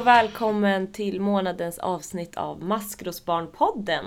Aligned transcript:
och 0.00 0.06
välkommen 0.06 0.92
till 0.92 1.20
månadens 1.20 1.78
avsnitt 1.78 2.36
av 2.36 2.62
Maskrosbarnpodden. 2.62 4.04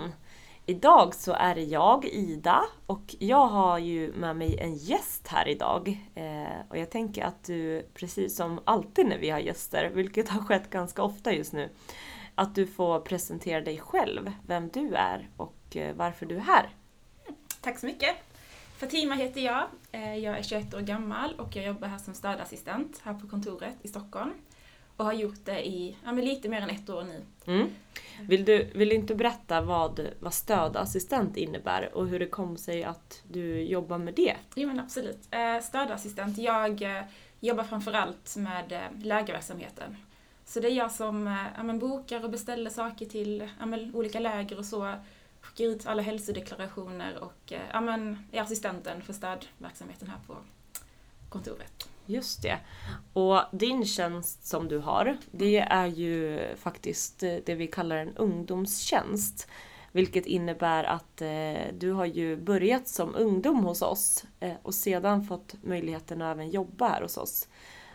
Idag 0.66 1.16
så 1.16 1.34
är 1.34 1.56
det 1.56 1.64
jag, 1.64 2.06
Ida, 2.06 2.64
och 2.86 3.16
jag 3.20 3.48
har 3.48 3.78
ju 3.78 4.14
med 4.14 4.36
mig 4.36 4.58
en 4.60 4.76
gäst 4.76 5.28
här 5.28 5.48
idag. 5.48 5.98
Eh, 6.16 6.70
och 6.70 6.78
jag 6.78 6.90
tänker 6.90 7.24
att 7.24 7.44
du, 7.44 7.88
precis 7.94 8.36
som 8.36 8.60
alltid 8.64 9.06
när 9.06 9.18
vi 9.18 9.30
har 9.30 9.40
gäster, 9.40 9.90
vilket 9.94 10.30
har 10.30 10.42
skett 10.42 10.70
ganska 10.70 11.04
ofta 11.04 11.34
just 11.34 11.54
nu, 11.54 11.70
att 12.36 12.56
du 12.56 12.68
får 12.68 13.00
presentera 13.00 13.62
dig 13.62 13.78
själv, 13.80 14.32
vem 14.48 14.70
du 14.70 14.94
är 14.96 15.30
och 15.38 15.76
eh, 15.76 15.96
varför 15.96 16.26
du 16.26 16.36
är 16.36 16.42
här. 16.42 16.70
Tack 17.62 17.80
så 17.80 17.86
mycket. 17.86 18.16
Fatima 18.78 19.16
heter 19.16 19.42
jag. 19.42 19.64
Eh, 19.92 20.16
jag 20.18 20.38
är 20.38 20.44
21 20.44 20.74
år 20.74 20.82
gammal 20.82 21.34
och 21.40 21.56
jag 21.56 21.66
jobbar 21.66 21.88
här 21.88 21.98
som 21.98 22.14
stödassistent 22.14 23.02
här 23.04 23.14
på 23.14 23.28
kontoret 23.28 23.76
i 23.82 23.88
Stockholm. 23.88 24.34
Och 25.04 25.08
har 25.08 25.14
gjort 25.14 25.46
det 25.46 25.68
i 25.68 25.98
ja, 26.06 26.12
lite 26.12 26.50
mer 26.50 26.62
än 26.62 26.70
ett 26.70 26.90
år 26.90 27.04
nu. 27.04 27.22
Mm. 27.46 27.70
Vill, 28.22 28.46
du, 28.46 28.64
vill 28.76 28.90
du 28.90 28.96
inte 28.96 29.16
berätta 29.16 29.62
vad, 29.62 30.08
vad 30.20 30.34
stödassistent 30.34 31.38
innebär 31.38 31.94
och 31.94 32.08
hur 32.08 32.20
det 32.20 32.28
kom 32.28 32.58
sig 32.58 32.84
att 32.84 33.22
du 33.28 33.62
jobbar 33.62 33.98
med 33.98 34.14
det? 34.14 34.36
Jo 34.56 34.68
men 34.68 34.80
absolut. 34.80 35.20
Eh, 35.32 35.60
Stödassistent, 35.62 36.38
jag 36.38 36.82
eh, 36.82 37.04
jobbar 37.40 37.64
framförallt 37.64 38.36
med 38.36 38.90
lägerverksamheten. 39.04 39.98
Så 40.46 40.60
det 40.60 40.68
är 40.68 40.76
jag 40.76 40.92
som 40.92 41.46
ja, 41.58 41.74
bokar 41.74 42.24
och 42.24 42.30
beställer 42.30 42.70
saker 42.70 43.06
till 43.06 43.50
ja, 43.60 43.78
olika 43.94 44.20
läger 44.20 44.58
och 44.58 44.66
så 44.66 44.94
skickar 45.42 45.66
ut 45.66 45.88
alla 45.88 46.02
hälsodeklarationer 46.02 47.18
och 47.20 47.54
eh, 47.54 47.62
ja, 47.72 47.82
men, 47.82 48.28
är 48.32 48.42
assistenten 48.42 49.02
för 49.02 49.14
städverksamheten 49.14 50.08
här 50.08 50.20
på 50.28 50.36
kontoret. 51.30 51.93
Just 52.06 52.42
det. 52.42 52.58
Och 53.14 53.40
din 53.52 53.86
tjänst 53.86 54.46
som 54.46 54.68
du 54.68 54.78
har, 54.78 55.18
det 55.32 55.58
är 55.60 55.86
ju 55.86 56.42
faktiskt 56.56 57.20
det 57.20 57.56
vi 57.56 57.68
kallar 57.68 57.98
en 57.98 58.18
ungdomstjänst. 58.18 59.48
Vilket 59.92 60.26
innebär 60.26 60.84
att 60.84 61.22
eh, 61.22 61.74
du 61.74 61.92
har 61.92 62.06
ju 62.06 62.38
börjat 62.38 62.88
som 62.88 63.16
ungdom 63.16 63.66
hos 63.66 63.82
oss 63.82 64.26
eh, 64.40 64.54
och 64.62 64.76
sedan 64.76 65.24
fått 65.24 65.56
möjligheten 65.64 66.22
att 66.22 66.36
även 66.36 66.50
jobba 66.50 66.88
här 66.88 67.02
hos 67.02 67.18
oss. 67.18 67.48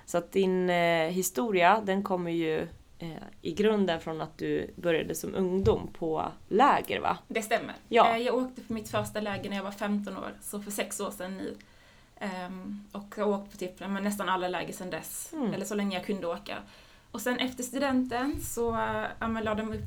Så 0.07 0.19
att 0.19 0.33
din 0.33 0.71
eh, 0.71 1.09
historia, 1.09 1.83
den 1.85 2.03
kommer 2.03 2.31
ju 2.31 2.69
eh, 2.99 3.23
i 3.43 3.53
grunden 3.53 4.01
från 4.01 4.21
att 4.21 4.39
du 4.39 4.75
började 4.77 5.15
som 5.15 5.35
ungdom 5.35 5.91
på 5.93 6.33
läger 6.49 7.01
va? 7.01 7.19
Det 7.29 7.43
stämmer. 7.43 7.75
Ja. 7.89 8.15
Eh, 8.15 8.23
jag 8.23 8.35
åkte 8.35 8.61
på 8.61 8.73
mitt 8.73 8.89
första 8.89 9.21
läger 9.21 9.51
när 9.51 9.57
jag 9.57 9.65
var 9.65 9.71
15 9.71 10.17
år, 10.17 10.33
så 10.43 10.61
för 10.61 10.71
sex 10.71 11.01
år 11.01 11.11
sedan 11.11 11.37
nu. 11.37 11.57
Um, 12.21 12.85
och 12.93 13.15
jag 13.17 13.25
har 13.25 13.33
åkt 13.33 13.51
på 13.51 13.57
typ, 13.57 13.81
men 13.81 14.05
nästan 14.05 14.29
alla 14.29 14.49
läger 14.49 14.73
sedan 14.73 14.91
dess, 14.91 15.33
mm. 15.33 15.55
eller 15.55 15.65
så 15.65 15.75
länge 15.75 15.97
jag 15.97 16.07
kunde 16.07 16.27
åka. 16.27 16.59
Och 17.11 17.21
sen 17.21 17.39
efter 17.39 17.63
studenten 17.63 18.41
så 18.41 18.71
uh, 18.71 19.43
la 19.43 19.55
de 19.55 19.73
upp 19.73 19.85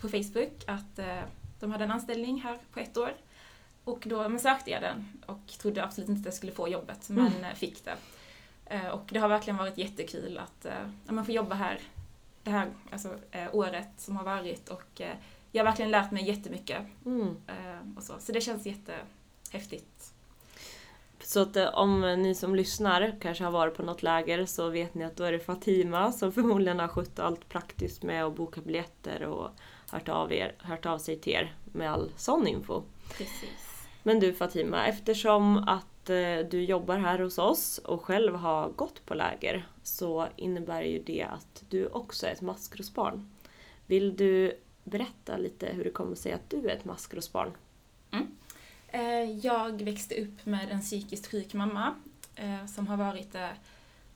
på 0.00 0.08
Facebook 0.08 0.64
att 0.66 0.98
uh, 0.98 1.22
de 1.60 1.72
hade 1.72 1.84
en 1.84 1.90
anställning 1.90 2.40
här 2.40 2.58
på 2.72 2.80
ett 2.80 2.96
år. 2.96 3.12
Och 3.84 4.02
då 4.06 4.28
men 4.28 4.40
sökte 4.40 4.70
jag 4.70 4.82
den 4.82 5.22
och 5.26 5.46
trodde 5.46 5.84
absolut 5.84 6.08
inte 6.08 6.20
att 6.20 6.24
jag 6.24 6.34
skulle 6.34 6.52
få 6.52 6.68
jobbet, 6.68 7.08
men 7.08 7.26
mm. 7.26 7.56
fick 7.56 7.84
det. 7.84 7.96
Uh, 8.74 8.88
och 8.88 9.08
det 9.10 9.18
har 9.18 9.28
verkligen 9.28 9.56
varit 9.56 9.78
jättekul 9.78 10.38
att 10.38 10.66
uh, 11.10 11.22
få 11.22 11.32
jobba 11.32 11.54
här 11.54 11.80
det 12.42 12.50
här 12.50 12.70
alltså, 12.90 13.18
eh, 13.30 13.54
året 13.54 13.88
som 13.96 14.16
har 14.16 14.24
varit 14.24 14.68
och 14.68 15.00
eh, 15.00 15.16
jag 15.52 15.64
har 15.64 15.70
verkligen 15.70 15.90
lärt 15.90 16.10
mig 16.10 16.28
jättemycket. 16.28 16.82
Mm. 17.06 17.36
Eh, 17.46 17.96
och 17.96 18.02
så. 18.02 18.14
så 18.18 18.32
det 18.32 18.40
känns 18.40 18.66
jättehäftigt. 18.66 19.91
Så 21.32 21.40
att 21.40 21.56
eh, 21.56 21.74
om 21.74 22.00
ni 22.00 22.34
som 22.34 22.54
lyssnar 22.54 23.16
kanske 23.20 23.44
har 23.44 23.50
varit 23.50 23.74
på 23.74 23.82
något 23.82 24.02
läger 24.02 24.46
så 24.46 24.68
vet 24.68 24.94
ni 24.94 25.04
att 25.04 25.16
då 25.16 25.24
är 25.24 25.32
det 25.32 25.38
Fatima 25.38 26.12
som 26.12 26.32
förmodligen 26.32 26.78
har 26.78 26.88
skött 26.88 27.18
allt 27.18 27.48
praktiskt 27.48 28.02
med 28.02 28.24
att 28.24 28.36
boka 28.36 28.60
biljetter 28.60 29.22
och 29.22 29.50
hört 29.90 30.08
av, 30.08 30.32
er, 30.32 30.54
hört 30.58 30.86
av 30.86 30.98
sig 30.98 31.18
till 31.18 31.32
er 31.32 31.54
med 31.64 31.92
all 31.92 32.10
sån 32.16 32.46
info. 32.46 32.82
Precis. 33.18 33.86
Men 34.02 34.20
du 34.20 34.32
Fatima, 34.32 34.86
eftersom 34.86 35.56
att 35.56 35.86
Eh, 36.10 36.46
du 36.50 36.64
jobbar 36.64 36.98
här 36.98 37.18
hos 37.18 37.38
oss 37.38 37.78
och 37.78 38.04
själv 38.04 38.34
har 38.34 38.68
gått 38.68 39.06
på 39.06 39.14
läger 39.14 39.66
så 39.82 40.28
innebär 40.36 40.82
ju 40.82 40.98
det 40.98 41.22
att 41.22 41.64
du 41.68 41.86
också 41.86 42.26
är 42.26 42.30
ett 42.30 42.40
maskrosbarn. 42.40 43.30
Vill 43.86 44.16
du 44.16 44.52
berätta 44.84 45.36
lite 45.36 45.66
hur 45.66 45.84
det 45.84 45.90
kommer 45.90 46.14
sig 46.14 46.32
att 46.32 46.50
du 46.50 46.68
är 46.68 46.76
ett 46.76 46.84
maskrosbarn? 46.84 47.50
Mm. 48.10 48.26
Eh, 48.94 49.30
jag 49.46 49.82
växte 49.82 50.22
upp 50.22 50.46
med 50.46 50.70
en 50.70 50.80
psykiskt 50.80 51.30
sjuk 51.30 51.54
mamma 51.54 51.94
eh, 52.34 52.66
som 52.66 52.86
har 52.86 52.96
varit 52.96 53.32
det 53.32 53.50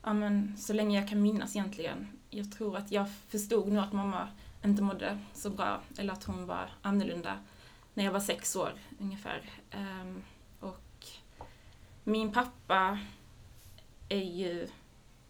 ja, 0.02 0.14
så 0.58 0.72
länge 0.72 1.00
jag 1.00 1.08
kan 1.08 1.22
minnas 1.22 1.56
egentligen. 1.56 2.08
Jag 2.30 2.52
tror 2.52 2.76
att 2.76 2.92
jag 2.92 3.06
förstod 3.28 3.68
nog 3.68 3.84
att 3.84 3.92
mamma 3.92 4.28
inte 4.64 4.82
mådde 4.82 5.18
så 5.34 5.50
bra, 5.50 5.80
eller 5.98 6.12
att 6.12 6.24
hon 6.24 6.46
var 6.46 6.70
annorlunda, 6.82 7.38
när 7.94 8.04
jag 8.04 8.12
var 8.12 8.20
sex 8.20 8.56
år 8.56 8.72
ungefär. 8.98 9.50
Ehm, 9.70 10.22
och 10.60 11.06
min 12.04 12.32
pappa 12.32 12.98
är 14.08 14.24
ju 14.24 14.68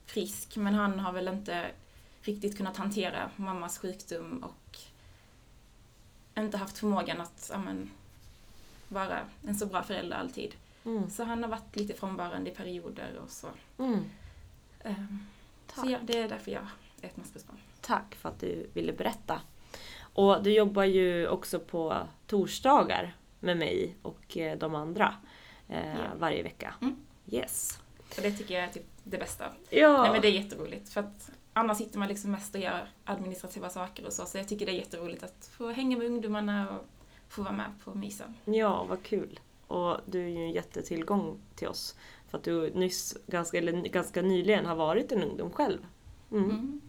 frisk 0.06 0.56
men 0.56 0.74
han 0.74 0.98
har 0.98 1.12
väl 1.12 1.28
inte 1.28 1.70
riktigt 2.22 2.56
kunnat 2.56 2.76
hantera 2.76 3.30
mammas 3.36 3.78
sjukdom 3.78 4.44
och 4.44 4.78
inte 6.38 6.56
haft 6.56 6.78
förmågan 6.78 7.20
att 7.20 7.50
amen, 7.54 7.90
vara 8.88 9.20
en 9.46 9.54
så 9.54 9.66
bra 9.66 9.82
förälder 9.82 10.16
alltid. 10.16 10.54
Mm. 10.84 11.10
Så 11.10 11.24
han 11.24 11.42
har 11.42 11.50
varit 11.50 11.76
lite 11.76 11.94
frånvarande 11.94 12.50
i 12.50 12.54
perioder 12.54 13.20
och 13.24 13.30
så. 13.30 13.48
Mm. 13.78 14.04
Um, 14.84 15.26
så 15.74 15.90
ja, 15.90 15.98
det 16.02 16.18
är 16.18 16.28
därför 16.28 16.50
jag 16.50 16.66
är 17.00 17.06
ett 17.06 17.16
maskrosbarn. 17.16 17.58
Tack 17.80 18.14
för 18.14 18.28
att 18.28 18.40
du 18.40 18.66
ville 18.72 18.92
berätta. 18.92 19.40
Och 19.98 20.42
du 20.42 20.52
jobbar 20.52 20.84
ju 20.84 21.28
också 21.28 21.60
på 21.60 21.96
torsdagar 22.26 23.16
med 23.40 23.56
mig 23.56 23.96
och 24.02 24.36
eh, 24.36 24.58
de 24.58 24.74
andra 24.74 25.14
eh, 25.68 25.94
ja. 25.94 26.02
varje 26.18 26.42
vecka. 26.42 26.74
Mm. 26.82 26.96
Yes. 27.30 27.80
Och 28.16 28.22
det 28.22 28.32
tycker 28.32 28.54
jag 28.54 28.64
är 28.64 28.68
typ 28.68 28.86
det 29.02 29.18
bästa. 29.18 29.44
Ja. 29.70 30.02
Nej 30.02 30.12
men 30.12 30.20
det 30.20 30.28
är 30.28 30.32
jätteroligt 30.32 30.88
för 30.88 31.00
att 31.00 31.30
annars 31.52 31.78
sitter 31.78 31.98
man 31.98 32.08
liksom 32.08 32.30
mest 32.30 32.54
och 32.54 32.60
gör 32.60 32.88
administrativa 33.04 33.70
saker 33.70 34.06
och 34.06 34.12
så, 34.12 34.26
så 34.26 34.38
jag 34.38 34.48
tycker 34.48 34.66
det 34.66 34.72
är 34.72 34.76
jätteroligt 34.76 35.22
att 35.22 35.50
få 35.56 35.70
hänga 35.70 35.96
med 35.96 36.06
ungdomarna 36.06 36.68
och 36.70 36.86
få 37.28 37.42
vara 37.42 37.52
med 37.52 37.72
på 37.84 37.94
mysen. 37.94 38.34
Ja, 38.44 38.84
vad 38.84 39.02
kul. 39.02 39.40
Och 39.66 40.00
du 40.06 40.24
är 40.24 40.28
ju 40.28 40.44
en 40.44 40.52
jättetillgång 40.52 41.38
till 41.54 41.68
oss. 41.68 41.96
För 42.30 42.38
att 42.38 42.44
du 42.44 42.70
nyss, 42.70 43.16
ganska, 43.26 43.58
eller 43.58 43.72
ganska 43.72 44.22
nyligen 44.22 44.66
har 44.66 44.76
varit 44.76 45.12
en 45.12 45.22
ungdom 45.22 45.50
själv. 45.50 45.78
Mm. 46.32 46.44
Mm. 46.44 46.80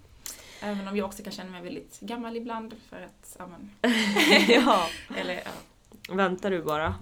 Även 0.61 0.87
om 0.87 0.97
jag 0.97 1.05
också 1.05 1.23
kan 1.23 1.33
känna 1.33 1.51
mig 1.51 1.61
väldigt 1.61 1.99
gammal 1.99 2.37
ibland 2.37 2.75
för 2.89 3.01
att, 3.01 3.35
ja 3.39 3.47
men... 3.47 3.71
ja. 4.47 4.87
eller, 5.15 5.35
ja 5.35 5.51
väntar 6.09 6.51
du 6.51 6.61
bara 6.61 6.95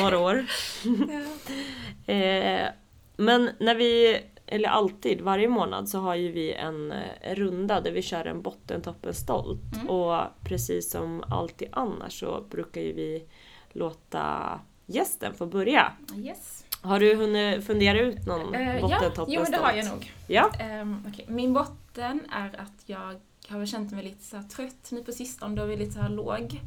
några 0.00 0.18
år. 0.18 0.34
eh, 2.06 2.68
men 3.16 3.50
när 3.58 3.74
vi, 3.74 4.20
eller 4.48 4.68
alltid, 4.68 5.20
varje 5.20 5.48
månad 5.48 5.88
så 5.88 5.98
har 5.98 6.14
ju 6.14 6.32
vi 6.32 6.52
en 6.52 6.92
eh, 6.92 7.34
runda 7.34 7.80
där 7.80 7.92
vi 7.92 8.02
kör 8.02 8.24
en 8.24 8.42
botten, 8.42 8.82
stolt. 9.12 9.74
Mm. 9.74 9.90
Och 9.90 10.22
precis 10.44 10.90
som 10.90 11.24
alltid 11.28 11.68
annars 11.72 12.20
så 12.20 12.44
brukar 12.50 12.80
ju 12.80 12.92
vi 12.92 13.24
låta 13.72 14.60
gästen 14.86 15.34
få 15.34 15.46
börja. 15.46 15.92
Yes. 16.16 16.64
Har 16.82 17.00
du 17.00 17.14
hunnit 17.14 17.66
fundera 17.66 18.00
ut 18.00 18.26
någon 18.26 18.54
uh, 18.54 18.80
botten, 18.80 19.12
ja, 19.16 19.24
jo, 19.28 19.44
det 19.50 19.56
har 19.56 19.72
jag 19.72 19.86
nog. 19.86 20.12
Ja. 20.26 20.50
Um, 20.80 21.06
okay. 21.08 21.24
Min 21.28 21.52
botten 21.52 22.20
är 22.30 22.60
att 22.60 22.82
jag 22.86 23.20
har 23.48 23.66
känt 23.66 23.92
mig 23.92 24.04
lite 24.04 24.24
så 24.24 24.42
trött 24.56 24.88
nu 24.90 25.04
på 25.04 25.12
sistone, 25.12 25.56
då 25.56 25.62
är 25.62 25.66
vi 25.66 25.76
lite 25.76 25.92
så 25.92 26.00
här 26.00 26.08
låg. 26.08 26.60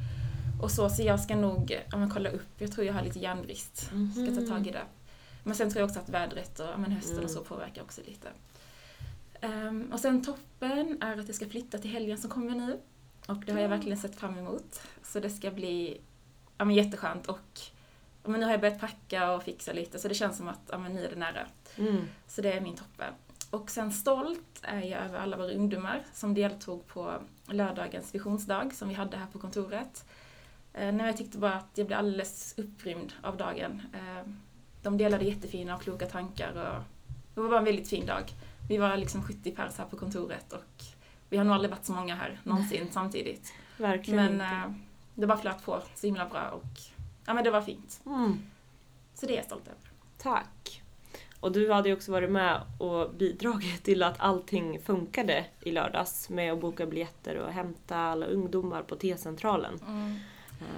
Och 0.61 0.71
så, 0.71 0.89
så 0.89 1.03
jag 1.03 1.19
ska 1.19 1.35
nog 1.35 1.77
ja, 1.91 2.09
kolla 2.13 2.29
upp. 2.29 2.51
Jag 2.57 2.71
tror 2.71 2.88
jag 2.88 2.94
har 2.94 3.01
lite 3.01 3.19
järnbrist. 3.19 3.89
Mm 3.91 4.06
-hmm. 4.06 4.33
Ska 4.33 4.41
ta 4.41 4.47
tag 4.47 4.67
i 4.67 4.71
det. 4.71 4.83
Men 5.43 5.55
sen 5.55 5.69
tror 5.69 5.79
jag 5.79 5.88
också 5.88 5.99
att 5.99 6.09
vädret 6.09 6.59
och 6.59 6.79
men, 6.79 6.91
hösten 6.91 7.13
mm. 7.13 7.25
och 7.25 7.31
så 7.31 7.43
påverkar 7.43 7.81
också 7.81 8.01
lite. 8.05 8.29
Um, 9.41 9.91
och 9.93 9.99
sen 9.99 10.23
toppen 10.23 10.97
är 11.01 11.19
att 11.19 11.27
jag 11.27 11.35
ska 11.35 11.45
flytta 11.45 11.77
till 11.77 11.91
helgen 11.91 12.17
som 12.17 12.29
kommer 12.29 12.55
nu. 12.55 12.79
Och 13.27 13.43
det 13.45 13.51
har 13.51 13.59
jag 13.59 13.69
verkligen 13.69 13.97
sett 13.97 14.15
fram 14.15 14.38
emot. 14.38 14.81
Så 15.03 15.19
det 15.19 15.29
ska 15.29 15.51
bli 15.51 16.01
ja, 16.57 16.65
men, 16.65 16.75
jätteskönt 16.75 17.27
och 17.27 17.59
men, 18.23 18.39
nu 18.39 18.45
har 18.45 18.51
jag 18.51 18.61
börjat 18.61 18.79
packa 18.79 19.31
och 19.31 19.43
fixa 19.43 19.73
lite 19.73 19.99
så 19.99 20.07
det 20.07 20.15
känns 20.15 20.38
som 20.38 20.47
att 20.47 20.61
ja, 20.71 20.77
men, 20.77 20.93
nu 20.93 21.05
är 21.05 21.09
det 21.09 21.15
nära. 21.15 21.47
Mm. 21.77 22.07
Så 22.27 22.41
det 22.41 22.53
är 22.53 22.61
min 22.61 22.75
toppen. 22.75 23.13
Och 23.49 23.71
sen 23.71 23.91
stolt 23.91 24.59
är 24.61 24.81
jag 24.81 25.01
över 25.01 25.19
alla 25.19 25.37
våra 25.37 25.51
ungdomar 25.51 26.03
som 26.13 26.33
deltog 26.33 26.87
på 26.87 27.21
lördagens 27.45 28.15
visionsdag 28.15 28.71
som 28.73 28.89
vi 28.89 28.94
hade 28.94 29.17
här 29.17 29.27
på 29.27 29.39
kontoret. 29.39 30.05
Eh, 30.73 30.95
jag 30.95 31.17
tyckte 31.17 31.37
bara 31.37 31.53
att 31.53 31.69
jag 31.75 31.87
blev 31.87 31.99
alldeles 31.99 32.53
upprymd 32.57 33.13
av 33.21 33.37
dagen. 33.37 33.81
Eh, 33.94 34.31
de 34.83 34.98
delade 34.98 35.25
jättefina 35.25 35.75
och 35.75 35.81
kloka 35.81 36.06
tankar 36.06 36.50
och 36.50 36.83
det 37.36 37.42
var 37.42 37.50
bara 37.50 37.60
en 37.60 37.66
väldigt 37.66 37.89
fin 37.89 38.06
dag. 38.06 38.24
Vi 38.69 38.78
var 38.78 38.98
liksom 38.98 39.24
70 39.24 39.51
pers 39.51 39.78
här 39.78 39.86
på 39.86 39.98
kontoret 39.98 40.54
och 40.54 40.83
vi 41.30 41.38
har 41.38 41.44
nog 41.44 41.54
aldrig 41.54 41.72
varit 41.72 41.86
så 41.86 41.94
många 41.94 42.16
här 42.16 42.39
någonsin 42.44 42.88
samtidigt. 42.92 43.54
Verkligen 43.78 44.25
Men 44.25 44.33
inte. 44.33 44.45
Eh, 44.45 44.72
det 45.16 45.28
bara 45.28 45.38
flöt 45.38 45.66
på 45.66 45.81
så 45.95 46.07
himla 46.07 46.25
bra 46.25 46.50
och 46.50 46.80
ja 47.25 47.33
men 47.33 47.44
det 47.44 47.51
var 47.51 47.62
fint. 47.62 48.01
Mm. 48.06 48.39
Så 49.13 49.25
det 49.25 49.33
är 49.33 49.36
jag 49.36 49.45
stolt 49.45 49.68
över. 49.68 49.92
Tack. 50.18 50.81
och 51.39 51.51
du 51.51 51.72
hade 51.72 51.89
ju 51.89 51.95
också 51.95 52.12
varit 52.12 52.31
med 52.31 52.62
och 52.78 53.13
bidragit 53.13 53.83
till 53.83 54.04
att 54.04 54.19
allting 54.19 54.80
funkade 54.81 55.45
i 55.62 55.72
lördags 55.72 56.30
med 56.30 56.54
att 56.54 56.62
boka 56.62 56.86
biljetter 56.86 57.36
och 57.36 57.51
hämta 57.51 57.98
alla 57.98 58.25
ungdomar 58.25 58.81
på 58.81 58.95
T-centralen. 58.95 59.80
Mm. 59.88 60.19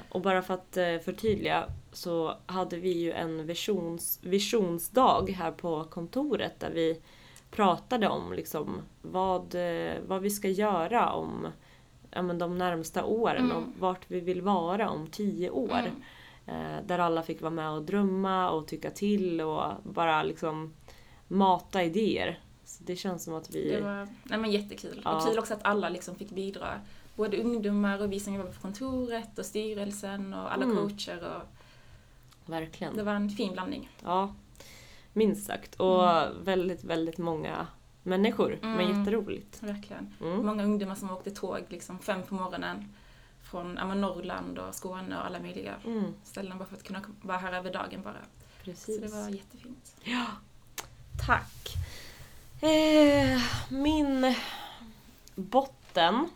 Och 0.09 0.21
bara 0.21 0.41
för 0.41 0.53
att 0.53 0.77
eh, 0.77 0.97
förtydliga 1.06 1.65
så 1.91 2.38
hade 2.45 2.77
vi 2.77 2.91
ju 2.97 3.12
en 3.12 3.45
visions, 3.47 4.19
visionsdag 4.24 5.25
här 5.31 5.51
på 5.51 5.83
kontoret 5.83 6.59
där 6.59 6.71
vi 6.71 7.01
pratade 7.51 8.07
om 8.07 8.33
liksom 8.33 8.81
vad, 9.01 9.56
eh, 9.56 9.94
vad 10.07 10.21
vi 10.21 10.30
ska 10.30 10.50
göra 10.50 11.13
om 11.13 11.47
ja, 12.12 12.21
men 12.21 12.38
de 12.38 12.57
närmsta 12.57 13.03
åren 13.06 13.45
Mm. 13.45 13.57
och 13.57 13.63
vart 13.80 14.06
vi 14.07 14.19
vill 14.19 14.41
vara 14.41 14.89
om 14.89 15.07
tio 15.07 15.50
år. 15.50 15.71
Mm. 15.80 15.91
Eh, 16.45 16.85
Där 16.85 17.00
alla 17.00 17.24
fick 17.24 17.41
vara 17.41 17.51
med 17.51 17.69
och 17.69 17.81
drömma 17.83 18.50
och 18.50 18.68
tycka 18.68 18.91
till 18.91 19.41
och 19.41 19.63
bara 19.83 20.24
liksom 20.24 20.74
mata 21.27 21.83
idéer. 21.83 22.39
Så 22.65 22.83
det 22.83 22.95
känns 22.95 23.24
som 23.24 23.33
att 23.33 23.56
vi... 23.56 23.69
Det 23.71 23.81
var 23.81 24.07
nej, 24.24 24.39
men 24.39 24.51
jättekul. 24.51 25.01
Ja. 25.06 25.15
Och 25.15 25.27
kul 25.27 25.39
också 25.39 25.53
att 25.53 25.65
alla 25.65 25.89
liksom 25.89 26.15
fick 26.15 26.30
bidra. 26.30 26.68
Både 27.15 27.38
ungdomar 27.38 28.01
och 28.01 28.12
vi 28.12 28.19
som 28.19 28.33
jobbar 28.33 28.51
på 28.51 28.62
kontoret 28.62 29.39
och 29.39 29.45
styrelsen 29.45 30.33
och 30.33 30.54
alla 30.54 30.63
Mm. 30.63 30.75
coacher. 30.77 31.24
Och 31.36 31.42
Verkligen. 32.51 32.95
det 32.95 33.04
var 33.04 33.13
en 33.13 33.30
fin 33.30 33.54
blandning. 33.54 33.89
Ja, 34.04 34.33
minst 35.13 35.45
sagt. 35.48 35.75
Och 35.75 36.04
väldigt, 36.48 36.83
väldigt 36.83 37.18
många 37.18 37.68
människor. 38.04 38.60
Men 38.62 38.80
Mm. 38.80 39.00
jätteroligt. 39.00 39.63
Verkligen. 39.63 40.13
Mm. 40.21 40.45
Många 40.45 40.63
ungdomar 40.63 40.95
som 40.95 41.12
åkte 41.12 41.31
tåg 41.31 41.62
liksom 41.69 42.00
fem 42.00 42.24
på 42.24 42.36
morgonen 42.36 42.94
från 43.44 43.75
ja, 43.80 43.86
men 43.88 44.01
Norrland 44.01 44.59
och 44.59 44.75
Skåne 44.75 45.18
och 45.18 45.25
alla 45.25 45.39
möjliga 45.39 45.75
Mm, 45.86 46.13
ställen 46.24 46.57
bara 46.57 46.66
för 46.66 46.75
att 46.75 46.83
kunna 46.83 47.01
vara 47.21 47.38
här 47.38 47.54
över 47.54 47.74
dagen 47.74 48.01
bara. 48.04 48.18
precis. 48.63 48.95
Så 48.95 49.01
det 49.01 49.07
var 49.21 49.30
jättefint. 49.30 49.95
Tack. 51.27 51.75
Eh, 52.62 53.42
min 53.69 54.36
botten, 55.36 56.30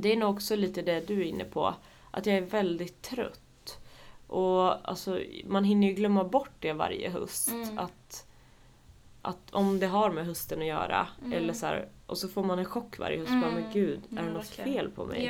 det 0.00 0.12
är 0.12 0.16
nog 0.16 0.34
också 0.34 0.56
lite 0.56 0.82
det 0.82 1.08
du 1.08 1.20
är 1.20 1.24
inne 1.24 1.44
på. 1.44 1.74
Att 2.10 2.26
jag 2.26 2.36
är 2.36 2.42
väldigt 2.42 3.02
trött. 3.02 3.80
Och 4.26 4.88
alltså, 4.90 5.20
man 5.46 5.64
hinner 5.64 5.88
ju 5.88 5.94
glömma 5.94 6.24
bort 6.24 6.50
det 6.58 6.72
varje 6.72 7.10
höst. 7.10 7.48
Mm. 7.48 7.78
Att, 7.78 8.26
att 9.22 9.50
om 9.50 9.78
det 9.78 9.86
har 9.86 10.10
med 10.10 10.26
hösten 10.26 10.60
att 10.60 10.66
göra. 10.66 11.08
Mm. 11.20 11.32
Eller 11.32 11.52
så 11.52 11.66
här, 11.66 11.88
och 12.06 12.18
så 12.18 12.28
får 12.28 12.44
man 12.44 12.58
en 12.58 12.64
chock 12.64 12.98
varje 12.98 13.18
höst. 13.18 13.30
Mm. 13.30 13.40
Bara, 13.40 13.50
men 13.50 13.72
gud, 13.72 14.00
är 14.10 14.22
det 14.22 14.32
något 14.32 14.58
verkligen. 14.58 14.72
fel 14.72 14.90
på 14.90 15.04
mig? 15.04 15.26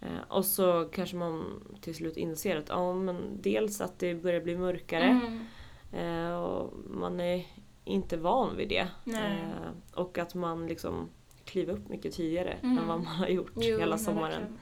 Eh, 0.00 0.08
och 0.28 0.44
så 0.44 0.88
kanske 0.92 1.16
man 1.16 1.62
till 1.80 1.94
slut 1.94 2.16
inser 2.16 2.56
att 2.56 2.68
ja, 2.68 2.92
men 2.92 3.42
dels 3.42 3.80
att 3.80 3.98
det 3.98 4.14
börjar 4.14 4.40
bli 4.40 4.56
mörkare. 4.56 5.04
Mm. 5.04 5.46
Eh, 5.92 6.34
och 6.34 6.72
man 6.90 7.20
är 7.20 7.46
inte 7.84 8.16
van 8.16 8.56
vid 8.56 8.68
det. 8.68 8.88
Nej. 9.04 9.38
Eh, 9.40 10.00
och 10.00 10.18
att 10.18 10.34
man 10.34 10.66
liksom 10.66 11.08
kliver 11.46 11.72
upp 11.72 11.88
mycket 11.88 12.14
tidigare 12.14 12.52
Mm. 12.52 12.78
än 12.78 12.86
vad 12.86 12.96
man 12.98 13.06
har 13.06 13.28
gjort 13.28 13.52
Jo, 13.56 13.78
hela 13.78 13.98
sommaren. 13.98 14.58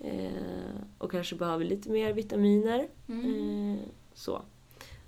Eh, 0.00 0.80
och 0.98 1.10
kanske 1.10 1.36
behöver 1.36 1.64
lite 1.64 1.90
mer 1.90 2.12
vitaminer. 2.12 2.88
Mm. 3.08 3.74
Eh, 3.74 3.88
så. 4.14 4.42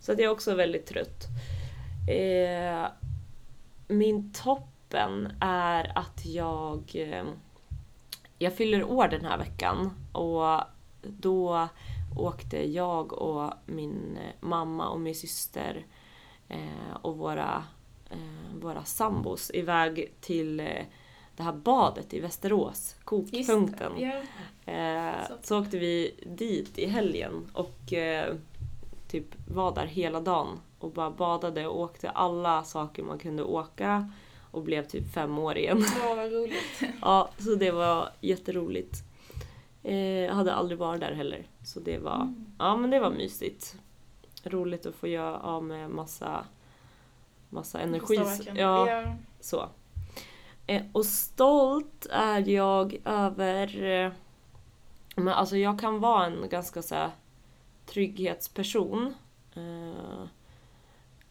så 0.00 0.12
att 0.12 0.18
jag 0.18 0.26
är 0.26 0.32
också 0.32 0.54
väldigt 0.54 0.86
trött. 0.86 1.26
Eh, 2.10 2.86
min 3.88 4.32
toppen 4.32 5.32
är 5.40 5.98
att 5.98 6.26
jag 6.26 6.82
eh, 6.94 7.24
jag 8.38 8.56
fyller 8.56 8.84
år 8.84 9.08
den 9.08 9.24
här 9.24 9.38
veckan 9.38 9.90
och 10.12 10.60
då 11.02 11.68
åkte 12.16 12.72
jag 12.72 13.12
och 13.12 13.52
min 13.66 14.18
mamma 14.40 14.88
och 14.88 15.00
min 15.00 15.14
syster 15.14 15.86
eh, 16.48 16.96
och 17.02 17.16
våra, 17.16 17.64
våra 18.60 18.84
sambos 18.84 19.50
iväg 19.54 20.12
till 20.20 20.60
eh, 20.60 20.66
det 21.36 21.42
här 21.42 21.52
badet 21.52 22.14
i 22.14 22.20
Västerås, 22.20 22.96
kokpunkten. 23.04 23.92
Ja. 23.96 24.12
Eh, 24.72 25.28
Så. 25.28 25.34
så 25.42 25.60
åkte 25.60 25.78
vi 25.78 26.14
dit 26.36 26.78
i 26.78 26.86
helgen 26.86 27.50
och 27.52 27.92
eh, 27.92 28.34
typ 29.08 29.26
var 29.48 29.74
där 29.74 29.86
hela 29.86 30.20
dagen 30.20 30.60
och 30.78 30.90
bara 30.92 31.10
badade 31.10 31.66
och 31.66 31.80
åkte 31.80 32.10
alla 32.10 32.64
saker 32.64 33.02
man 33.02 33.18
kunde 33.18 33.42
åka 33.42 34.12
och 34.50 34.62
blev 34.62 34.86
typ 34.86 35.12
fem 35.14 35.38
år 35.38 35.56
igen. 35.58 35.84
Åh, 36.08 36.16
vad 36.16 36.32
roligt. 36.32 36.80
ja, 37.00 37.30
så 37.38 37.54
det 37.54 37.70
var 37.70 38.08
jätteroligt. 38.20 38.96
Eh, 39.82 39.96
jag 39.96 40.34
hade 40.34 40.54
aldrig 40.54 40.78
varit 40.78 41.00
där 41.00 41.12
heller 41.12 41.46
så 41.64 41.80
det 41.80 41.98
var, 41.98 42.14
Mm. 42.14 42.46
ja 42.58 42.76
men 42.76 42.90
det 42.90 43.00
var 43.00 43.10
mysigt. 43.10 43.76
Roligt 44.44 44.86
att 44.86 44.94
få 44.94 45.06
göra 45.08 45.38
av 45.40 45.64
med 45.64 45.90
massa, 45.90 46.44
massa 47.50 47.80
energi. 47.80 48.16
Ja. 48.54 48.90
Ja. 48.90 49.14
så. 49.40 49.68
Eh, 50.66 50.82
och 50.92 51.06
stolt 51.06 52.06
är 52.10 52.48
jag 52.48 53.00
över... 53.04 53.82
Eh, 53.82 54.12
men 55.16 55.28
alltså 55.28 55.56
jag 55.56 55.80
kan 55.80 56.00
vara 56.00 56.26
en 56.26 56.48
ganska 56.48 56.82
så 56.82 56.94
här, 56.94 57.10
trygghetsperson. 57.86 59.14
Eh, 59.54 60.24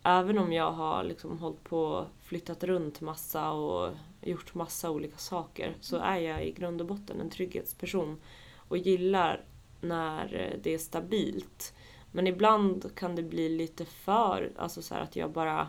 även 0.04 0.38
om 0.38 0.54
jag 0.54 0.71
har 0.71 1.04
liksom 1.04 1.39
hållit 1.39 1.63
på 1.63 2.06
flyttat 2.22 2.63
runt 2.63 3.01
massa 3.01 3.51
och 3.51 3.94
gjort 4.22 4.56
massa 4.56 4.89
olika 4.89 5.18
saker 5.18 5.75
så 5.81 5.98
är 5.98 6.18
jag 6.18 6.45
i 6.45 6.51
grund 6.51 6.81
och 6.81 6.88
botten 6.88 7.22
en 7.22 7.30
trygghetsperson 7.30 8.19
och 8.56 8.77
gillar 8.77 9.44
när 9.81 10.36
eh, 10.36 10.60
det 10.63 10.74
är 10.74 10.77
stabilt. 10.77 11.74
Men 12.12 12.27
ibland 12.27 12.95
kan 12.95 13.15
det 13.15 13.24
bli 13.24 13.50
lite 13.50 13.86
för, 13.86 14.51
alltså 14.57 14.81
så 14.81 14.94
här 14.94 15.01
att 15.01 15.15
jag 15.15 15.31
bara 15.31 15.68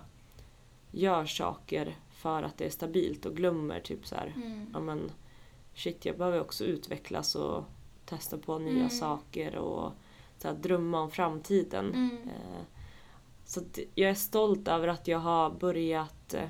gör 0.90 1.24
saker 1.26 1.96
för 2.10 2.42
att 2.42 2.58
det 2.58 2.64
är 2.64 2.70
stabilt 2.70 3.26
och 3.26 3.36
glömmer 3.36 3.80
typ 3.80 4.06
så 4.06 4.14
här, 4.14 4.32
Mm. 4.36 4.66
ja 4.72 4.80
men 4.80 5.10
shit 5.74 6.04
jag 6.04 6.18
behöver 6.18 6.40
också 6.40 6.64
utvecklas 6.64 7.34
och 7.34 7.64
testa 8.04 8.38
på 8.38 8.58
nya 8.58 8.72
Mm. 8.76 8.90
saker 8.90 9.56
och 9.56 9.92
så 10.38 10.48
här, 10.48 10.54
drömma 10.54 11.00
om 11.00 11.10
framtiden. 11.10 11.86
Mm. 11.94 12.18
Eh, 12.28 12.64
Så 13.44 13.60
jag 13.94 14.10
är 14.10 14.14
stolt 14.14 14.68
över 14.68 14.88
att 14.88 15.08
jag 15.08 15.18
har 15.18 15.50
börjat 15.50 16.34
eh, 16.34 16.48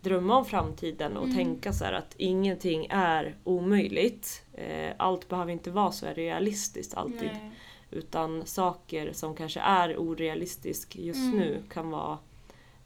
drömma 0.00 0.36
om 0.36 0.44
framtiden 0.44 1.16
och 1.16 1.24
Mm. 1.24 1.36
tänka 1.36 1.72
så 1.72 1.84
här 1.84 1.92
att 1.92 2.14
ingenting 2.16 2.86
är 2.90 3.36
omöjligt. 3.44 4.42
Eh, 4.52 4.92
Allt 4.98 5.28
behöver 5.28 5.52
inte 5.52 5.70
vara 5.70 5.92
så 5.92 6.06
realistiskt 6.06 6.94
alltid. 6.94 7.30
Nej. 7.32 7.50
Utan 7.90 8.46
saker 8.46 9.12
som 9.12 9.34
kanske 9.34 9.60
är 9.60 9.96
orealistisk 9.98 10.96
just 10.96 11.20
Mm. 11.20 11.36
nu 11.38 11.62
kan 11.70 11.90
vara 11.90 12.18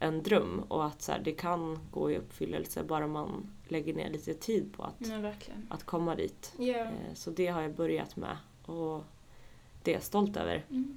en 0.04 0.22
dröm 0.22 0.62
och 0.68 0.84
att 0.86 1.02
så 1.02 1.12
här, 1.12 1.18
det 1.24 1.32
kan 1.32 1.78
gå 1.90 2.10
i 2.10 2.16
uppfyllelse 2.18 2.82
bara 2.84 3.06
man 3.06 3.50
lägger 3.68 3.94
ner 3.94 4.10
lite 4.10 4.34
tid 4.34 4.72
på 4.76 4.82
att, 4.82 5.00
att 5.70 5.84
komma 5.84 6.14
dit. 6.14 6.52
Eh, 6.58 6.86
Så 7.14 7.30
det 7.30 7.46
har 7.46 7.62
jag 7.62 7.74
börjat 7.74 8.16
med 8.16 8.36
och 8.66 9.04
det 9.82 9.90
är 9.90 9.94
jag 9.94 10.02
stolt 10.02 10.36
över. 10.36 10.64
Mm. 10.70 10.96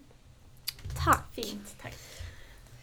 Tack! 1.06 1.34
Fint, 1.36 1.76
tack. 1.82 1.94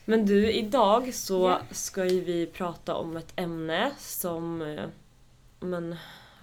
Men 0.04 0.26
du, 0.26 0.52
idag 0.52 1.14
så 1.14 1.48
Ja. 1.48 1.60
ska 1.70 2.04
ju 2.06 2.20
vi 2.20 2.46
prata 2.46 2.94
om 2.94 3.16
ett 3.16 3.32
ämne 3.36 3.92
som 3.98 4.62
eh, 4.62 4.84
men, 5.60 5.96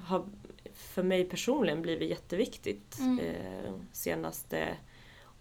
har 0.05 0.25
för 0.73 1.03
mig 1.03 1.25
personligen 1.25 1.81
blivit 1.81 2.09
jätteviktigt 2.09 2.99
Mm. 2.99 3.19
eh, 3.19 3.71
senaste 3.91 4.67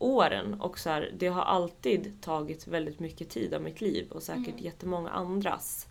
åren. 0.01 0.61
Och 0.61 0.79
så 0.79 0.91
här, 0.91 1.13
det 1.19 1.27
har 1.29 1.43
alltid 1.43 2.21
tagit 2.21 2.67
väldigt 2.67 3.01
mycket 3.01 3.29
tid 3.31 3.55
av 3.55 3.63
mitt 3.63 3.81
liv 3.81 4.11
och 4.11 4.23
säkert 4.23 4.49
Mm. 4.49 4.65
jättemånga 4.65 5.11
andras. 5.11 5.87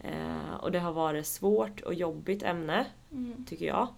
Eh, 0.00 0.54
och 0.60 0.72
det 0.72 0.78
har 0.80 0.92
varit 0.92 1.26
svårt 1.26 1.80
och 1.80 1.94
jobbigt 1.94 2.42
ämne, 2.42 2.86
Mm. 3.12 3.44
tycker 3.48 3.66
jag. 3.66 3.88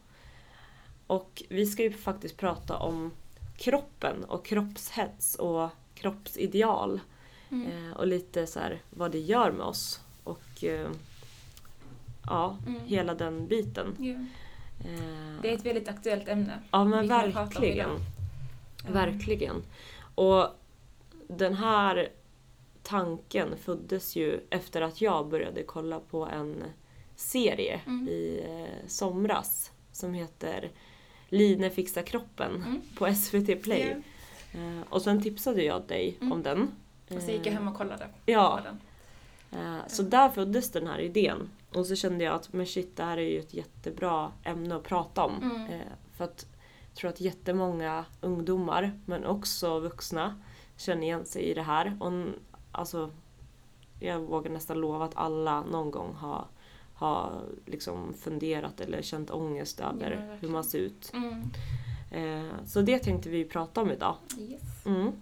Och 1.06 1.42
vi 1.48 1.66
ska 1.66 1.82
ju 1.82 1.92
faktiskt 1.92 2.36
prata 2.36 2.76
om 2.76 3.10
kroppen 3.56 4.24
och 4.24 4.44
kroppshets 4.46 5.34
och 5.34 5.68
kroppsideal. 5.94 7.00
Mm. 7.50 7.66
Eh, 7.90 7.96
och 7.96 8.06
lite 8.06 8.46
så 8.46 8.60
här 8.60 8.80
vad 8.90 9.10
det 9.12 9.18
gör 9.18 9.52
med 9.52 9.66
oss. 9.66 10.00
Och 10.24 10.64
eh, 10.64 10.88
ja, 12.26 12.56
Mm. 12.66 12.80
hela 12.86 13.14
den 13.14 13.46
biten. 13.46 13.96
Eh, 14.84 15.40
Det 15.42 15.50
är 15.50 15.54
ett 15.54 15.66
väldigt 15.66 15.88
aktuellt 15.88 16.28
ämne. 16.28 16.60
ja 16.70 16.84
men 16.84 17.08
verkligen. 17.08 17.90
Mm. 18.86 18.92
Verkligen. 18.94 19.62
Och 20.14 20.46
den 21.28 21.54
här 21.54 22.08
tanken 22.82 23.56
föddes 23.56 24.16
ju 24.16 24.40
efter 24.50 24.82
att 24.82 25.00
jag 25.00 25.28
började 25.28 25.62
kolla 25.62 26.00
på 26.00 26.26
en 26.26 26.64
serie 27.16 27.80
Mm. 27.86 28.08
i 28.08 28.42
eh, 28.46 28.86
somras 28.88 29.72
som 29.92 30.14
heter 30.14 30.70
Line 31.28 31.70
fixar 31.70 32.02
kroppen 32.02 32.54
Mm. 32.54 32.80
på 32.98 33.14
SVT 33.14 33.56
Play. 33.62 33.96
Eh, 34.52 34.80
och 34.88 35.02
sen 35.02 35.22
tipsade 35.22 35.62
jag 35.62 35.82
dig 35.82 36.16
Mm. 36.20 36.32
om 36.32 36.42
den. 36.42 36.68
Och 37.16 37.22
så 37.22 37.30
gick 37.30 37.46
jag 37.46 37.52
hem 37.52 37.68
och 37.68 37.74
kollade 37.76 38.08
Ja, 38.26 38.60
på 38.62 38.68
den. 38.68 38.80
Eh, 39.62 39.80
Så 39.88 40.02
där 40.02 40.28
föddes 40.28 40.70
den 40.70 40.86
här 40.86 40.98
idén. 40.98 41.50
Och 41.74 41.86
så 41.86 41.96
kände 41.96 42.24
jag 42.24 42.34
att 42.34 42.52
men 42.52 42.66
shit, 42.66 42.96
det 42.96 43.02
här 43.02 43.16
är 43.18 43.22
ju 43.30 43.38
ett 43.40 43.54
jättebra 43.54 44.32
ämne 44.44 44.76
att 44.76 44.82
prata 44.82 45.24
om. 45.24 45.42
Mm. 45.42 45.66
Eh, 45.66 45.86
För 46.16 46.24
att 46.24 46.46
tror 46.96 47.10
att 47.10 47.20
jättemånga 47.20 48.04
ungdomar, 48.20 48.98
men 49.04 49.24
också 49.24 49.78
vuxna, 49.80 50.40
känner 50.76 51.02
igen 51.02 51.24
sig 51.24 51.42
i 51.42 51.54
det 51.54 51.62
här. 51.62 51.96
Och 52.00 52.12
alltså 52.72 53.10
jag 54.00 54.20
vågar 54.20 54.50
nästan 54.50 54.80
lova 54.80 55.04
att 55.04 55.16
alla 55.16 55.62
någon 55.62 55.90
gång 55.90 56.14
har, 56.14 56.46
har 56.94 57.42
liksom 57.66 58.14
funderat 58.14 58.80
eller 58.80 59.02
känt 59.02 59.30
ångest 59.30 59.80
över 59.80 60.10
verkligen. 60.10 60.38
hur 60.40 60.48
man 60.48 60.64
ser 60.64 60.78
ut. 60.78 61.12
Mm. 61.14 61.50
Eh, 62.10 62.66
så 62.66 62.80
det 62.80 62.98
tänkte 62.98 63.28
vi 63.28 63.44
prata 63.44 63.80
om 63.80 63.90
idag. 63.90 64.16
Yes. 64.38 64.86
Mm. 64.86 65.12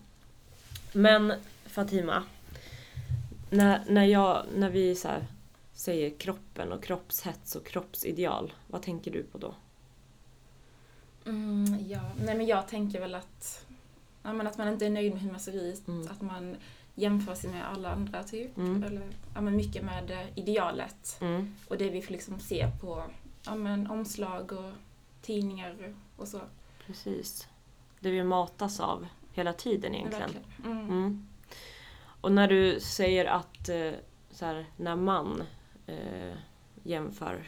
Men 0.92 1.32
Fatima, 1.66 2.22
när, 3.50 3.84
när, 3.88 4.04
jag, 4.04 4.42
när 4.56 4.70
vi 4.70 4.94
så 4.94 5.08
säger 5.72 6.10
kroppen 6.18 6.72
och 6.72 6.82
kroppshets 6.82 7.56
och 7.56 7.66
kroppsideal, 7.66 8.52
vad 8.66 8.82
tänker 8.82 9.10
du 9.10 9.22
på 9.22 9.38
då? 9.38 9.54
Mm, 11.26 11.88
ja, 11.88 12.00
nej 12.24 12.36
men 12.36 12.46
jag 12.46 12.68
tänker 12.68 13.00
väl 13.00 13.14
att, 13.14 13.66
ja, 14.22 14.32
men 14.32 14.46
att 14.46 14.58
man 14.58 14.68
inte 14.68 14.86
är 14.86 14.90
nöjd 14.90 15.12
med 15.12 15.22
hur 15.22 15.30
man 15.30 15.40
ser 15.40 15.52
ut, 15.52 15.88
Mm. 15.88 16.08
att 16.10 16.20
man 16.20 16.56
jämför 16.94 17.34
sig 17.34 17.50
med 17.50 17.68
alla 17.68 17.92
andra 17.92 18.22
typ. 18.22 18.56
Mm. 18.56 18.82
Eller 18.84 19.02
ja, 19.34 19.40
men 19.40 19.56
mycket 19.56 19.84
med 19.84 20.10
eh, 20.10 20.38
idealet. 20.38 21.18
Mm. 21.20 21.54
Och 21.68 21.78
det 21.78 21.90
vi 21.90 22.02
får 22.02 22.12
liksom 22.12 22.40
se 22.40 22.70
på 22.80 23.02
ja, 23.44 23.54
men 23.54 23.90
omslag 23.90 24.52
och 24.52 24.70
tidningar 25.22 25.94
och 26.16 26.28
så. 26.28 26.40
Precis. 26.86 27.48
Det 28.00 28.10
vi 28.10 28.24
matas 28.24 28.80
av 28.80 29.06
hela 29.32 29.52
tiden 29.52 29.94
egentligen. 29.94 30.30
Mm. 30.64 31.26
Och 32.20 32.32
när 32.32 32.48
du 32.48 32.80
säger 32.80 33.24
att 33.24 33.68
eh, 33.68 33.92
så 34.30 34.44
här, 34.44 34.66
när 34.76 34.96
man 34.96 35.42
eh, 35.86 36.34
jämför 36.82 37.44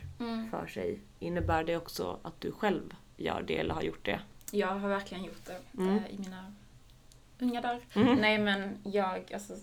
för 0.50 0.66
sig, 0.66 1.00
innebär 1.18 1.64
det 1.64 1.76
också 1.76 2.18
att 2.22 2.40
du 2.40 2.52
själv 2.52 2.94
gör 3.16 3.42
det 3.42 3.58
eller 3.58 3.74
har 3.74 3.82
gjort 3.82 4.04
det? 4.04 4.20
Jag 4.50 4.66
har 4.68 4.88
verkligen 4.88 5.24
gjort 5.24 5.44
det 5.46 5.58
Mm. 5.82 5.96
eh, 5.98 6.10
i 6.10 6.18
mina 6.18 6.52
unga 7.38 7.60
dagar. 7.60 7.80
Mm. 7.94 8.16
Nej 8.18 8.38
men 8.38 8.78
jag, 8.84 9.32
alltså, 9.34 9.56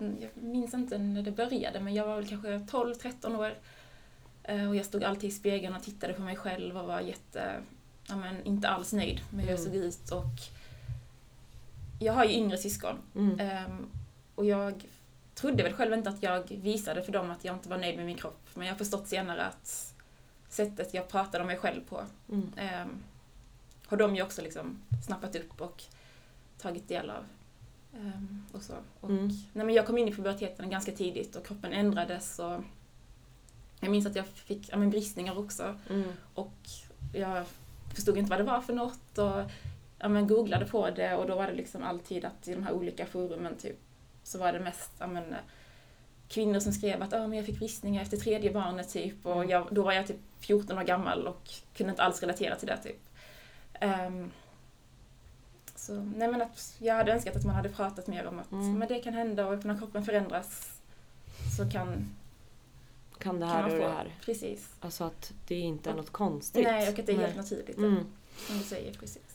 mm, 0.00 0.16
jag 0.20 0.42
minns 0.42 0.74
inte 0.74 0.98
när 0.98 1.22
det 1.22 1.30
började 1.30 1.80
men 1.80 1.94
jag 1.94 2.06
var 2.06 2.16
väl 2.16 2.28
kanske 2.28 2.48
12-13 2.58 3.36
år. 3.36 3.54
Eh, 4.42 4.68
Och 4.68 4.76
jag 4.76 4.84
stod 4.86 5.04
alltid 5.04 5.30
i 5.30 5.32
spegeln 5.32 5.74
och 5.76 5.82
tittade 5.82 6.12
på 6.12 6.22
mig 6.22 6.36
själv 6.36 6.76
och 6.78 6.86
var 6.86 7.00
jätte, 7.00 7.54
ja 8.08 8.16
men 8.16 8.44
inte 8.46 8.68
alls 8.68 8.92
nöjd 8.92 9.20
med 9.30 9.44
hur 9.44 9.50
jag 9.52 9.60
Mm. 9.60 9.72
såg 9.72 9.82
ut 9.84 10.10
och 10.12 10.40
jag 12.00 12.12
har 12.12 12.24
ju 12.24 12.32
yngre 12.34 12.58
syskon. 12.58 12.98
Ehm, 13.40 13.86
och 14.34 14.44
jag 14.46 14.84
trodde 15.34 15.62
väl 15.62 15.72
själv 15.72 15.92
inte 15.94 16.10
att 16.10 16.22
jag 16.22 16.48
visade 16.48 17.02
för 17.02 17.12
dem 17.12 17.30
att 17.30 17.44
jag 17.44 17.56
inte 17.56 17.68
var 17.68 17.78
nöjd 17.78 17.96
med 17.96 18.06
min 18.06 18.16
kropp 18.16 18.40
men 18.54 18.66
jag 18.66 18.74
har 18.74 18.78
förstått 18.78 19.08
senare 19.08 19.44
att 19.44 19.94
sättet 20.48 20.94
jag 20.94 21.08
pratade 21.08 21.40
om 21.40 21.46
mig 21.46 21.56
själv 21.56 21.80
på 21.88 22.00
Mm. 22.28 22.52
Ehm, 22.56 23.02
har 23.86 23.96
de 23.96 24.16
ju 24.16 24.22
också 24.22 24.42
liksom 24.42 24.78
snappat 25.06 25.36
upp 25.36 25.60
och 25.60 25.82
tagit 26.58 26.88
del 26.88 27.10
av. 27.10 27.24
Ehm, 27.94 28.44
och 28.52 28.62
så. 28.62 28.74
Och, 29.00 29.10
Mm. 29.10 29.26
nej, 29.52 29.66
men 29.66 29.74
jag 29.74 29.86
kom 29.86 29.98
in 29.98 30.08
i 30.08 30.12
puberteten 30.14 30.70
ganska 30.70 30.92
tidigt 30.92 31.36
och 31.36 31.46
kroppen 31.46 31.72
ändrades. 31.72 32.38
Och 32.38 32.60
jag 33.80 33.90
minns 33.90 34.06
att 34.06 34.16
jag 34.16 34.26
fick 34.26 34.68
ja, 34.68 34.76
men 34.76 34.90
bristningar 34.90 35.38
också 35.38 35.74
Mm. 35.90 36.12
och 36.34 36.54
jag 37.14 37.46
förstod 37.94 38.16
inte 38.18 38.30
vad 38.30 38.40
det 38.40 38.44
var 38.44 38.60
för 38.60 38.72
något 38.72 39.18
och 39.18 39.50
ja, 39.98 40.08
men 40.08 40.26
googlade 40.26 40.66
på 40.66 40.90
det 40.90 41.14
och 41.16 41.26
då 41.26 41.34
var 41.36 41.46
det 41.46 41.52
liksom 41.54 41.82
alltid 41.82 42.24
att 42.24 42.48
i 42.48 42.54
de 42.54 42.62
här 42.62 42.72
olika 42.72 43.06
forumen 43.06 43.56
typ 43.56 43.76
så 44.22 44.38
var 44.38 44.52
det 44.52 44.60
mest 44.60 44.90
ja, 44.98 45.06
men, 45.06 45.34
kvinnor 46.28 46.60
som 46.60 46.72
skrev 46.72 47.02
att 47.02 47.12
ah, 47.12 47.26
men 47.26 47.36
jag 47.38 47.46
fick 47.46 47.58
bristningar 47.58 48.02
efter 48.02 48.16
tredje 48.16 48.52
barnet 48.52 48.88
typ 48.92 49.26
och 49.26 49.36
Mm. 49.36 49.48
jag, 49.50 49.68
då 49.70 49.82
var 49.82 49.92
jag 49.92 50.06
typ 50.06 50.16
14 50.40 50.78
år 50.78 50.82
gammal 50.82 51.26
och 51.26 51.50
kunde 51.74 51.90
inte 51.90 52.02
alls 52.02 52.20
relatera 52.20 52.56
till 52.56 52.68
det 52.68 52.76
typ. 52.82 53.00
Ehm, 53.80 54.30
så 55.74 55.94
nej 55.94 56.28
men 56.28 56.42
att 56.42 56.76
jag 56.78 56.94
hade 56.94 57.12
önskat 57.12 57.36
att 57.36 57.44
man 57.44 57.54
hade 57.54 57.68
pratat 57.68 58.06
mer 58.06 58.26
om 58.26 58.38
att 58.38 58.52
Mm. 58.52 58.78
men 58.78 58.88
det 58.88 58.98
kan 59.00 59.14
hända 59.14 59.46
och 59.46 59.64
när 59.64 59.78
kroppen 59.78 60.04
förändras 60.04 60.70
så 61.56 61.70
kan, 61.70 62.14
Kan 63.18 63.40
det 63.40 63.46
kan 63.46 63.48
här 63.56 63.62
man 63.62 63.72
och 63.72 63.78
det 63.78 63.88
här. 63.88 64.14
Precis. 64.24 64.68
Alltså 64.80 65.04
att 65.04 65.32
det 65.46 65.54
inte 65.54 65.90
är 65.90 65.94
något 65.94 66.10
konstigt. 66.10 66.64
Nej, 66.64 66.88
och 66.92 66.98
att 66.98 67.06
det 67.06 67.12
är 67.12 67.16
helt 67.18 67.36
naturligt. 67.36 67.76
Mm. 67.78 68.04
Som 68.36 68.58
du 68.58 68.64
säger, 68.64 68.92
precis. 68.94 69.27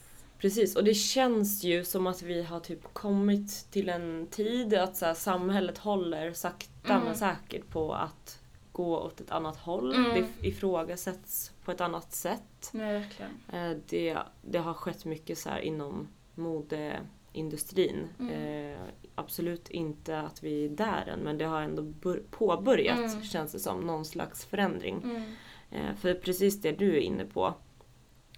Precis, 0.43 0.75
och 0.75 0.83
det 0.83 0.93
känns 0.93 1.63
ju 1.63 1.83
som 1.85 2.07
att 2.07 2.21
vi 2.21 2.43
har 2.43 2.59
typ 2.59 2.93
kommit 2.93 3.67
till 3.71 3.89
en 3.89 4.27
tid 4.31 4.73
att 4.73 4.97
så 4.97 5.05
här, 5.05 5.13
samhället 5.13 5.77
håller 5.77 6.33
sakta 6.33 6.93
Mm. 6.93 7.05
men 7.05 7.15
säkert 7.15 7.69
på 7.69 7.93
att 7.93 8.39
gå 8.71 8.97
åt 8.99 9.21
ett 9.21 9.31
annat 9.31 9.57
håll. 9.57 9.95
Mm. 9.95 10.09
Det 10.41 10.47
ifrågasätts 10.47 11.51
på 11.65 11.71
ett 11.71 11.81
annat 11.81 12.11
sätt. 12.13 12.69
Nej. 12.71 13.09
Eh, 13.53 13.71
Det, 13.89 14.17
det 14.41 14.57
har 14.57 14.73
skett 14.73 15.05
mycket 15.05 15.37
så 15.37 15.49
här 15.49 15.59
inom 15.59 16.07
modeindustrin. 16.35 18.07
Mm. 18.19 18.71
Eh, 18.73 18.77
absolut 19.15 19.69
inte 19.69 20.19
att 20.19 20.43
vi 20.43 20.65
är 20.65 20.69
där 20.69 21.07
än 21.13 21.19
men 21.19 21.37
det 21.37 21.45
har 21.45 21.61
ändå 21.61 21.81
bör- 21.81 22.23
påbörjat 22.31 22.97
Mm. 22.97 23.23
känns 23.23 23.51
det 23.51 23.59
som, 23.59 23.79
någon 23.81 24.05
slags 24.05 24.45
förändring. 24.45 25.01
Mm. 25.03 25.23
Eh, 25.71 25.95
för 25.95 26.13
precis 26.13 26.61
det 26.61 26.71
du 26.71 26.95
är 26.97 27.01
inne 27.01 27.25
på. 27.25 27.53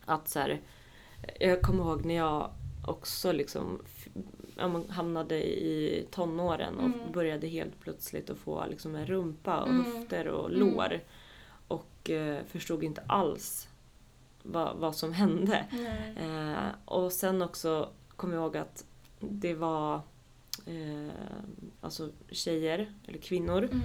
Att 0.06 0.28
så 0.28 0.40
här, 0.40 0.62
jag 1.40 1.62
kommer 1.62 1.84
ihåg 1.84 2.06
när 2.06 2.16
jag 2.16 2.50
också 2.88 3.32
liksom 3.32 3.82
hamnade 4.90 5.36
i 5.44 6.08
tonåren 6.12 6.76
och 6.78 6.86
Mm. 6.86 7.12
började 7.12 7.48
helt 7.48 7.80
plötsligt 7.80 8.30
att 8.30 8.38
få 8.38 8.66
liksom 8.70 8.96
en 8.96 9.06
rumpa 9.06 9.62
och 9.62 9.70
Mm. 9.70 9.86
höfter 9.86 10.28
och 10.28 10.46
Mm. 10.50 10.60
lår. 10.60 11.00
Och 11.68 12.10
eh, 12.10 12.44
förstod 12.48 12.84
inte 12.84 13.02
alls 13.08 13.68
vad, 14.44 14.78
vad 14.78 14.96
som 14.96 15.14
hände. 15.14 15.66
Eh, 16.18 16.68
och 16.86 17.12
sen 17.12 17.42
också 17.42 17.90
kom 18.16 18.34
jag 18.34 18.42
ihåg 18.42 18.58
att 18.58 18.86
det 19.20 19.54
var 19.54 19.96
eh, 20.66 21.10
alltså 21.82 22.10
tjejer 22.32 22.94
eller 23.08 23.18
kvinnor 23.20 23.64
Mm. 23.72 23.82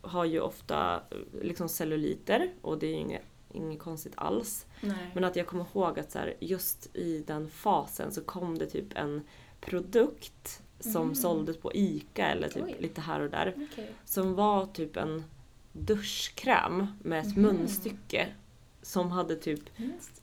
har 0.00 0.24
ju 0.24 0.40
ofta 0.40 1.00
liksom 1.42 1.68
celluliter 1.68 2.50
och 2.62 2.78
det 2.78 2.86
är 2.86 2.94
inget, 2.94 3.22
inget 3.52 3.78
konstigt 3.80 4.12
alls. 4.16 4.66
Nej. 4.88 5.10
Men 5.14 5.24
att 5.24 5.36
jag 5.36 5.46
kommer 5.46 5.66
ihåg 5.74 5.98
att 5.98 6.12
så 6.12 6.18
här, 6.18 6.34
just 6.40 6.96
i 6.96 7.24
den 7.26 7.48
fasen 7.48 8.12
så 8.12 8.20
kom 8.24 8.58
det 8.58 8.66
typ 8.66 8.96
en 8.96 9.22
produkt 9.60 10.62
som 10.80 11.02
Mm. 11.02 11.14
såldes 11.14 11.56
på 11.56 11.72
ICA 11.74 12.26
eller 12.26 12.48
typ 12.48 12.64
Oj. 12.64 12.76
lite 12.78 13.00
här 13.00 13.20
och 13.20 13.30
där. 13.30 13.54
Okej. 13.72 13.92
Som 14.04 14.34
var 14.34 14.66
typ 14.66 14.96
en 14.96 15.24
duschkräm 15.72 16.86
med 17.02 17.20
ett 17.26 17.36
Mhm. 17.36 17.42
munstycke 17.42 18.28
som 18.82 19.10
hade 19.10 19.36
typ 19.36 19.60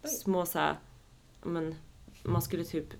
små 0.04 0.46
så 0.46 0.60
här, 0.60 0.76
men 1.44 1.76
man 2.24 2.42
skulle 2.42 2.64
typ 2.64 2.94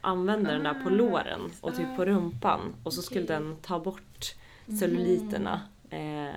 använda 0.00 0.52
den 0.52 0.62
där 0.62 0.74
på 0.82 0.88
Ah, 0.88 0.92
låren 0.92 1.40
och 1.60 1.76
typ 1.76 1.96
på 1.96 2.02
ah. 2.02 2.06
rumpan 2.06 2.74
och 2.82 2.92
så 2.94 3.02
skulle 3.02 3.26
den 3.26 3.56
ta 3.62 3.80
bort 3.80 4.34
Mhm. 4.66 4.76
celluliterna. 4.76 5.60
Eh, 5.90 6.34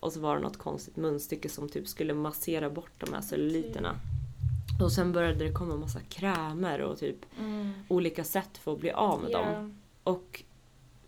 och 0.00 0.12
så 0.12 0.20
var 0.20 0.36
det 0.36 0.42
något 0.42 0.56
konstigt 0.56 0.96
munstycke 0.96 1.48
som 1.48 1.68
typ 1.68 1.88
skulle 1.88 2.14
massera 2.14 2.70
bort 2.70 2.92
de 2.98 3.12
här 3.14 3.20
celluliterna. 3.20 3.94
Och 4.82 4.92
sen 4.92 5.12
började 5.12 5.44
det 5.44 5.52
komma 5.52 5.76
massa 5.76 6.00
krämer 6.00 6.80
och 6.80 6.98
typ 6.98 7.16
Mm. 7.38 7.70
olika 7.88 8.24
sätt 8.24 8.58
för 8.58 8.72
att 8.72 8.80
bli 8.80 8.90
av 8.90 9.22
med 9.22 9.32
dem. 9.32 9.46
Ja. 10.04 10.10
Och 10.12 10.42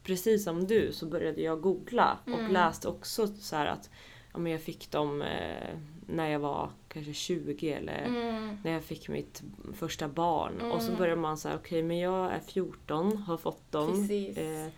precis 0.02 0.44
som 0.44 0.66
du 0.66 0.92
så 0.92 1.06
började 1.06 1.40
jag 1.42 1.61
googla 1.61 2.18
och 2.25 2.28
Mm. 2.38 2.52
läste 2.52 2.88
också 2.88 3.26
så 3.26 3.56
att 3.56 3.90
ja, 4.32 4.38
men 4.38 4.52
jag 4.52 4.61
fick 4.61 4.90
dem 4.90 5.22
eh, 5.22 5.76
när 6.06 6.28
jag 6.28 6.38
var 6.40 6.70
kanske 6.88 7.12
20 7.12 7.72
eller 7.72 8.04
Mm. 8.04 8.58
när 8.64 8.72
jag 8.72 8.82
fick 8.84 9.08
mitt 9.08 9.42
första 9.75 10.08
barn. 10.08 10.61
Och 10.61 10.80
så 10.82 10.87
Mm. 10.88 10.99
började 10.99 11.20
man 11.20 11.37
säga 11.38 11.54
okej 11.56 11.82
men 11.82 11.99
jag 11.99 12.32
är 12.32 12.40
14, 12.40 13.16
har 13.16 13.37
fått 13.37 13.72
dem. 13.72 14.08
Eh, 14.37 14.68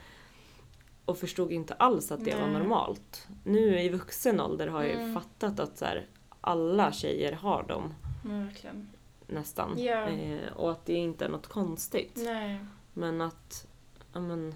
och 1.05 1.19
förstod 1.19 1.53
inte 1.53 1.75
alls 1.75 2.13
att 2.13 2.25
det 2.25 2.35
var 2.35 2.47
Nej. 2.47 2.53
normalt. 2.59 3.29
Nu 3.45 3.81
i 3.81 3.89
vuxen 3.89 4.41
ålder 4.41 4.67
har 4.67 4.83
jag 4.83 4.91
ju 4.93 5.01
Mm. 5.01 5.15
fattat 5.15 5.61
att 5.61 5.79
så 5.79 5.85
här, 5.85 6.07
alla 6.41 6.93
tjejer 6.93 7.33
har 7.33 7.63
dem 7.63 7.95
verkligen. 8.23 8.89
nästan. 9.27 9.75
Ja. 9.79 10.09
Eh, 10.09 10.53
och 10.57 10.71
att 10.71 10.87
det 10.87 10.95
inte 10.95 11.25
är 11.25 11.29
något 11.29 11.47
konstigt. 11.47 12.13
Nej. 12.25 12.59
Men 12.93 13.21
att 13.21 13.67
men, 14.13 14.55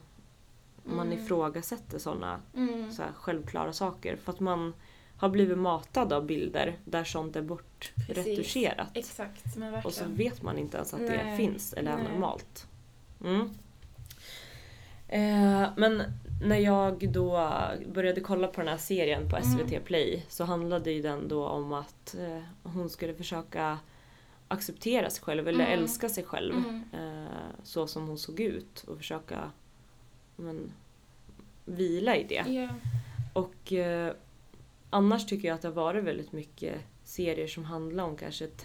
man 0.85 1.07
Mm. 1.07 1.19
ifrågasätter 1.25 1.99
sådana 1.99 2.41
Mm. 2.55 2.93
så 2.93 3.03
här, 3.03 3.13
självklara 3.13 3.73
saker. 3.73 4.17
För 4.17 4.33
att 4.33 4.41
man 4.41 4.75
har 5.17 5.29
blivit 5.29 5.59
matad 5.59 6.13
av 6.13 6.27
bilder 6.27 6.77
där 6.85 7.05
sånt 7.05 7.37
är 7.37 7.43
bortretuscherat. 7.43 8.89
Exakt, 8.95 9.57
men 9.57 9.75
Och 9.85 9.93
så 9.93 10.05
vet 10.09 10.43
man 10.43 10.59
inte 10.59 10.77
ens 10.77 10.95
att 10.95 11.01
det 11.01 11.23
Nej. 11.25 11.37
finns 11.37 11.73
eller 11.73 11.93
är 11.93 11.97
Nej. 11.97 12.13
normalt. 12.13 12.67
Mm. 13.25 13.51
Eh, 15.09 15.69
men 15.77 16.03
när 16.43 16.57
jag 16.57 17.13
då 17.13 17.51
började 17.95 18.21
kolla 18.21 18.49
på 18.49 18.61
den 18.61 18.69
här 18.69 18.77
serien 18.77 19.31
på 19.31 19.37
SVT 19.43 19.71
Mm. 19.73 19.83
Play 19.85 20.27
så 20.29 20.45
handlade 20.45 20.91
ju 20.91 21.03
den 21.03 21.29
då 21.29 21.47
om 21.47 21.73
att 21.73 22.15
eh, 22.19 22.43
hon 22.63 22.91
skulle 22.91 23.15
försöka 23.15 23.79
acceptera 24.49 25.11
sig 25.11 25.23
själv 25.25 25.49
eller 25.49 25.65
Mm. 25.67 25.79
älska 25.83 26.09
sig 26.09 26.25
själv 26.25 26.55
Mm. 26.55 26.83
eh, 27.25 27.33
så 27.63 27.87
som 27.87 28.07
hon 28.09 28.19
såg 28.19 28.41
ut 28.41 28.85
och 28.87 28.97
försöka 28.97 29.51
men, 30.37 30.73
vila 31.65 32.17
i 32.17 32.25
det. 32.25 32.45
Ja. 32.53 32.69
Och 33.33 33.73
eh, 33.73 34.13
annars 34.91 35.27
tycker 35.27 35.49
jag 35.49 35.55
att 35.55 35.63
det 35.63 35.69
har 35.69 35.75
varit 35.75 36.05
väldigt 36.05 36.33
mycket 36.33 36.75
serier 37.05 37.47
som 37.47 37.65
handlar 37.65 38.05
om 38.05 38.17
kanske 38.17 38.45
Mm. 38.45 38.57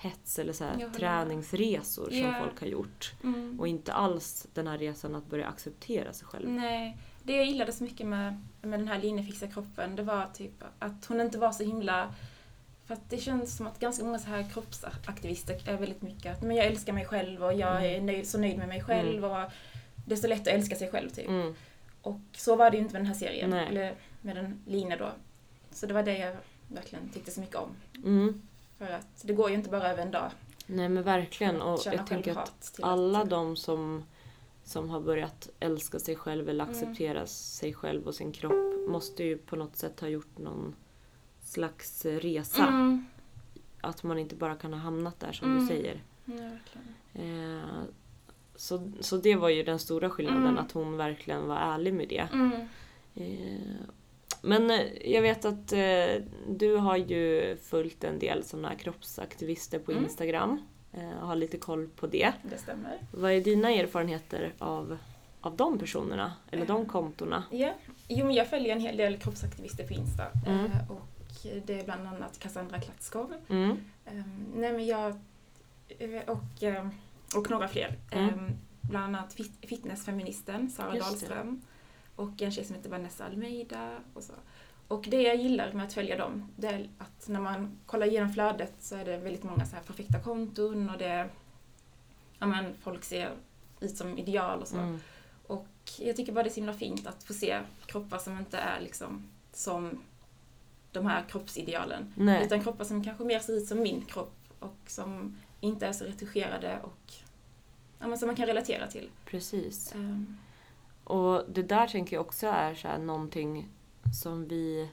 Hets 0.00 0.38
eller 0.38 0.52
så 0.52 0.64
här 0.64 0.90
träningsresor 0.96 2.08
som 2.10 2.18
Ja. 2.18 2.34
folk 2.40 2.60
har 2.60 2.66
gjort. 2.66 3.12
Mm. 3.24 3.60
Och 3.60 3.68
inte 3.68 3.92
alls 3.92 4.46
den 4.54 4.66
här 4.66 4.78
resan 4.78 5.14
att 5.14 5.26
börja 5.26 5.46
acceptera 5.48 6.12
sig 6.12 6.26
själv. 6.26 6.48
Nej, 6.48 6.96
det 7.22 7.36
jag 7.36 7.46
gillade 7.46 7.72
så 7.72 7.84
mycket 7.84 8.06
med, 8.06 8.44
med 8.62 8.80
den 8.80 8.88
här 8.88 8.98
Linefixa 8.98 9.46
kroppen, 9.46 9.96
det 9.96 10.02
var 10.02 10.26
typ 10.34 10.64
att 10.78 11.06
hon 11.06 11.20
inte 11.20 11.38
var 11.38 11.52
så 11.52 11.64
himla... 11.64 12.14
För 12.86 12.94
att 12.94 13.10
det 13.10 13.18
känns 13.18 13.56
som 13.56 13.66
att 13.66 13.80
ganska 13.80 14.04
många 14.04 14.18
så 14.18 14.28
här 14.28 14.50
kroppsaktivister 14.52 15.68
är 15.68 15.76
väldigt 15.76 16.02
mycket 16.02 16.32
att 16.36 16.42
men 16.42 16.56
jag 16.56 16.66
älskar 16.66 16.92
mig 16.92 17.04
själv 17.04 17.44
och 17.44 17.54
jag 17.54 17.86
är 17.86 18.00
nöjd, 18.00 18.28
så 18.28 18.38
nöjd 18.38 18.58
med 18.58 18.68
mig 18.68 18.82
själv 18.82 19.24
och 19.24 19.50
det 20.06 20.14
är 20.14 20.16
så 20.16 20.26
lätt 20.28 20.40
att 20.40 20.46
älska 20.46 20.76
sig 20.76 20.90
själv 20.90 21.10
typ. 21.10 21.28
Mm. 21.28 21.54
Och 22.02 22.20
så 22.32 22.56
var 22.56 22.70
det 22.70 22.76
ju 22.76 22.82
inte 22.82 22.92
med 22.92 23.00
den 23.00 23.06
här 23.06 23.14
serien, 23.14 23.50
Nej. 23.50 23.66
eller 23.68 23.94
med 24.22 24.36
den 24.36 24.62
Line 24.66 24.94
då. 24.98 25.10
Så 25.70 25.86
det 25.86 25.94
var 25.94 26.02
det 26.02 26.18
jag 26.18 26.36
verkligen 26.68 27.08
tyckte 27.08 27.30
så 27.30 27.40
mycket 27.40 27.56
om. 27.56 27.70
Mm. 28.04 28.47
För 28.78 28.86
att 28.90 29.22
det 29.22 29.32
går 29.32 29.48
ju 29.50 29.54
inte 29.54 29.70
bara 29.70 29.88
över 29.90 30.02
en 30.02 30.10
dag. 30.10 30.30
Nej 30.66 30.88
men 30.88 31.02
verkligen. 31.02 31.62
Och 31.62 31.80
känna 31.80 31.96
jag 31.96 32.06
tänker 32.06 32.38
att 32.38 32.80
alla 32.82 33.22
att, 33.22 33.30
de 33.30 33.56
som, 33.56 34.04
som 34.64 34.90
har 34.90 35.00
börjat 35.00 35.48
älska 35.60 35.98
sig 35.98 36.16
själv 36.16 36.48
eller 36.48 36.64
Mm. 36.64 36.74
acceptera 36.76 37.26
sig 37.26 37.74
själv 37.74 38.06
och 38.06 38.14
sin 38.14 38.32
kropp 38.32 38.88
måste 38.88 39.24
ju 39.24 39.38
på 39.38 39.56
något 39.56 39.76
sätt 39.76 40.00
ha 40.00 40.08
gjort 40.08 40.38
någon 40.38 40.74
slags 41.40 42.04
resa. 42.04 42.66
Mm. 42.66 43.06
Att 43.80 44.02
man 44.02 44.18
inte 44.18 44.34
bara 44.34 44.54
kan 44.54 44.72
ha 44.72 44.80
hamnat 44.80 45.20
där 45.20 45.32
som 45.32 45.50
Mm. 45.50 45.60
du 45.60 45.66
säger. 45.68 46.02
Ja. 46.24 46.50
Eh, 47.22 47.82
så, 48.56 48.92
så 49.00 49.16
det 49.16 49.36
var 49.36 49.48
ju 49.48 49.62
den 49.62 49.78
stora 49.78 50.10
skillnaden, 50.10 50.42
Mm. 50.46 50.58
att 50.58 50.72
hon 50.72 50.96
verkligen 50.96 51.46
var 51.46 51.56
ärlig 51.56 51.94
med 51.94 52.08
det. 52.08 52.28
Mm. 52.32 52.52
Eh, 53.14 53.76
men 54.42 54.70
eh, 54.70 55.12
jag 55.12 55.22
vet 55.22 55.44
att 55.44 55.72
eh, 55.72 56.22
du 56.48 56.76
har 56.76 56.96
ju 56.96 57.56
följt 57.56 58.04
en 58.04 58.18
del 58.18 58.44
sådana 58.44 58.74
kroppsaktivister 58.74 59.78
på 59.78 59.92
Mm. 59.92 60.04
Instagram. 60.04 60.62
Eh, 60.92 61.08
har 61.10 61.36
lite 61.36 61.58
koll 61.58 61.88
på 61.96 62.06
det. 62.06 62.32
Det 62.42 62.58
stämmer. 62.58 62.98
Vad 63.12 63.32
är 63.32 63.40
dina 63.40 63.70
erfarenheter 63.70 64.52
av, 64.58 64.98
av 65.40 65.56
de 65.56 65.78
personerna? 65.78 66.32
Eller 66.50 66.66
de 66.66 66.80
Eh. 66.82 66.86
kontona? 66.88 67.44
Ja, 67.50 67.74
jo 68.08 68.26
men 68.26 68.34
jag 68.34 68.50
följer 68.50 68.72
en 68.74 68.80
hel 68.80 68.96
del 68.96 69.16
kroppsaktivister 69.18 69.86
på 69.86 69.92
Insta. 69.92 70.24
Mm. 70.46 70.64
Eh, 70.64 70.90
och 70.90 71.06
det 71.66 71.80
är 71.80 71.84
bland 71.84 72.06
annat 72.08 72.38
Cassandra 72.38 72.80
Klatskov. 72.80 73.34
Mm. 73.48 73.70
Um, 73.70 74.46
nej 74.56 74.72
men 74.72 74.86
jag... 74.86 75.08
eh, 75.98 76.22
Och, 76.26 76.62
ehm, 76.62 76.90
och 77.36 77.50
några 77.50 77.68
fler. 77.68 77.96
Mm. 78.10 78.28
Ehm, 78.28 78.50
bland 78.80 79.04
annat 79.16 79.34
fit- 79.34 79.66
fitnessfeministen 79.68 80.70
Sara 80.70 80.96
Just 80.96 81.28
det. 81.28 81.56
Och 82.18 82.42
en 82.42 82.50
tjej 82.50 82.64
som 82.64 82.76
heter 82.76 82.90
Vanessa 82.90 83.24
Almeida. 83.24 83.90
Och, 84.14 84.22
så. 84.22 84.32
och 84.88 85.06
det 85.10 85.22
jag 85.22 85.36
gillar 85.36 85.72
med 85.72 85.86
att 85.86 85.92
följa 85.92 86.16
dem, 86.16 86.52
det 86.56 86.66
är 86.66 86.88
att 86.98 87.28
när 87.28 87.40
man 87.40 87.78
kollar 87.86 88.06
igenom 88.06 88.32
flödet 88.32 88.72
så 88.80 88.96
är 88.96 89.04
det 89.04 89.16
väldigt 89.16 89.42
många 89.42 89.66
så 89.66 89.76
här 89.76 89.82
perfekta 89.82 90.20
konton 90.20 90.90
och 90.90 90.98
det... 90.98 91.28
Ja 92.38 92.46
men 92.46 92.74
folk 92.80 93.04
ser 93.04 93.30
ut 93.80 93.96
som 93.96 94.18
ideal 94.18 94.60
och 94.60 94.68
så. 94.68 94.76
Mm. 94.76 95.00
Och 95.46 95.68
jag 95.98 96.16
tycker 96.16 96.32
bara 96.32 96.44
det 96.44 96.48
är 96.48 96.52
så 96.52 96.60
himla 96.60 96.74
fint 96.74 97.06
att 97.06 97.24
få 97.24 97.32
se 97.32 97.60
kroppar 97.86 98.18
som 98.18 98.38
inte 98.38 98.58
är 98.58 98.80
liksom 98.80 99.28
som 99.52 100.02
de 100.92 101.06
här 101.06 101.24
kroppsidealen. 101.28 102.12
Nej, 102.16 102.46
Utan 102.46 102.62
kroppar 102.62 102.84
som 102.84 103.04
kanske 103.04 103.24
mer 103.24 103.38
ser 103.38 103.52
ut 103.52 103.66
som 103.66 103.82
min 103.82 104.04
kropp 104.04 104.34
och 104.58 104.78
som 104.86 105.36
inte 105.60 105.86
är 105.86 105.92
så 105.92 106.04
retuscherade 106.04 106.80
och 106.82 107.12
ja, 107.98 108.06
men 108.06 108.18
som 108.18 108.26
man 108.26 108.36
kan 108.36 108.46
relatera 108.46 108.86
till. 108.86 109.08
precis. 109.24 109.94
Ehm, 109.94 110.38
Och 111.08 111.42
det 111.48 111.62
där 111.62 111.86
tänker 111.86 112.16
jag 112.16 112.26
också 112.26 112.46
är 112.46 112.74
så 112.74 112.88
här 112.88 112.98
någonting 112.98 113.68
som 114.22 114.48
vi... 114.48 114.90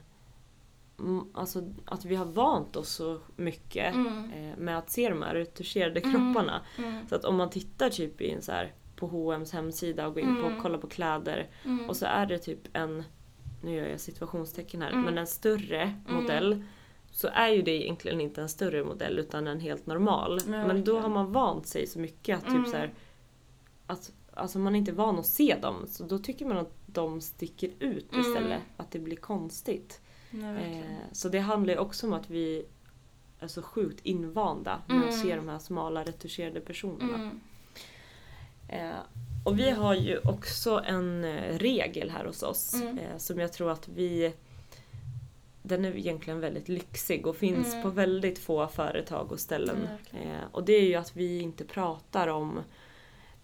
mm, 0.98 1.24
Alltså 1.34 1.72
att 1.84 2.04
vi 2.04 2.14
har 2.16 2.24
vant 2.24 2.76
oss 2.76 2.88
så 2.88 3.18
mycket 3.36 3.94
mm, 3.94 4.32
eh, 4.32 4.56
med 4.58 4.78
att 4.78 4.90
se 4.90 5.08
de 5.08 5.22
här 5.22 5.34
retuscherade 5.34 6.00
Mm. 6.00 6.12
kropparna. 6.12 6.60
mm, 6.78 7.06
Så 7.08 7.14
att 7.14 7.24
om 7.24 7.36
man 7.36 7.50
tittar 7.50 7.90
typ 7.90 8.20
i 8.20 8.30
en 8.30 8.42
så 8.42 8.52
här 8.52 8.72
på 8.96 9.06
H&M's 9.06 9.52
hemsida 9.52 10.06
och 10.06 10.14
går 10.14 10.22
in 10.22 10.34
på 10.34 10.40
Mm. 10.46 10.56
och 10.56 10.62
kollar 10.62 10.78
på 10.78 10.86
kläder 10.86 11.48
mm, 11.64 11.88
och 11.88 11.96
så 11.96 12.06
är 12.06 12.26
det 12.26 12.38
typ 12.38 12.60
en, 12.72 13.04
nu 13.62 13.74
gör 13.74 13.86
jag 13.86 14.00
situationstecken 14.00 14.82
här, 14.82 14.90
Mm. 14.90 15.02
men 15.04 15.18
en 15.18 15.26
större 15.26 15.94
modell 16.08 16.64
så 17.10 17.28
är 17.28 17.48
ju 17.48 17.62
det 17.62 17.82
egentligen 17.84 18.20
inte 18.20 18.42
en 18.42 18.48
större 18.48 18.84
modell 18.84 19.18
utan 19.18 19.46
en 19.46 19.60
helt 19.60 19.86
normal. 19.86 20.38
Ja, 20.46 20.66
men 20.66 20.84
då 20.84 21.00
har 21.00 21.08
man 21.08 21.32
vant 21.32 21.66
sig 21.66 21.86
så 21.86 21.98
mycket 21.98 22.36
att 22.38 22.44
typ 22.44 22.54
Mm. 22.54 22.70
så 22.70 22.76
här, 22.76 22.92
att 23.86 24.12
alltså 24.36 24.58
man 24.58 24.74
är 24.74 24.78
inte 24.78 24.92
van 24.92 25.18
att 25.18 25.26
se 25.26 25.56
dem 25.62 25.84
så 25.88 26.04
då 26.04 26.18
tycker 26.18 26.46
man 26.46 26.56
att 26.56 26.72
de 26.86 27.20
sticker 27.20 27.70
ut 27.78 28.12
Mm. 28.12 28.20
istället. 28.26 28.62
Att 28.76 28.90
det 28.90 28.98
blir 28.98 29.16
konstigt. 29.16 30.00
verkligen. 30.30 30.82
Eh, 30.82 30.98
så 31.12 31.28
det 31.28 31.38
handlar 31.38 31.74
ju 31.74 31.80
också 31.80 32.06
om 32.06 32.12
att 32.12 32.30
vi 32.30 32.64
är 33.40 33.48
så 33.48 33.62
sjukt 33.62 34.00
invanda 34.06 34.82
med 34.86 34.98
att 34.98 35.04
Mm. 35.14 35.22
se 35.22 35.36
de 35.36 35.48
här 35.48 35.58
smala 35.58 36.02
retuscherade 36.04 36.60
personerna. 36.60 37.14
Mm, 37.14 37.40
Eh, 38.68 38.90
och 39.44 39.58
vi 39.58 39.70
har 39.70 39.94
ju 39.94 40.18
också 40.18 40.82
en 40.86 41.24
eh, 41.24 41.58
regel 41.58 42.10
här 42.10 42.24
hos 42.24 42.42
oss 42.42 42.74
Mm. 42.74 42.98
eh, 42.98 43.16
som 43.18 43.38
jag 43.40 43.52
tror 43.52 43.70
att 43.70 43.88
vi 43.88 44.32
den 45.62 45.84
är 45.84 45.96
egentligen 45.96 46.40
väldigt 46.40 46.68
lyxig 46.68 47.26
och 47.26 47.36
finns 47.36 47.72
Mm. 47.72 47.82
på 47.82 47.90
väldigt 47.90 48.38
få 48.38 48.66
företag 48.68 49.32
och 49.32 49.40
ställen. 49.40 49.88
Mm, 50.12 50.28
eh, 50.28 50.40
och 50.52 50.64
det 50.64 50.72
är 50.72 50.82
ju 50.82 50.94
att 50.94 51.16
vi 51.16 51.40
inte 51.40 51.64
pratar 51.64 52.28
om 52.28 52.58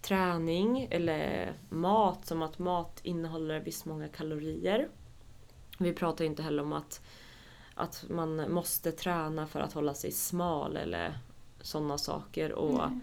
träning 0.03 0.87
eller 0.91 1.53
mat 1.69 2.25
som 2.25 2.41
att 2.41 2.59
mat 2.59 2.99
innehåller 3.03 3.59
visst 3.59 3.85
många 3.85 4.07
kalorier. 4.07 4.89
Vi 5.77 5.93
pratar 5.93 6.25
inte 6.25 6.43
heller 6.43 6.63
om 6.63 6.73
att, 6.73 7.01
att 7.75 8.05
man 8.09 8.51
måste 8.51 8.91
träna 8.91 9.47
för 9.47 9.59
att 9.59 9.73
hålla 9.73 9.93
sig 9.93 10.11
smal 10.11 10.77
eller 10.77 11.17
sådana 11.61 11.97
saker. 11.97 12.51
Och 12.51 12.83
Mm. 12.83 12.99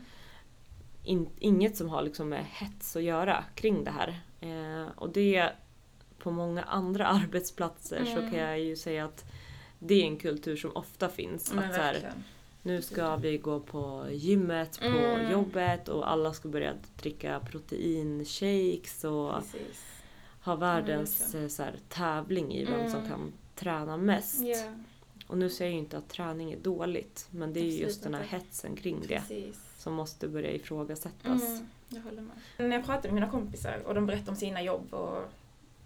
in, 1.04 1.28
inget 1.38 1.76
som 1.76 1.88
har 1.88 2.02
liksom 2.02 2.28
med 2.28 2.44
hets 2.50 2.96
att 2.96 3.02
göra 3.02 3.44
kring 3.54 3.84
det 3.84 3.90
här. 3.90 4.20
Eh, 4.40 4.88
och 4.96 5.10
det 5.12 5.52
på 6.18 6.30
många 6.30 6.62
andra 6.62 7.06
arbetsplatser 7.06 8.04
så 8.04 8.18
Mm. 8.18 8.30
kan 8.30 8.40
jag 8.40 8.60
ju 8.60 8.76
säga 8.76 9.04
att 9.04 9.24
det 9.78 9.94
är 10.02 10.06
en 10.06 10.16
kultur 10.18 10.56
som 10.56 10.76
ofta 10.76 11.08
finns. 11.08 11.52
Men 11.52 11.64
att 11.64 11.74
så 11.74 11.80
här. 11.80 12.12
Nu 12.62 12.82
ska 12.82 13.16
vi 13.16 13.38
gå 13.38 13.60
på 13.60 14.06
gymmet 14.10 14.78
på 14.80 14.86
Mm. 14.86 15.30
jobbet 15.30 15.88
och 15.88 16.10
alla 16.10 16.32
ska 16.32 16.48
börja 16.48 16.74
dricka 17.02 17.40
proteinshakes 17.40 19.04
och 19.04 19.34
Precis. 19.34 19.84
ha 20.42 20.56
världens 20.56 21.34
eh, 21.34 21.48
så 21.48 21.62
här, 21.62 21.74
tävling 21.88 22.52
i 22.54 22.64
vem 22.64 22.90
som 22.90 22.98
Mm. 22.98 23.10
kan 23.10 23.32
träna 23.54 23.96
mest. 23.96 24.40
Ja, 24.40 24.72
Och 25.26 25.38
nu 25.38 25.50
säger 25.50 25.70
jag 25.70 25.74
ju 25.74 25.78
inte 25.78 25.98
att 25.98 26.08
träning 26.08 26.52
är 26.52 26.56
dåligt 26.58 27.26
men 27.30 27.52
det 27.52 27.60
är 27.60 27.64
Absolut 27.64 27.80
just 27.80 28.02
den 28.02 28.14
här 28.14 28.22
inte. 28.22 28.36
hetsen 28.36 28.76
kring 28.76 29.00
det 29.00 29.06
precis. 29.08 29.60
som 29.78 29.92
måste 29.92 30.28
börja 30.28 30.50
ifrågasättas. 30.50 31.42
Mm, 31.42 31.66
jag 31.88 32.00
håller 32.02 32.22
med. 32.22 32.36
När 32.68 32.76
jag 32.76 32.84
pratar 32.86 33.02
med 33.02 33.14
mina 33.14 33.30
kompisar 33.30 33.82
och 33.86 33.94
de 33.94 34.06
berättar 34.06 34.32
om 34.32 34.36
sina 34.36 34.62
jobb 34.62 34.94
och 34.94 35.22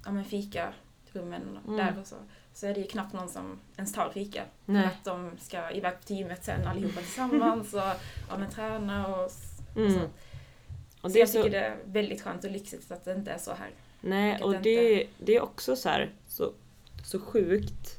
ja, 0.04 0.12
men 0.12 0.24
fika 0.24 0.72
rummen 1.12 1.42
Mm. 1.66 1.76
där 1.76 1.96
och 2.00 2.06
så, 2.06 2.16
så 2.54 2.66
är 2.66 2.74
det 2.74 2.80
ju 2.80 2.86
knappt 2.86 3.12
någon 3.12 3.28
som 3.28 3.58
ens 3.76 3.92
tar 3.92 4.10
fika. 4.10 4.42
För 4.66 4.74
att 4.84 5.04
de 5.04 5.30
ska 5.40 5.70
iväg 5.70 5.94
på 6.06 6.12
gymmet 6.12 6.44
sen 6.44 6.66
allihopa 6.66 7.00
tillsammans 7.00 7.74
och 7.74 7.80
ja, 8.28 8.38
men 8.38 8.50
träna 8.50 9.06
och, 9.06 9.26
s- 9.26 9.58
och 9.74 9.80
Mm. 9.80 9.92
så. 9.92 10.00
Och 11.00 11.10
så 11.10 11.14
det 11.14 11.18
jag 11.18 11.28
så, 11.28 11.42
tycker 11.42 11.50
det 11.60 11.66
är 11.66 11.76
väldigt 11.84 12.22
skönt 12.22 12.44
och 12.44 12.50
lyxigt 12.50 12.92
att 12.92 13.04
det 13.04 13.12
inte 13.12 13.30
är 13.30 13.38
så 13.38 13.50
här. 13.52 13.70
nej, 14.00 14.42
och 14.42 14.54
inte- 14.54 14.62
det, 14.68 15.06
det 15.18 15.36
är 15.36 15.42
också 15.42 15.76
så 15.76 15.88
här 15.88 16.12
så, 16.28 16.52
så 17.04 17.20
sjukt 17.20 17.98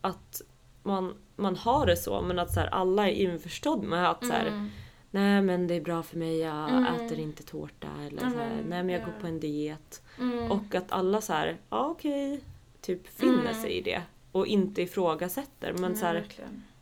att 0.00 0.42
man, 0.82 1.14
man 1.36 1.56
har 1.56 1.86
det 1.86 1.96
så 1.96 2.22
men 2.22 2.38
att 2.38 2.52
så 2.54 2.60
här, 2.60 2.66
alla 2.66 3.08
är 3.08 3.12
införstådd 3.12 3.82
med 3.82 4.10
att 4.10 4.26
så 4.26 4.32
här, 4.32 4.46
Mm. 4.46 4.70
nej 5.10 5.42
men 5.42 5.66
det 5.66 5.74
är 5.74 5.80
bra 5.80 6.02
för 6.02 6.18
mig, 6.18 6.38
jag 6.38 6.68
Mm. 6.70 6.84
äter 6.94 7.18
inte 7.18 7.42
tårta 7.42 7.88
eller 8.06 8.20
så 8.20 8.26
här, 8.38 8.46
Mm, 8.52 8.64
nej 8.68 8.82
men 8.82 8.88
jag 8.88 9.00
ja. 9.02 9.06
går 9.06 9.20
på 9.20 9.26
en 9.26 9.40
diet. 9.40 10.02
Mm. 10.18 10.50
Och 10.52 10.74
att 10.74 10.92
alla 10.92 11.20
så 11.20 11.32
här, 11.32 11.56
ja 11.70 11.86
okej, 11.86 12.40
typ 12.86 13.08
finner 13.08 13.40
Mm. 13.40 13.54
sig 13.54 13.72
i 13.72 13.80
det. 13.80 14.02
Och 14.32 14.46
inte 14.46 14.82
ifrågasätter. 14.82 15.72
Men 15.72 15.90
Ja, 15.92 15.96
så 15.98 16.06
här, 16.06 16.24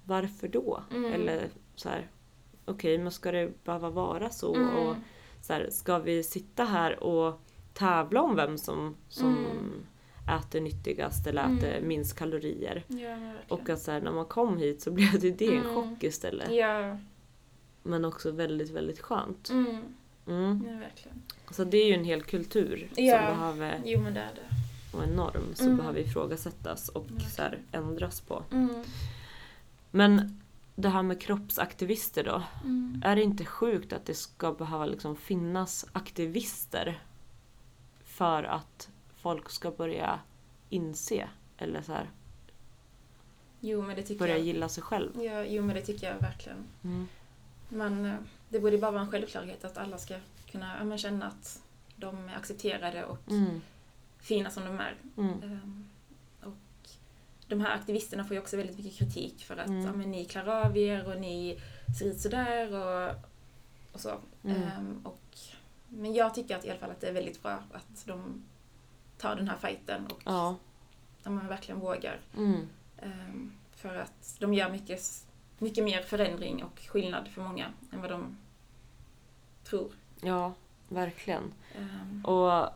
varför 0.05 0.49
då? 0.49 0.83
Mm. 0.91 1.13
Eller 1.13 1.49
så 1.75 1.89
här, 1.89 2.07
okej 2.65 2.99
men 2.99 3.13
ska 3.13 3.33
det 3.33 3.65
behöva 3.65 3.91
vara 3.91 4.31
så? 4.31 4.55
Mm. 4.55 4.77
Och 4.77 4.97
så 5.41 5.53
här, 5.53 5.69
ska 5.71 5.99
vi 5.99 6.23
sitta 6.23 6.65
här 6.65 7.03
och 7.05 7.41
tävla 7.73 8.23
om 8.23 8.37
vem 8.37 8.59
som, 8.59 8.97
som 9.09 9.29
Mm. 9.37 10.39
äter 10.41 10.61
nyttigast 10.61 11.27
eller 11.27 11.45
Mm. 11.45 11.59
äter 11.59 11.81
minst 11.83 12.17
kalorier? 12.19 12.85
Ja. 12.89 13.33
Och 13.49 13.69
att 13.69 13.81
så 13.81 13.91
här, 13.91 14.01
när 14.01 14.13
man 14.13 14.25
kom 14.27 14.59
hit 14.59 14.83
så 14.83 14.91
blev 14.91 15.21
det 15.21 15.31
det 15.31 15.47
en 15.57 15.65
Mm. 15.67 15.75
chock 15.75 16.05
istället. 16.05 16.53
Ja. 16.53 16.99
Men 17.83 18.05
också 18.05 18.31
väldigt, 18.31 18.71
väldigt 18.71 19.01
skönt. 19.01 19.51
Mm. 19.51 19.77
Mm. 20.29 20.67
ja. 20.97 21.11
Så 21.51 21.65
det 21.65 21.77
är 21.77 21.87
ju 21.87 21.95
en 21.95 22.05
hel 22.05 22.23
kultur 22.23 22.91
Ja. 22.97 23.19
som 23.19 23.27
behöver, 23.39 23.83
Jo 23.85 24.01
men 24.01 24.15
det 24.15 24.21
är 24.21 24.35
det. 24.35 24.49
Och 24.97 25.03
en 25.05 25.17
norm 25.17 25.55
som 25.55 25.67
Mm. 25.67 25.77
behöver 25.79 26.01
ifrågasättas 26.01 26.89
och 26.89 27.07
så 27.37 27.43
här, 27.43 27.59
ändras 27.73 28.21
på. 28.21 28.43
Mm. 28.53 28.85
Men 29.91 30.41
det 30.77 30.89
här 30.89 31.03
med 31.03 31.21
kroppsaktivister 31.21 32.25
då. 32.25 32.43
Mm. 32.65 33.03
Är 33.05 33.17
det 33.17 33.23
inte 33.23 33.45
sjukt 33.45 33.93
att 33.93 34.07
det 34.07 34.15
ska 34.15 34.53
behöva 34.53 34.87
liksom 34.87 35.17
finnas 35.17 35.87
aktivister 35.93 37.03
för 38.05 38.43
att 38.45 38.89
folk 39.17 39.51
ska 39.51 39.71
börja 39.71 40.19
inse 40.71 41.29
eller 41.59 41.83
så 41.83 41.93
här, 41.93 42.11
Jo 43.61 43.83
men 43.83 43.97
det 43.97 44.03
tycker 44.03 44.19
börja 44.19 44.37
jag. 44.37 44.47
gilla 44.47 44.69
sig 44.69 44.83
själv? 44.83 45.23
Ja, 45.23 45.45
jo 45.45 45.63
men 45.63 45.75
det 45.77 45.83
tycker 45.83 46.07
jag 46.13 46.21
verkligen. 46.21 46.59
Mm. 46.85 47.09
man, 47.69 48.05
eh, 48.07 48.15
det 48.49 48.61
borde 48.61 48.79
bara 48.79 48.91
vara 48.91 49.03
en 49.03 49.11
självklarhet 49.11 49.65
att 49.65 49.79
alla 49.79 49.99
ska 49.99 50.15
kunna 50.51 50.77
ja, 50.79 50.85
men 50.85 50.99
känna 50.99 51.27
att 51.27 51.63
de 51.97 52.29
är 52.29 52.37
accepterade 52.37 53.05
och 53.05 53.19
Mm. 53.31 53.61
Fina 54.25 54.51
som 54.51 54.65
de 54.65 54.81
är. 54.81 54.97
Mm. 55.17 55.43
Ehm, 55.43 55.89
och 56.43 56.89
de 57.49 57.61
här 57.61 57.75
aktivisterna 57.75 58.25
får 58.25 58.35
ju 58.35 58.41
också 58.41 58.57
väldigt 58.57 58.77
mycket 58.77 58.99
kritik 58.99 59.45
för 59.45 59.57
att 59.57 59.67
Mm. 59.69 59.85
ja, 59.87 59.93
men 59.93 60.11
ni 60.11 60.25
klarar 60.25 60.65
av 60.67 60.77
er 60.77 61.09
och 61.15 61.21
ni 61.21 61.61
ser 61.99 62.07
ut 62.07 62.21
sådär 62.21 62.73
och, 62.75 63.15
och 63.93 64.01
så. 64.01 64.19
Mm. 64.45 64.63
Ehm, 64.63 65.01
och, 65.05 65.21
men 65.89 66.15
jag 66.15 66.35
tycker 66.35 66.57
att 66.57 66.65
i 66.65 66.71
alla 66.71 66.79
fall 66.81 66.91
att 66.91 67.01
det 67.01 67.09
är 67.09 67.13
väldigt 67.13 67.43
bra 67.43 67.59
att 67.73 68.07
de 68.07 68.45
tar 69.19 69.37
den 69.37 69.49
här 69.49 69.57
fighten 69.57 70.07
och 70.07 70.23
Ja. 70.25 70.57
de 71.23 71.47
verkligen 71.49 71.81
vågar. 71.81 72.21
Mm. 72.37 72.69
Ehm, 72.99 73.53
för 73.73 73.97
att 73.97 74.37
de 74.41 74.55
gör 74.55 74.71
mycket, 74.71 75.27
mycket 75.59 75.85
mer 75.85 76.03
förändring 76.03 76.65
och 76.65 76.81
skillnad 76.81 77.29
för 77.29 77.43
många 77.43 77.67
än 77.93 78.01
vad 78.01 78.11
de 78.11 78.37
tror. 79.65 79.93
Ja, 80.21 80.53
verkligen. 80.89 81.53
Och 82.25 82.69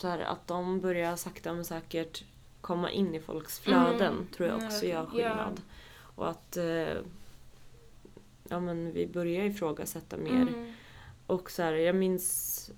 så 0.00 0.08
här, 0.08 0.18
att 0.18 0.46
de 0.46 0.80
börjar 0.80 1.16
sakta 1.16 1.52
men 1.52 1.64
säkert 1.64 2.24
komma 2.60 2.90
in 2.90 3.14
i 3.14 3.20
folks 3.20 3.58
flöden 3.60 4.12
Mm. 4.14 4.26
tror 4.36 4.48
jag 4.48 4.62
Ja, 4.62 4.66
också 4.66 4.86
gör 4.86 4.94
ja. 5.02 5.06
skillnad. 5.06 5.60
Och 5.98 6.30
att 6.30 6.56
eh, 6.56 6.96
ja, 8.48 8.60
men 8.60 8.92
vi 8.92 9.06
börjar 9.06 9.44
ifrågasätta 9.44 10.16
mer. 10.16 10.30
mm, 10.42 10.72
Och 11.26 11.50
så 11.50 11.62
här, 11.62 11.72
jag 11.72 11.94
minns... 11.96 12.70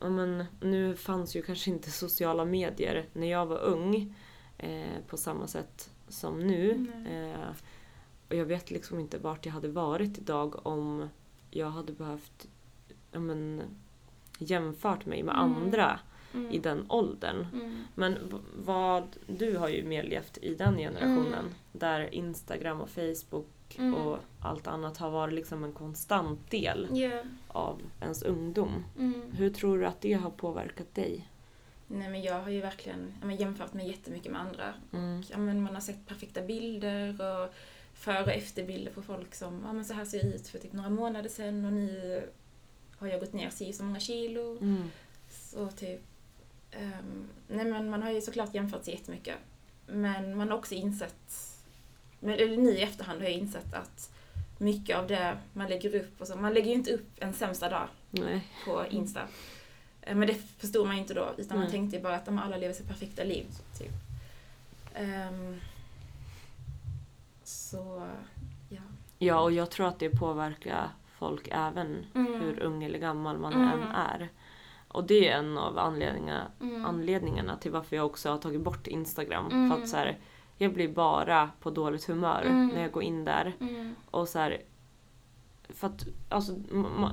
Ja, 0.00 0.08
men, 0.10 0.44
nu 0.60 0.96
fanns 0.96 1.36
ju 1.36 1.42
kanske 1.42 1.70
inte 1.70 1.90
sociala 1.90 2.44
medier 2.44 3.06
när 3.12 3.26
jag 3.30 3.46
var 3.46 3.58
ung 3.58 4.14
eh, 4.58 4.98
på 5.06 5.16
samma 5.16 5.46
sätt 5.46 5.90
som 6.08 6.38
nu. 6.40 6.70
Eh, 7.10 7.56
och 8.28 8.34
jag 8.36 8.44
vet 8.44 8.70
liksom 8.70 8.98
inte 9.00 9.18
vart 9.18 9.46
jag 9.46 9.52
hade 9.52 9.68
varit 9.68 10.18
idag 10.18 10.66
om 10.66 11.08
jag 11.50 11.70
hade 11.70 11.92
behövt 11.92 12.48
ja, 13.12 13.20
men, 13.20 13.62
jämfört 14.38 15.06
mig 15.06 15.22
med 15.22 15.34
Mm. 15.34 15.54
andra 15.56 16.00
mm, 16.34 16.50
i 16.52 16.58
den 16.58 16.84
åldern. 16.88 17.46
mm, 17.52 17.84
Men 17.94 18.18
vad, 18.56 19.04
du 19.26 19.56
har 19.56 19.68
ju 19.68 19.84
mer 19.84 20.02
levt 20.02 20.38
i 20.42 20.54
den 20.54 20.76
generationen 20.76 21.26
Mm. 21.34 21.52
där 21.72 22.14
Instagram 22.14 22.80
och 22.80 22.88
Facebook 22.90 23.46
Mm. 23.78 23.94
och 23.94 24.18
allt 24.40 24.66
annat 24.66 24.96
har 24.98 25.10
varit 25.10 25.34
liksom 25.34 25.64
en 25.64 25.72
konstant 25.72 26.50
del 26.50 26.88
ja, 26.92 27.22
av 27.48 27.78
ens 28.00 28.22
ungdom. 28.22 28.84
mm. 28.98 29.22
Hur 29.32 29.50
tror 29.50 29.78
du 29.78 29.86
att 29.86 30.00
det 30.00 30.12
har 30.12 30.30
påverkat 30.30 30.94
dig? 30.94 31.28
Nej 31.86 32.08
men 32.08 32.22
jag 32.22 32.40
har 32.40 32.50
ju 32.50 32.60
verkligen 32.60 33.14
men 33.22 33.36
jämfört 33.36 33.72
mig 33.74 33.88
jättemycket 33.88 34.32
med 34.32 34.40
andra. 34.40 34.74
Mm. 34.92 35.22
Ja, 35.30 35.38
men 35.38 35.62
man 35.62 35.74
har 35.74 35.80
sett 35.80 36.06
perfekta 36.06 36.42
bilder 36.42 37.08
och 37.20 37.54
före 37.94 38.22
och 38.22 38.30
efterbilder 38.30 38.92
på 38.92 39.02
folk 39.02 39.34
som 39.34 39.62
ja, 39.66 39.72
men 39.72 39.84
så 39.84 39.94
här 39.94 40.04
ser 40.04 40.22
det 40.22 40.34
ut 40.34 40.48
för 40.48 40.58
typ 40.58 40.72
några 40.72 40.90
månader 40.90 41.28
sedan 41.28 41.64
och 41.64 41.72
nu 41.72 42.22
har 42.98 43.08
jag 43.08 43.20
gått 43.20 43.32
ner 43.32 43.50
si 43.50 43.72
så 43.72 43.84
många 43.84 44.00
kilo. 44.00 44.58
Mm. 44.60 44.90
Så 45.30 45.68
typ, 45.68 46.00
ehm, 46.72 47.28
nej 47.48 47.64
men 47.64 47.90
man 47.90 48.02
har 48.02 48.10
ju 48.10 48.20
såklart 48.20 48.54
jämfört 48.54 48.84
sig 48.84 48.94
jättemycket. 48.94 49.36
Men 49.86 50.36
man 50.36 50.48
har 50.50 50.58
också 50.58 50.74
insett, 50.74 51.56
men, 52.20 52.34
eller 52.34 52.56
nu 52.56 52.70
i 52.70 52.82
efterhand 52.82 53.18
har 53.20 53.28
jag 53.28 53.36
insett 53.38 53.74
att 53.74 54.12
mycket 54.58 54.96
av 54.98 55.06
det 55.06 55.38
man 55.52 55.66
lägger 55.68 55.94
upp, 55.94 56.20
och 56.20 56.26
så, 56.26 56.36
man 56.36 56.54
lägger 56.54 56.66
ju 56.68 56.74
inte 56.74 56.92
upp 56.94 57.08
en 57.16 57.32
sämsta 57.34 57.68
dag 57.68 57.88
Nej. 58.10 58.48
på 58.64 58.86
Insta. 58.90 59.20
Eh, 60.02 60.16
Men 60.16 60.28
det 60.28 60.34
förstod 60.34 60.86
man 60.86 60.96
ju 60.96 61.02
inte 61.02 61.14
då, 61.14 61.34
utan 61.38 61.56
man 61.56 61.64
Nej. 61.64 61.70
tänkte 61.70 61.96
ju 61.96 62.02
bara 62.02 62.14
att 62.16 62.26
de 62.26 62.38
alla 62.38 62.56
lever 62.56 62.74
sitt 62.74 62.88
perfekta 62.88 63.24
liv. 63.24 63.46
Typ. 63.78 63.92
Ehm, 64.94 65.60
så, 67.44 68.06
ja. 68.68 68.80
Ja, 69.18 69.40
och 69.40 69.52
jag 69.52 69.70
tror 69.70 69.88
att 69.88 69.98
det 69.98 70.10
påverkar 70.10 70.88
folk 71.18 71.48
även 71.50 72.06
Mm. 72.14 72.40
hur 72.40 72.60
ung 72.60 72.84
eller 72.84 72.98
gammal 72.98 73.38
man 73.38 73.52
Mm. 73.52 73.68
än 73.82 73.88
är. 73.88 74.28
Och 74.92 75.04
det 75.04 75.28
är 75.28 75.38
en 75.38 75.58
av 75.58 75.78
anledningarna, 75.78 76.46
Mm. 76.60 76.84
anledningarna 76.84 77.56
till 77.56 77.70
varför 77.70 77.96
jag 77.96 78.06
också 78.06 78.30
har 78.30 78.38
tagit 78.38 78.60
bort 78.60 78.86
Instagram. 78.86 79.46
Mm. 79.46 79.70
För 79.70 79.82
att 79.82 79.88
så 79.88 79.96
här, 79.96 80.18
jag 80.58 80.74
blir 80.74 80.88
bara 80.88 81.50
på 81.60 81.70
dåligt 81.70 82.04
humör 82.04 82.42
Mm. 82.42 82.68
när 82.68 82.82
jag 82.82 82.92
går 82.92 83.02
in 83.02 83.24
där. 83.24 83.52
Mm. 83.60 83.94
Och 84.10 84.28
så 84.28 84.38
här, 84.38 84.62
för 85.68 85.86
att 85.86 86.04
alltså, 86.28 86.52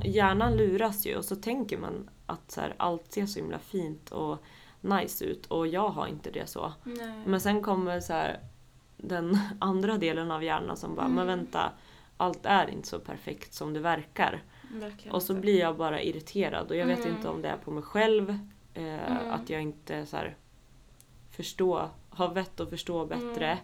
hjärnan 0.04 0.58
luras 0.58 1.06
ju 1.08 1.16
och 1.18 1.26
så 1.26 1.36
tänker 1.36 1.78
man 1.78 2.10
att 2.26 2.52
så 2.52 2.62
här, 2.62 2.74
allt 2.78 3.12
ser 3.12 3.26
så 3.26 3.40
himla 3.40 3.60
fint 3.60 4.10
och 4.12 4.38
nice 4.82 5.26
ut 5.26 5.46
och 5.46 5.68
jag 5.68 5.90
har 5.90 6.08
inte 6.08 6.32
det 6.32 6.48
så. 6.50 6.74
Nej. 6.84 7.24
Men 7.26 7.42
sen 7.42 7.62
kommer 7.62 8.00
så 8.00 8.14
här, 8.14 8.40
den 8.98 9.38
andra 9.60 9.98
delen 9.98 10.32
av 10.32 10.44
hjärnan 10.44 10.78
som 10.78 10.96
bara, 10.96 11.06
Mm. 11.06 11.16
men 11.16 11.28
vänta, 11.28 11.72
allt 12.18 12.46
är 12.46 12.70
inte 12.70 12.88
så 12.88 13.00
perfekt 13.00 13.54
som 13.54 13.74
det 13.74 13.80
verkar. 13.80 14.44
Verkligen 14.72 15.16
Och 15.16 15.24
så 15.24 15.34
inte. 15.34 15.42
blir 15.42 15.60
jag 15.60 15.78
bara 15.78 16.02
irriterad 16.02 16.70
och 16.72 16.76
jag 16.78 16.86
vet 16.86 17.00
Mm. 17.06 17.16
inte 17.16 17.30
om 17.30 17.42
det 17.42 17.50
är 17.50 17.58
på 17.58 17.72
mig 17.72 17.84
själv, 17.84 18.30
eh, 18.74 18.84
Mm. 19.12 19.32
att 19.32 19.50
jag 19.50 19.62
inte 19.62 20.06
så 20.06 20.18
här, 20.18 20.36
förstå, 21.32 21.90
har 22.10 22.34
vett 22.34 22.60
att 22.60 22.70
förstå 22.70 23.06
bättre. 23.06 23.46
Mm. 23.52 23.58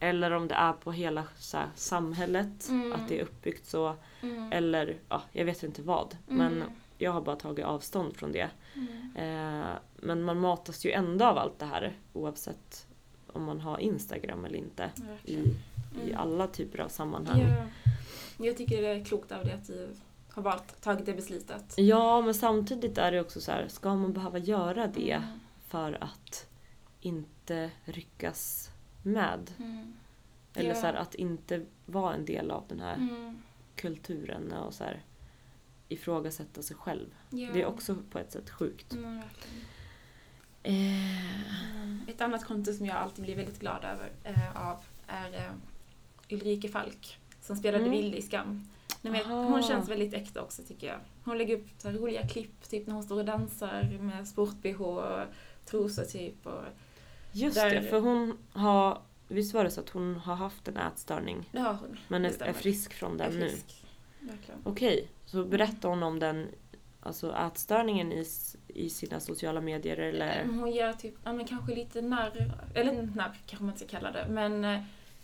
Eller 0.00 0.30
om 0.30 0.48
det 0.48 0.54
är 0.54 0.72
på 0.72 0.92
hela 0.92 1.24
så 1.36 1.56
här, 1.56 1.68
samhället, 1.74 2.68
Mm. 2.68 2.92
att 2.92 3.08
det 3.08 3.18
är 3.18 3.22
uppbyggt 3.22 3.66
så. 3.66 3.94
Mm. 4.22 4.52
Eller 4.52 4.96
ja, 5.08 5.22
jag 5.32 5.44
vet 5.44 5.62
inte 5.62 5.82
vad. 5.82 6.16
Mm. 6.30 6.38
Men 6.38 6.64
jag 6.98 7.12
har 7.12 7.20
bara 7.20 7.36
tagit 7.36 7.64
avstånd 7.64 8.16
från 8.16 8.32
det. 8.32 8.48
Mm. 8.74 9.16
Eh, 9.60 9.66
men 9.96 10.22
man 10.22 10.40
matas 10.40 10.84
ju 10.86 10.90
ändå 10.90 11.24
av 11.24 11.38
allt 11.38 11.58
det 11.58 11.66
här 11.66 11.92
oavsett 12.12 12.86
om 13.32 13.44
man 13.44 13.60
har 13.60 13.78
Instagram 13.78 14.44
eller 14.44 14.56
inte. 14.58 14.90
I, 14.96 15.00
Verkligen. 15.08 15.44
i 16.04 16.10
Mm. 16.10 16.16
alla 16.16 16.46
typer 16.46 16.78
av 16.80 16.88
sammanhang. 16.88 17.40
Ja. 17.40 17.66
Jag 18.44 18.56
tycker 18.56 18.82
det 18.82 18.88
är 18.88 19.04
klokt 19.04 19.32
av 19.32 19.44
dig 19.44 19.52
att 19.52 19.66
du 19.66 19.88
har 20.36 20.42
valt, 20.42 20.80
tagit 20.82 21.06
det 21.06 21.14
beslutet. 21.14 21.74
Ja, 21.76 22.20
men 22.20 22.34
samtidigt 22.34 22.98
är 22.98 23.12
det 23.12 23.20
också 23.20 23.40
så 23.40 23.52
här, 23.52 23.68
ska 23.68 23.94
man 23.94 24.12
behöva 24.12 24.38
göra 24.38 24.86
det 24.86 25.12
Mm. 25.12 25.38
för 25.68 26.02
att 26.04 26.46
inte 27.00 27.70
ryckas 27.84 28.70
med? 29.02 29.50
Mm. 29.58 29.94
Eller 30.54 30.68
Ja. 30.68 30.74
så 30.74 30.86
här, 30.86 30.94
att 30.94 31.14
inte 31.14 31.64
vara 31.86 32.14
en 32.14 32.24
del 32.24 32.50
av 32.50 32.64
den 32.68 32.80
här 32.80 32.94
Mm. 32.94 33.38
kulturen 33.76 34.52
och 34.52 34.74
så 34.74 34.84
här, 34.84 35.02
ifrågasätta 35.88 36.62
sig 36.62 36.76
själv. 36.76 37.14
Ja. 37.30 37.48
Det 37.52 37.62
är 37.62 37.66
också 37.66 37.96
på 38.10 38.18
ett 38.18 38.32
sätt 38.32 38.50
sjukt. 38.50 38.92
Mm. 38.92 39.18
Eh, 40.62 40.76
Mm. 41.76 42.00
Ett 42.08 42.20
annat 42.20 42.44
konto 42.44 42.72
som 42.72 42.86
jag 42.86 42.96
alltid 42.96 43.24
blir 43.24 43.36
väldigt 43.36 43.60
glad 43.60 43.84
över, 43.84 44.10
eh, 44.24 44.68
av 44.68 44.76
är 45.06 45.34
eh, 45.34 45.52
Ulrike 46.30 46.68
Falk 46.68 47.18
som 47.40 47.56
spelade 47.56 47.84
Mm. 47.84 47.96
Vilde 47.98 48.16
i 48.16 48.22
Skam. 48.22 48.68
Aha. 49.04 49.42
hon 49.44 49.62
känns 49.62 49.88
väldigt 49.88 50.14
äkta 50.14 50.42
också 50.42 50.62
tycker 50.62 50.86
jag. 50.86 50.98
Hon 51.24 51.38
lägger 51.38 51.56
upp 51.56 51.66
så 51.78 51.90
roliga 51.90 52.28
klipp 52.28 52.68
typ 52.68 52.86
när 52.86 52.94
hon 52.94 53.02
står 53.02 53.18
och 53.18 53.24
dansar 53.24 53.98
med 54.00 54.28
sport-bh 54.28 54.82
och 54.82 55.24
trosor 55.64 56.04
typ. 56.04 56.46
Och 56.46 56.62
just 57.32 57.56
Där- 57.56 57.70
det, 57.70 57.82
för 57.82 58.00
hon 58.00 58.38
har... 58.52 59.02
Visst 59.28 59.54
var 59.54 59.64
det 59.64 59.70
så 59.70 59.80
att 59.80 59.90
hon 59.90 60.16
har 60.16 60.34
haft 60.34 60.68
en 60.68 60.76
ätstörning 60.76 61.48
det 61.52 61.58
har 61.60 61.74
hon. 61.74 61.96
men 62.08 62.24
är, 62.24 62.42
är 62.42 62.52
frisk 62.52 62.92
från 62.94 63.16
den 63.16 63.32
är 63.32 63.38
nu? 63.38 63.48
frisk. 63.48 63.84
Verkligen. 64.20 64.60
Okej, 64.64 65.08
så 65.24 65.44
berättar 65.44 65.88
hon 65.88 66.02
om 66.02 66.18
den 66.18 66.46
alltså 67.00 67.34
ätstörningen 67.34 68.12
i, 68.12 68.24
i 68.68 68.90
sina 68.90 69.20
sociala 69.20 69.60
medier 69.60 69.96
eller? 69.96 70.44
Hon 70.44 70.72
gör 70.72 70.92
typ, 70.92 71.14
ja 71.24 71.32
men 71.32 71.46
kanske 71.46 71.74
lite 71.74 72.02
narr, 72.02 72.52
eller 72.74 72.92
narr 72.92 73.38
kanske 73.46 73.64
man 73.64 73.74
inte 73.74 73.86
ska 73.86 73.96
kalla 73.96 74.12
det, 74.12 74.26
men 74.28 74.64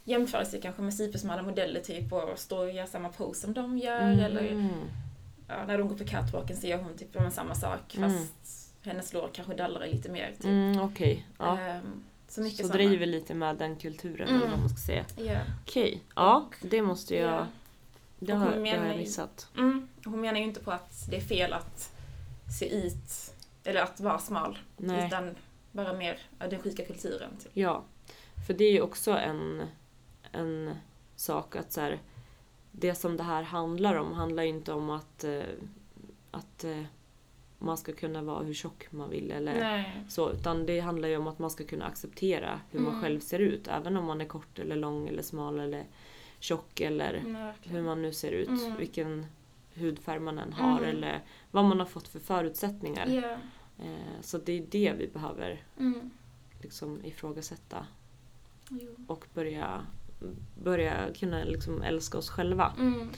eh, 0.04 0.10
jämför 0.10 0.44
sig 0.44 0.60
kanske 0.60 0.82
med 0.82 0.94
supersmala 0.94 1.42
modeller 1.42 1.80
typ 1.80 2.12
och 2.12 2.38
står 2.38 2.58
och 2.66 2.72
gör 2.72 2.86
samma 2.86 3.08
pose 3.08 3.40
som 3.40 3.52
de 3.54 3.78
gör 3.78 4.00
eller 4.18 4.48
Mm. 4.50 4.68
ja, 5.48 5.64
när 5.66 5.78
de 5.78 5.88
går 5.88 5.96
på 5.96 6.04
catwalken 6.04 6.56
så 6.56 6.66
gör 6.66 6.78
hon 6.82 6.96
typ 6.96 7.16
samma 7.32 7.54
sak 7.54 7.94
Mm. 7.96 8.10
fast 8.10 8.74
hennes 8.82 9.12
lår 9.12 9.30
kanske 9.32 9.54
dallrar 9.54 9.86
lite 9.86 10.08
mer. 10.10 10.32
Typ. 10.36 10.44
Mm, 10.44 10.80
Okej, 10.80 11.26
ja. 11.38 11.58
Ehm, 11.58 12.04
så 12.28 12.40
mycket 12.40 12.56
Så 12.58 12.62
såna. 12.72 12.74
driver 12.74 13.06
lite 13.06 13.34
med 13.34 13.56
den 13.56 13.76
kulturen 13.76 14.28
Mm. 14.28 14.40
eller 14.40 14.50
vad 14.50 14.60
man 14.60 14.68
ska 14.68 14.78
säga. 14.78 15.04
Ja. 15.16 15.40
Okej, 15.62 16.02
ja 16.16 16.48
det 16.62 16.82
måste 16.82 17.14
jag... 17.16 17.32
Ja. 17.32 17.46
Det 18.18 18.32
har, 18.32 18.38
hon 18.38 18.48
det 18.50 18.54
har 18.56 18.62
menar 18.62 18.86
jag 18.88 18.96
missat. 18.96 19.48
Mm. 19.56 19.88
Hon 20.04 20.20
menar 20.20 20.38
ju 20.38 20.44
inte 20.44 20.60
på 20.60 20.70
att 20.70 21.06
det 21.10 21.16
är 21.16 21.20
fel 21.20 21.52
att 21.52 21.92
se 22.58 22.74
ut, 22.86 23.34
eller 23.64 23.82
att 23.82 24.00
vara 24.00 24.18
smal, 24.18 24.58
Nej. 24.76 25.06
utan 25.06 25.34
bara 25.72 25.92
mer 25.92 26.18
den 26.48 26.62
sjuka 26.62 26.84
kulturen. 26.84 27.30
Typ. 27.42 27.50
Ja, 27.54 27.84
för 28.46 28.54
det 28.54 28.64
är 28.64 28.72
ju 28.72 28.80
också 28.80 29.10
en, 29.12 29.62
en 30.32 30.74
sak 31.16 31.56
att 31.56 31.72
så 31.72 31.80
här, 31.80 31.98
det 32.72 32.94
som 32.94 33.16
det 33.16 33.22
här 33.22 33.42
handlar 33.42 33.94
om 33.94 34.12
handlar 34.12 34.42
ju 34.42 34.48
inte 34.48 34.72
om 34.72 34.90
att, 34.90 35.24
eh, 35.24 35.42
att 36.30 36.64
eh, 36.64 36.82
man 37.58 37.76
ska 37.78 37.92
kunna 37.92 38.22
vara 38.22 38.42
hur 38.44 38.54
tjock 38.54 38.86
man 38.92 39.10
vill 39.10 39.30
eller 39.30 39.60
Nej. 39.60 40.04
så, 40.08 40.30
utan 40.30 40.66
det 40.66 40.80
handlar 40.80 41.08
ju 41.08 41.16
om 41.16 41.26
att 41.26 41.38
man 41.38 41.50
ska 41.50 41.64
kunna 41.64 41.84
acceptera 41.84 42.60
hur 42.70 42.80
man 42.80 42.88
Mm. 42.92 43.02
själv 43.02 43.20
ser 43.20 43.38
ut, 43.38 43.68
även 43.68 43.96
om 43.96 44.04
man 44.04 44.20
är 44.20 44.24
kort 44.24 44.58
eller 44.58 44.76
lång 44.76 45.08
eller 45.08 45.22
smal 45.22 45.60
eller 45.60 45.84
tjock 46.38 46.80
eller 46.80 47.12
verkligen. 47.12 47.76
hur 47.76 47.82
man 47.82 48.02
nu 48.02 48.12
ser 48.12 48.32
ut, 48.32 48.48
Mm. 48.48 48.76
vilken 48.76 49.26
hudfärg 49.74 50.18
man 50.20 50.38
än 50.38 50.52
har 50.52 50.78
Mm. 50.78 50.90
eller 50.90 51.20
vad 51.50 51.64
man 51.64 51.78
har 51.78 51.86
fått 51.86 52.08
för 52.08 52.18
förutsättningar. 52.20 53.06
Eh, 53.78 54.20
så 54.20 54.38
det 54.38 54.52
är 54.52 54.66
det 54.70 54.92
vi 54.98 55.08
behöver 55.08 55.62
Mm. 55.78 56.10
liksom 56.62 57.04
ifrågasätta 57.04 57.86
Jo. 58.70 58.94
och 59.08 59.26
börja, 59.34 59.86
börja 60.62 60.94
kunna 61.18 61.44
liksom 61.44 61.82
älska 61.82 62.18
oss 62.18 62.30
själva. 62.30 62.72
Mm. 62.78 63.10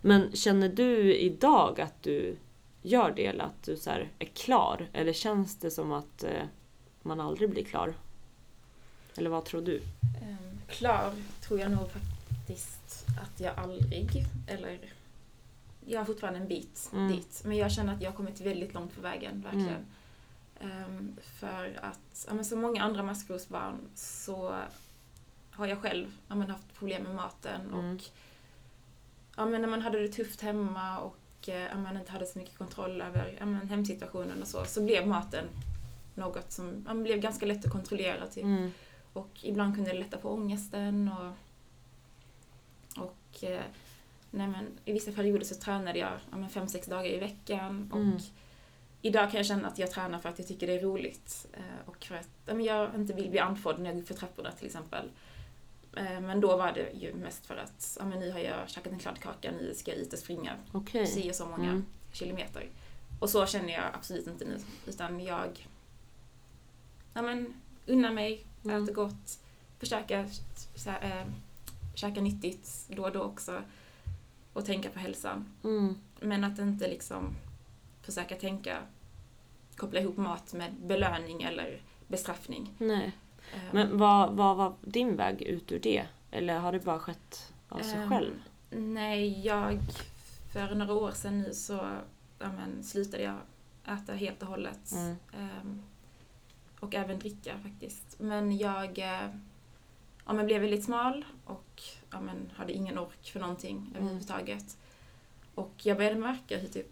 Men 0.00 0.32
känner 0.32 0.68
du 0.68 1.14
idag 1.16 1.80
att 1.80 2.02
du 2.02 2.36
gör 2.82 3.12
det 3.16 3.26
eller 3.26 3.44
att 3.44 3.62
du 3.62 3.76
så 3.76 3.90
här 3.90 4.08
är 4.18 4.26
klar? 4.26 4.88
Eller 4.92 5.12
känns 5.12 5.56
det 5.58 5.70
som 5.70 5.92
att 5.92 6.22
eh, 6.24 6.42
man 7.02 7.20
aldrig 7.20 7.50
blir 7.50 7.64
klar? 7.64 7.94
Eller 9.16 9.30
vad 9.30 9.44
tror 9.44 9.62
du? 9.62 9.76
Um, 10.22 10.60
klar 10.68 11.12
tror 11.40 11.60
jag 11.60 11.70
nog 11.70 11.88
faktiskt 11.90 13.06
att 13.22 13.40
jag 13.40 13.58
aldrig, 13.58 14.24
eller 14.46 14.78
jag 15.86 16.00
har 16.00 16.04
fortfarande 16.04 16.40
en 16.40 16.48
bit 16.48 16.90
Mm. 16.92 17.12
dit. 17.12 17.42
Men 17.44 17.56
jag 17.56 17.72
känner 17.72 17.94
att 17.94 18.02
jag 18.02 18.10
har 18.10 18.16
kommit 18.16 18.40
väldigt 18.40 18.74
långt 18.74 18.94
på 18.94 19.00
vägen, 19.00 19.40
verkligen. 19.42 19.86
Ehm, 20.60 21.16
för 21.22 21.78
att, 21.82 22.26
ja, 22.28 22.34
men 22.34 22.44
som 22.44 22.60
många 22.60 22.82
andra 22.82 23.02
maskrosbarn 23.02 23.78
så 23.94 24.54
har 25.60 25.66
jag 25.66 25.78
själv 25.78 26.06
ja, 26.28 26.34
men 26.34 26.50
haft 26.50 26.74
problem 26.78 27.02
med 27.02 27.14
maten 27.14 27.60
Mm. 27.60 27.94
och 27.94 28.02
ja, 29.36 29.46
men 29.46 29.60
när 29.60 29.68
man 29.68 29.82
hade 29.82 30.00
det 30.00 30.08
tufft 30.08 30.40
hemma 30.40 30.98
och 30.98 31.48
eh, 31.48 31.54
ja, 31.70 31.76
man 31.78 31.96
inte 31.96 32.12
hade 32.12 32.26
så 32.26 32.38
mycket 32.38 32.58
kontroll 32.58 33.00
över 33.02 33.36
ja, 33.38 33.46
men 33.46 33.68
hemsituationen 33.68 34.42
och 34.42 34.48
så, 34.48 34.64
så 34.64 34.82
blev 34.82 35.06
maten 35.06 35.44
något 36.14 36.52
som 36.52 36.84
ja, 36.88 36.94
blev 36.94 37.18
ganska 37.20 37.46
lätt 37.46 37.64
att 37.64 37.72
kontrollera. 37.72 38.26
Typ. 38.26 38.44
Mm. 38.44 38.72
Och 39.12 39.30
ibland 39.42 39.74
kunde 39.74 39.90
det 39.92 39.98
lätta 39.98 40.16
på 40.18 40.30
ångesten 40.30 41.10
och, 41.18 41.32
och 43.04 43.44
eh, 43.44 43.62
nej 44.30 44.48
men, 44.48 44.66
i 44.84 44.92
vissa 44.92 45.12
perioder 45.12 45.44
så 45.44 45.54
tränade 45.54 45.98
jag 45.98 46.12
ja, 46.30 46.36
men 46.36 46.50
fem, 46.50 46.68
sex 46.68 46.86
dagar 46.86 47.10
i 47.10 47.18
veckan 47.18 47.90
och 47.92 47.98
Mm. 47.98 48.18
idag 49.02 49.30
kan 49.30 49.38
jag 49.38 49.46
känna 49.46 49.68
att 49.68 49.78
jag 49.78 49.90
tränar 49.90 50.18
för 50.18 50.28
att 50.28 50.38
jag 50.38 50.48
tycker 50.48 50.66
det 50.66 50.72
är 50.72 50.80
roligt 50.82 51.46
eh, 51.52 51.88
och 51.88 52.04
för 52.04 52.14
att 52.14 52.28
ja, 52.46 52.54
men 52.54 52.64
jag 52.64 52.94
inte 52.94 53.12
vill 53.12 53.30
bli 53.30 53.38
andfådd 53.38 53.78
när 53.78 53.86
jag 53.86 53.94
går 53.94 54.02
upp 54.02 54.08
för 54.08 54.14
trapporna 54.14 54.50
till 54.52 54.66
exempel. 54.66 55.08
Eh, 55.96 56.20
Men 56.20 56.40
då 56.40 56.56
var 56.56 56.72
det 56.72 56.90
ju 56.92 57.14
mest 57.14 57.46
för 57.46 57.56
att 57.56 57.96
ja, 58.00 58.04
men 58.04 58.18
nu 58.20 58.30
har 58.32 58.38
jag 58.38 58.68
käkat 58.68 58.92
en 58.92 58.98
kladdkaka, 58.98 59.50
nu 59.50 59.74
ska 59.74 59.90
jag 59.90 60.00
ut 60.00 60.12
och 60.12 60.18
springa 60.18 60.56
si 61.06 61.30
och 61.30 61.34
så 61.34 61.46
många 61.46 61.70
Mm. 61.70 61.84
kilometer. 62.12 62.68
Och 63.20 63.30
så 63.30 63.46
känner 63.46 63.72
jag 63.72 63.84
absolut 63.92 64.26
inte 64.26 64.44
nu. 64.44 64.58
Utan 64.86 65.20
jag 65.20 65.68
ja, 67.14 67.22
men, 67.22 67.54
unnar 67.86 68.10
mig, 68.12 68.44
Mm. 68.64 68.82
äter 68.84 68.94
gott, 68.94 69.38
försöka 69.78 70.26
så 70.74 70.90
här, 70.90 71.20
äh, 71.20 71.26
käka 71.94 72.20
nyttigt 72.20 72.86
då 72.88 73.02
och 73.04 73.12
då 73.12 73.22
också. 73.22 73.62
Och 74.52 74.64
tänka 74.64 74.90
på 74.90 74.98
hälsan. 74.98 75.44
Mm. 75.64 75.94
Men 76.20 76.44
att 76.44 76.58
inte 76.58 76.88
liksom 76.88 77.36
försöka 78.02 78.36
tänka, 78.36 78.78
koppla 79.76 80.00
ihop 80.00 80.16
mat 80.16 80.52
med 80.52 80.74
belöning 80.74 81.42
eller 81.42 81.80
bestraffning. 82.08 82.74
Nej. 82.78 83.12
Eh, 83.54 83.60
Men 83.72 83.98
vad, 83.98 84.32
vad 84.32 84.56
var 84.56 84.74
din 84.80 85.16
väg 85.16 85.42
ut 85.42 85.72
ur 85.72 85.78
det? 85.80 86.06
Eller 86.30 86.58
har 86.58 86.72
det 86.72 86.80
bara 86.84 86.98
skett 86.98 87.52
av 87.68 87.78
sig 87.78 87.98
Ehm, 87.98 88.08
själv? 88.10 88.32
Nej, 88.70 89.46
jag... 89.46 89.78
För 90.52 90.74
några 90.74 90.92
år 90.94 91.10
sedan 91.12 91.40
nu 91.40 91.54
så 91.54 91.72
ja, 92.38 92.46
men, 92.52 92.84
slutade 92.84 93.22
jag 93.22 93.36
äta 93.94 94.12
helt 94.12 94.42
och 94.42 94.48
hållet. 94.48 94.92
Mm. 94.92 95.16
Ehm, 95.38 95.82
och 96.80 96.94
även 96.94 97.18
dricka 97.18 97.58
faktiskt. 97.58 98.16
Men 98.20 98.58
jag 98.58 98.98
eh, 98.98 99.28
ja, 100.26 100.32
men 100.32 100.46
blev 100.46 100.60
väldigt 100.60 100.84
smal 100.84 101.24
och 101.44 101.82
ja, 102.10 102.20
men, 102.20 102.52
hade 102.56 102.72
ingen 102.72 102.98
ork 102.98 103.30
för 103.32 103.40
någonting 103.40 103.76
Mm. 103.76 103.92
överhuvudtaget. 103.96 104.76
Och 105.54 105.72
jag 105.82 105.96
började 105.96 106.16
märka 106.16 106.58
hur 106.58 106.68
typ, 106.68 106.86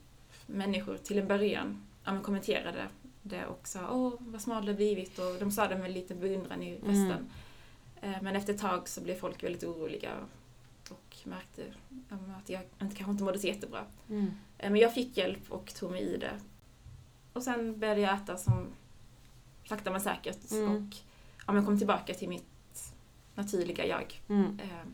människor 0.47 0.97
till 0.97 1.19
en 1.19 1.29
början 1.29 1.83
ja, 2.05 2.13
men, 2.13 2.23
kommenterade 2.23 2.87
det 3.29 3.47
och 3.47 3.69
sa 3.69 3.91
åh 3.95 4.13
vad 4.19 4.41
smal 4.41 4.65
du 4.67 4.73
har 4.73 4.77
blivit 4.77 5.19
och 5.19 5.37
de 5.41 5.51
sa 5.51 5.69
det 5.69 5.77
med 5.79 5.91
lite 5.91 6.15
beundran 6.15 6.63
i 6.63 6.77
Mm. 6.77 6.89
rösten. 6.89 7.31
Eh, 8.01 8.23
Men 8.23 8.37
efter 8.37 8.55
ett 8.55 8.61
tag 8.61 8.89
så 8.89 9.01
blev 9.01 9.15
folk 9.15 9.43
väldigt 9.45 9.65
oroliga 9.65 10.13
och 10.91 11.17
märkte 11.25 11.63
att 12.39 12.49
jag 12.49 12.61
kanske 12.79 13.11
inte 13.11 13.25
mådde 13.25 13.39
så 13.39 13.47
jättebra. 13.47 13.85
Mm. 14.09 14.27
Eh, 14.59 14.71
Men 14.71 14.81
jag 14.81 14.95
fick 14.95 15.17
hjälp 15.17 15.53
och 15.53 15.75
tog 15.75 15.91
mig 15.91 16.03
i 16.03 16.17
det. 16.17 16.41
Och 17.33 17.43
sen 17.43 17.79
började 17.81 18.01
jag 18.01 18.15
äta 18.15 18.37
som 18.37 18.67
sakta 19.69 19.91
men 19.91 20.01
säkert 20.01 20.53
Mm. 20.53 20.71
och 20.87 20.95
ja, 21.47 21.53
men 21.53 21.65
kom 21.67 21.79
tillbaka 21.79 22.15
till 22.15 22.29
mitt 22.29 22.93
naturliga 23.35 23.87
jag. 23.87 24.21
Mm. 24.29 24.59
Eh, 24.63 24.89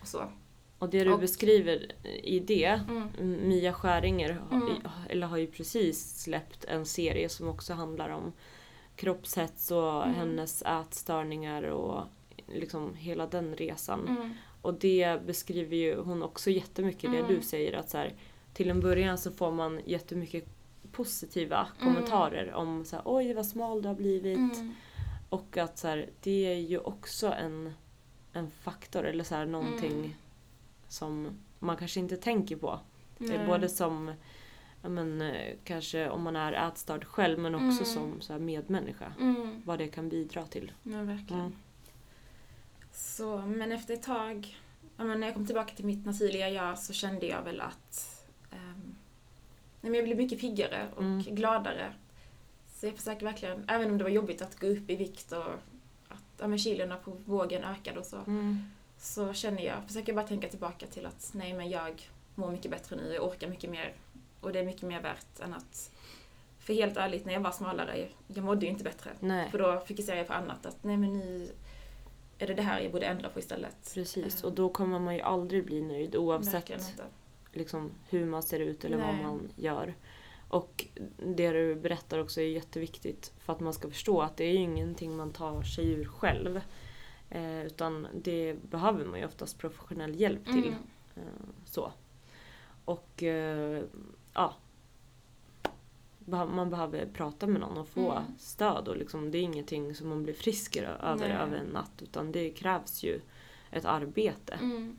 och 0.00 0.08
så. 0.08 0.24
Och 0.82 0.88
det 0.90 1.04
du 1.04 1.12
Och- 1.12 1.20
beskriver 1.20 1.86
i 2.22 2.40
det, 2.40 2.80
Mm. 3.18 3.48
Mia 3.48 3.72
Skäringer 3.72 4.42
Mm. 4.52 4.70
eller 5.08 5.26
har 5.26 5.36
ju 5.36 5.46
precis 5.46 6.22
släppt 6.22 6.64
en 6.64 6.86
serie 6.86 7.28
som 7.28 7.48
också 7.48 7.72
handlar 7.74 8.08
om 8.08 8.32
kroppshets 8.96 9.70
och 9.70 10.02
Mm. 10.04 10.14
hennes 10.14 10.62
ätstörningar 10.62 11.62
och 11.62 12.04
liksom 12.46 12.94
hela 12.94 13.26
den 13.26 13.54
resan. 13.56 14.08
Mm. 14.08 14.34
Och 14.62 14.74
det 14.74 15.26
beskriver 15.26 15.76
ju 15.76 16.00
hon 16.00 16.22
också 16.22 16.50
jättemycket 16.50 17.12
det 17.12 17.18
Mm. 17.18 17.34
du 17.34 17.42
säger 17.42 17.72
att 17.72 17.90
så 17.90 17.98
här, 17.98 18.12
till 18.54 18.70
en 18.70 18.80
början 18.80 19.18
så 19.18 19.30
får 19.30 19.50
man 19.52 19.80
jättemycket 19.84 20.44
positiva 20.92 21.68
Mm. 21.80 21.94
kommentarer 21.94 22.52
om 22.52 22.84
så 22.84 22.96
här, 22.96 23.02
oj 23.06 23.34
vad 23.34 23.46
smal 23.46 23.82
du 23.82 23.88
har 23.88 23.94
blivit. 23.94 24.38
Mm. 24.38 24.74
Och 25.28 25.56
att 25.56 25.78
så 25.78 25.88
här, 25.88 26.10
det 26.22 26.46
är 26.52 26.58
ju 26.58 26.78
också 26.78 27.32
en, 27.32 27.72
en 28.32 28.50
faktor 28.50 29.04
eller 29.06 29.24
så 29.24 29.34
här, 29.34 29.46
någonting 29.46 29.92
Mm. 29.92 30.10
Som 30.92 31.28
man 31.58 31.76
kanske 31.76 32.00
inte 32.00 32.16
tänker 32.16 32.56
på. 32.56 32.80
Nej. 33.18 33.46
både 33.46 33.68
som 33.68 34.12
men, 34.82 35.22
eh, 35.22 35.54
kanske 35.64 36.08
om 36.10 36.22
man 36.22 36.36
är 36.36 36.68
ätstörd 36.68 37.04
själv 37.04 37.38
men 37.38 37.54
också 37.54 37.64
Mm. 37.64 37.84
som 37.84 38.20
så 38.20 38.32
här, 38.32 38.40
medmänniska. 38.40 39.12
Mm. 39.20 39.62
Vad 39.64 39.78
det 39.78 39.88
kan 39.88 40.08
bidra 40.08 40.46
till. 40.46 40.72
Ja, 40.82 41.02
verkligen. 41.02 41.40
Mm. 41.42 41.52
Så, 42.92 43.38
men 43.38 43.72
efter 43.72 43.94
ett 43.94 44.02
tag, 44.02 44.56
men 44.96 45.20
när 45.20 45.26
jag 45.26 45.34
kom 45.34 45.46
tillbaka 45.46 45.74
till 45.74 45.84
mitt 45.84 46.06
naturliga 46.06 46.50
jag 46.50 46.78
så 46.78 46.92
kände 46.92 47.26
jag 47.26 47.42
väl 47.42 47.60
att 47.60 48.18
men 49.80 49.94
jag 49.94 50.04
blev 50.04 50.16
mycket 50.16 50.40
piggare 50.40 50.88
och 50.96 51.02
Mm. 51.02 51.22
gladare. 51.22 51.92
Så 52.74 52.86
jag 52.86 52.96
försöker 52.96 53.26
verkligen, 53.26 53.64
även 53.68 53.90
om 53.90 53.98
det 53.98 54.04
var 54.04 54.10
jobbigt 54.10 54.42
att 54.42 54.60
gå 54.60 54.66
upp 54.66 54.90
i 54.90 54.96
vikt 54.96 55.32
och 55.32 55.46
att 56.08 56.24
ja, 56.38 56.46
men 56.46 56.58
kilorna 56.58 56.96
på 56.96 57.10
vågen 57.26 57.64
ökade 57.64 57.98
och 58.00 58.06
så, 58.06 58.16
så 59.02 59.32
känner 59.32 59.62
jag, 59.62 59.84
försöker 59.86 60.12
bara 60.12 60.26
tänka 60.26 60.48
tillbaka 60.48 60.86
till 60.86 61.06
att 61.06 61.30
nej 61.34 61.52
men 61.52 61.70
jag 61.70 62.10
mår 62.34 62.50
mycket 62.50 62.70
bättre 62.70 62.96
nu, 62.96 63.14
jag 63.14 63.24
orkar 63.24 63.48
mycket 63.48 63.70
mer 63.70 63.94
och 64.40 64.52
det 64.52 64.58
är 64.58 64.64
mycket 64.64 64.82
mer 64.82 65.00
värt 65.00 65.40
än 65.40 65.54
att 65.54 65.90
för 66.58 66.74
helt 66.74 66.96
ärligt, 66.96 67.24
när 67.24 67.32
jag 67.32 67.40
var 67.40 67.50
smalare, 67.50 68.08
jag 68.26 68.44
mådde 68.44 68.66
ju 68.66 68.72
inte 68.72 68.84
bättre. 68.84 69.10
Nej, 69.20 69.50
För 69.50 69.58
då 69.58 69.80
fokuserar 69.80 70.16
jag 70.16 70.26
på 70.26 70.32
annat. 70.32 70.66
Att 70.66 70.84
nej 70.84 70.96
men 70.96 71.12
nu 71.12 71.48
är 72.38 72.46
det 72.46 72.54
det 72.54 72.62
här 72.62 72.80
jag 72.80 72.92
borde 72.92 73.06
ändra 73.06 73.28
på 73.28 73.38
istället. 73.38 73.90
precis. 73.94 74.40
Eh, 74.42 74.46
Och 74.46 74.52
då 74.52 74.68
kommer 74.68 74.98
man 74.98 75.14
ju 75.14 75.20
aldrig 75.20 75.64
bli 75.66 75.82
nöjd 75.82 76.16
oavsett 76.16 76.70
liksom, 77.52 77.90
hur 78.08 78.26
man 78.26 78.42
ser 78.42 78.60
ut 78.60 78.84
eller 78.84 78.96
vad 78.96 79.14
Nej. 79.14 79.22
man 79.22 79.50
gör. 79.56 79.94
Och 80.48 80.86
det 81.26 81.52
du 81.52 81.74
berättar 81.74 82.18
också 82.18 82.40
är 82.40 82.46
jätteviktigt 82.48 83.32
för 83.38 83.52
att 83.52 83.60
man 83.60 83.72
ska 83.72 83.88
förstå 83.88 84.22
att 84.22 84.36
det 84.36 84.44
är 84.44 84.52
ju 84.52 84.58
ingenting 84.58 85.16
man 85.16 85.32
tar 85.32 85.62
sig 85.62 85.90
ur 85.90 86.04
själv. 86.04 86.60
Eh, 87.34 87.66
utan 87.66 88.06
det 88.14 88.56
behöver 88.70 89.04
man 89.04 89.18
ju 89.18 89.26
oftast 89.26 89.58
professionell 89.58 90.20
hjälp 90.20 90.44
till. 90.44 90.66
Mm. 90.68 90.74
Eh, 91.16 91.22
så. 91.64 91.92
Och 92.84 93.22
eh, 93.22 93.82
ja. 94.34 94.54
Man 96.26 96.70
behöver 96.70 97.06
prata 97.06 97.46
med 97.46 97.60
någon 97.60 97.78
och 97.78 97.88
få 97.88 98.12
Mm. 98.12 98.22
stöd. 98.38 98.88
Och 98.88 98.96
liksom, 98.96 99.30
det 99.30 99.38
är 99.38 99.42
ingenting 99.42 99.94
som 99.94 100.08
man 100.08 100.22
blir 100.22 100.34
frisk 100.34 100.76
över 100.76 101.28
Nej. 101.28 101.32
över 101.32 101.56
en 101.56 101.66
natt. 101.66 101.92
Utan 102.02 102.32
det 102.32 102.50
krävs 102.50 103.02
ju 103.02 103.20
ett 103.70 103.84
arbete. 103.84 104.58
Mm. 104.60 104.98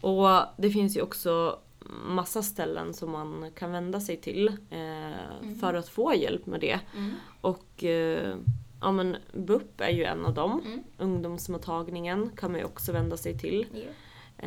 Och 0.00 0.28
det 0.56 0.70
finns 0.70 0.96
ju 0.96 1.02
också 1.02 1.58
massa 2.06 2.42
ställen 2.42 2.94
som 2.94 3.10
man 3.10 3.50
kan 3.54 3.72
vända 3.72 4.00
sig 4.00 4.16
till 4.16 4.48
eh, 4.70 5.56
för 5.60 5.74
att 5.74 5.88
få 5.88 6.14
hjälp 6.14 6.46
med 6.46 6.60
det. 6.60 6.80
Mm. 6.96 7.14
Och 7.40 7.84
eh, 7.84 8.36
ja, 8.82 8.92
men 8.92 9.16
BUP 9.32 9.80
är 9.80 9.90
ju 9.90 10.04
en 10.04 10.26
av 10.26 10.34
dem. 10.34 10.60
Mm. 10.66 10.80
Ungdomsmottagningen 10.98 12.30
kan 12.36 12.50
man 12.50 12.60
ju 12.60 12.66
också 12.66 12.92
vända 12.92 13.16
sig 13.16 13.38
till. 13.38 13.66
Ja. 13.72 13.80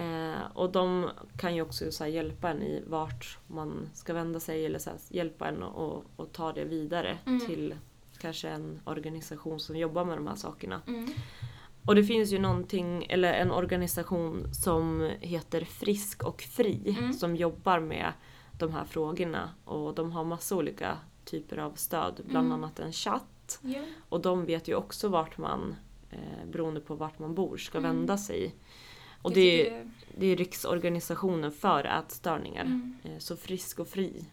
Eh, 0.01 0.41
och 0.53 0.71
de 0.71 1.09
kan 1.37 1.55
ju 1.55 1.61
också 1.61 1.91
så 1.91 2.05
hjälpa 2.07 2.49
en 2.49 2.61
i 2.61 2.83
vart 2.87 3.37
man 3.47 3.89
ska 3.93 4.13
vända 4.13 4.39
sig 4.39 4.65
eller 4.65 4.79
så 4.79 4.89
hjälpa 5.09 5.47
en 5.47 5.63
och, 5.63 6.03
och 6.15 6.31
ta 6.31 6.53
det 6.53 6.63
vidare 6.63 7.17
Mm. 7.25 7.47
till 7.47 7.75
kanske 8.17 8.49
en 8.49 8.79
organisation 8.85 9.59
som 9.59 9.75
jobbar 9.77 10.05
med 10.05 10.17
de 10.17 10.27
här 10.27 10.35
sakerna. 10.35 10.81
Mm. 10.87 11.07
Och 11.85 11.95
det 11.95 12.03
finns 12.03 12.31
ju 12.33 12.39
någonting, 12.39 13.05
eller 13.09 13.33
en 13.33 13.51
organisation 13.51 14.53
som 14.53 15.11
heter 15.19 15.65
Frisk 15.65 16.23
och 16.23 16.41
Fri 16.41 16.95
Mm. 16.99 17.13
som 17.13 17.35
jobbar 17.35 17.79
med 17.79 18.13
de 18.59 18.71
här 18.73 18.85
frågorna 18.85 19.49
och 19.65 19.95
de 19.95 20.11
har 20.11 20.23
massa 20.23 20.55
olika 20.55 20.97
typer 21.25 21.57
av 21.57 21.71
stöd, 21.71 22.21
bland 22.25 22.47
Mm. 22.47 22.63
annat 22.63 22.79
en 22.79 22.91
chatt. 22.93 23.23
Ja. 23.61 23.81
Och 24.09 24.21
de 24.21 24.45
vet 24.45 24.67
ju 24.67 24.75
också 24.75 25.07
vart 25.07 25.37
man, 25.37 25.75
eh, 26.11 26.45
beroende 26.51 26.81
på 26.81 26.95
vart 26.95 27.19
man 27.19 27.35
bor, 27.35 27.57
ska 27.57 27.77
Mm. 27.77 27.95
vända 27.95 28.17
sig. 28.17 28.55
Och 29.21 29.31
Jag 29.31 29.35
det 29.35 29.69
är, 29.69 29.91
det 30.17 30.25
är 30.27 30.35
Riksorganisationen 30.37 31.51
för 31.51 31.83
ätstörningar, 31.83 32.61
Mm. 32.65 32.97
eh, 33.03 33.17
så 33.17 33.37
Frisk 33.37 33.79
och 33.79 33.87
Fri. 33.87 34.25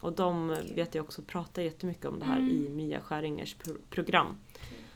Och 0.00 0.12
de 0.12 0.50
Okej. 0.50 0.72
vet 0.74 0.94
jag 0.94 1.04
också 1.04 1.22
pratar 1.22 1.62
jättemycket 1.62 2.04
om 2.04 2.18
det 2.18 2.24
här 2.24 2.38
Mm. 2.38 2.50
i 2.50 2.68
Mia 2.68 3.00
Skäringers 3.00 3.54
pro- 3.54 3.76
program. 3.90 4.36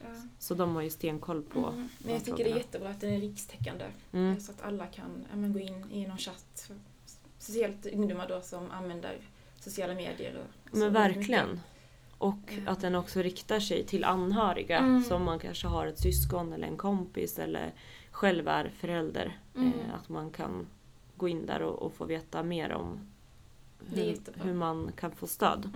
Ja. 0.02 0.08
Så 0.38 0.54
de 0.54 0.74
har 0.74 0.82
ju 0.82 0.90
stenkoll 0.90 1.42
på 1.42 1.58
Mm. 1.66 1.88
Men 1.98 2.12
jag 2.12 2.24
tycker 2.24 2.36
det 2.36 2.42
är 2.42 2.44
frågorna. 2.44 2.60
jättebra 2.60 2.88
att 2.88 3.00
den 3.00 3.12
är 3.12 3.20
rikstäckande. 3.20 3.84
Mm. 4.12 4.40
Så 4.40 4.52
att 4.52 4.62
alla 4.62 4.86
kan 4.86 5.26
ja, 5.32 5.48
gå 5.48 5.58
in 5.58 5.90
i 5.90 6.06
någon 6.06 6.18
chatt 6.18 6.70
speciellt 7.38 7.86
ungdomar 7.86 8.28
då 8.28 8.40
som 8.40 8.70
använder 8.70 9.18
sociala 9.60 9.94
medier. 9.94 10.44
Och 10.70 10.78
Men 10.78 10.92
verkligen. 10.92 11.48
mycket. 11.50 11.64
Och 12.22 12.52
Mm. 12.52 12.68
att 12.68 12.80
den 12.80 12.94
också 12.94 13.22
riktar 13.22 13.60
sig 13.60 13.84
till 13.86 14.04
anhöriga 14.04 14.78
Mm. 14.78 15.02
som 15.04 15.24
man 15.24 15.38
kanske 15.38 15.66
har 15.66 15.86
ett 15.86 15.98
syskon 15.98 16.52
eller 16.52 16.66
en 16.66 16.76
kompis 16.76 17.38
eller 17.38 17.72
själv 18.10 18.48
är 18.48 18.72
förälder. 18.80 19.38
Mm. 19.56 19.68
Eh, 19.68 19.94
att 19.94 20.08
man 20.08 20.30
kan 20.30 20.66
gå 21.16 21.28
in 21.28 21.46
där 21.46 21.62
och, 21.62 21.82
och 21.82 21.92
få 21.94 22.04
veta 22.04 22.42
mer 22.42 22.72
om 22.72 23.00
hur, 23.94 24.18
hur 24.42 24.54
man 24.54 24.92
kan 24.96 25.10
få 25.12 25.26
stöd. 25.26 25.70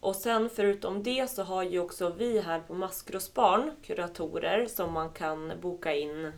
Och 0.00 0.16
sen 0.16 0.50
förutom 0.54 1.02
det 1.02 1.30
så 1.30 1.42
har 1.42 1.62
ju 1.62 1.78
också 1.78 2.10
vi 2.18 2.40
här 2.40 2.60
på 2.60 2.74
Maskrosbarn 2.74 3.70
kuratorer 3.86 4.66
som 4.66 4.92
man 4.92 5.10
kan 5.10 5.52
boka 5.62 5.94
in 5.94 6.32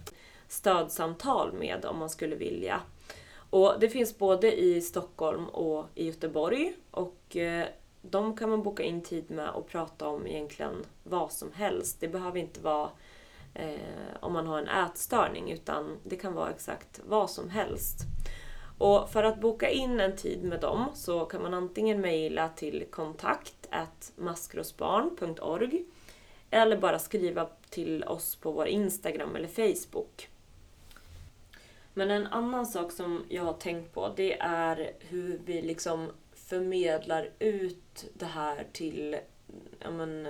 stödsamtal 0.48 1.52
med 1.52 1.84
om 1.84 1.98
man 1.98 2.10
skulle 2.10 2.36
vilja. 2.36 2.80
Och 3.50 3.74
det 3.80 3.88
finns 3.88 4.18
både 4.18 4.60
i 4.60 4.80
Stockholm 4.80 5.44
och 5.48 5.86
i 5.94 6.06
Göteborg 6.06 6.72
och 6.90 7.36
eh, 7.36 7.66
de 8.12 8.36
kan 8.36 8.50
man 8.50 8.62
boka 8.62 8.82
in 8.82 9.02
tid 9.02 9.30
med 9.30 9.50
och 9.50 9.68
prata 9.68 10.08
om 10.08 10.26
egentligen 10.26 10.84
vad 11.02 11.32
som 11.32 11.52
helst. 11.52 12.00
Det 12.00 12.08
behöver 12.08 12.38
inte 12.38 12.60
vara 12.60 12.90
eh, 13.54 14.16
om 14.20 14.32
man 14.32 14.46
har 14.46 14.58
en 14.58 14.68
ätstörning 14.68 15.50
utan 15.50 15.98
det 16.04 16.16
kan 16.16 16.34
vara 16.34 16.50
exakt 16.50 17.00
vad 17.04 17.30
som 17.30 17.50
helst. 17.50 17.98
Och 18.78 19.10
för 19.10 19.22
att 19.22 19.40
boka 19.40 19.70
in 19.70 20.00
en 20.00 20.16
tid 20.16 20.44
med 20.44 20.60
dem 20.60 20.86
så 20.94 21.24
kan 21.24 21.42
man 21.42 21.54
antingen 21.54 22.00
mejla 22.00 22.48
till 22.48 22.84
kontakt 22.90 23.68
maskrosbarn.org 24.16 25.84
eller 26.50 26.76
bara 26.76 26.98
skriva 26.98 27.48
till 27.70 28.04
oss 28.04 28.36
på 28.36 28.52
vår 28.52 28.66
Instagram 28.66 29.36
eller 29.36 29.48
Facebook. 29.48 30.28
Men 31.94 32.10
en 32.10 32.26
annan 32.26 32.66
sak 32.66 32.92
som 32.92 33.24
jag 33.28 33.44
har 33.44 33.52
tänkt 33.52 33.94
på 33.94 34.12
det 34.16 34.38
är 34.40 34.92
hur 34.98 35.40
vi 35.44 35.62
liksom 35.62 36.08
förmedlar 36.56 37.30
ut 37.38 38.04
det 38.14 38.26
här 38.26 38.66
till 38.72 39.16
ja 39.80 39.90
men, 39.90 40.28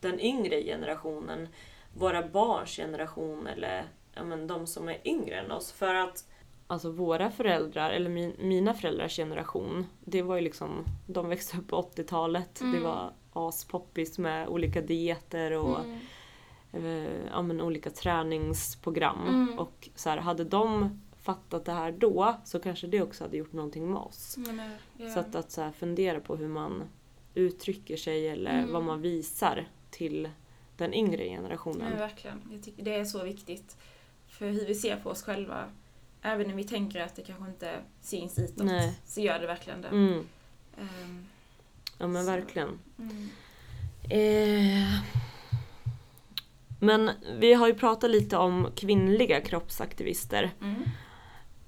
den 0.00 0.20
yngre 0.20 0.62
generationen. 0.62 1.48
Våra 1.94 2.28
barns 2.28 2.76
generation 2.76 3.46
eller 3.46 3.84
ja 4.14 4.24
men, 4.24 4.46
de 4.46 4.66
som 4.66 4.88
är 4.88 4.98
yngre 5.08 5.36
än 5.40 5.50
oss. 5.52 5.72
För 5.72 5.94
att 5.94 6.24
Alltså 6.66 6.90
våra 6.90 7.30
föräldrar, 7.30 7.90
eller 7.90 8.10
min, 8.10 8.32
mina 8.38 8.74
föräldrars 8.74 9.16
generation, 9.16 9.86
det 10.04 10.22
var 10.22 10.36
ju 10.36 10.42
liksom, 10.42 10.84
de 11.06 11.28
växte 11.28 11.56
upp 11.58 11.68
på 11.68 11.76
80-talet. 11.82 12.54
Det 12.54 12.64
Mm. 12.64 12.82
var 12.82 13.12
aspoppis 13.32 14.18
med 14.18 14.48
olika 14.48 14.80
dieter 14.80 15.52
och 15.52 15.78
Mm. 15.80 16.86
eh, 16.86 17.20
ja, 17.30 17.42
men 17.42 17.60
olika 17.60 17.90
träningsprogram. 17.90 19.28
Mm. 19.28 19.58
Och 19.58 19.88
så 19.94 20.10
här, 20.10 20.16
hade 20.18 20.44
de 20.44 21.00
fattat 21.22 21.64
det 21.64 21.72
här 21.72 21.92
då 21.92 22.36
så 22.44 22.58
kanske 22.60 22.86
det 22.86 23.02
också 23.02 23.24
hade 23.24 23.36
gjort 23.36 23.52
någonting 23.52 23.90
med 23.92 24.00
oss. 24.00 24.38
Eh, 24.48 24.70
ja. 24.96 25.10
Så 25.14 25.20
att, 25.20 25.34
att 25.34 25.50
så 25.50 25.70
fundera 25.78 26.20
på 26.20 26.36
hur 26.36 26.48
man 26.48 26.82
uttrycker 27.34 27.96
sig 27.96 28.28
eller 28.28 28.58
Mm. 28.58 28.72
vad 28.72 28.82
man 28.82 29.00
visar 29.02 29.68
till 29.90 30.28
den 30.76 30.94
yngre 30.94 31.26
Ja, 31.26 31.32
generationen. 31.36 31.98
verkligen. 31.98 32.40
Jag 32.52 32.62
tycker 32.62 32.82
det 32.84 32.94
är 32.94 33.04
så 33.04 33.24
viktigt. 33.24 33.76
För 34.28 34.46
hur 34.50 34.66
vi 34.66 34.74
ser 34.74 34.96
på 34.96 35.10
oss 35.10 35.22
själva, 35.22 35.64
även 36.22 36.48
när 36.48 36.54
vi 36.54 36.64
tänker 36.64 37.00
att 37.00 37.16
det 37.16 37.22
kanske 37.22 37.48
inte 37.48 37.78
syns 38.00 38.38
utåt, 38.38 38.64
Nej. 38.66 38.98
så 39.06 39.20
gör 39.20 39.38
det 39.38 39.46
verkligen 39.46 39.80
det. 39.82 39.88
Mm. 39.88 40.24
Ehm, 40.80 41.26
Ja 41.98 42.06
men 42.06 42.24
Så. 42.24 42.30
verkligen. 42.30 42.78
mm. 42.98 43.28
Eh, 44.10 45.00
men 46.80 47.10
vi 47.38 47.54
har 47.54 47.66
ju 47.68 47.74
pratat 47.74 48.10
lite 48.10 48.36
om 48.36 48.68
kvinnliga 48.76 49.40
kroppsaktivister. 49.40 50.50
Mm. 50.60 50.82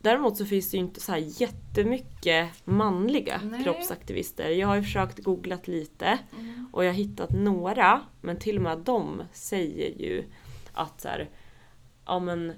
Däremot 0.05 0.37
så 0.37 0.47
finns 0.47 0.71
det 0.71 0.77
ju 0.77 0.83
inte 0.83 1.01
så 1.01 1.13
här 1.13 1.25
jättemycket 1.41 2.49
manliga 2.65 3.41
Nej. 3.45 3.65
kroppsaktivister. 3.65 4.49
Jag 4.51 4.69
har 4.69 4.77
ju 4.77 4.83
försökt 4.83 5.19
googlat 5.19 5.69
lite 5.69 6.19
Mm. 6.39 6.67
och 6.73 6.85
jag 6.85 6.89
har 6.89 6.95
hittat 6.97 7.31
några, 7.31 8.01
men 8.21 8.39
till 8.39 8.57
och 8.57 8.63
med 8.63 8.79
de 8.79 9.23
säger 9.33 10.03
ju 10.03 10.25
att 10.73 11.01
så 11.01 11.09
här, 11.09 11.29
ja 12.07 12.19
men 12.19 12.53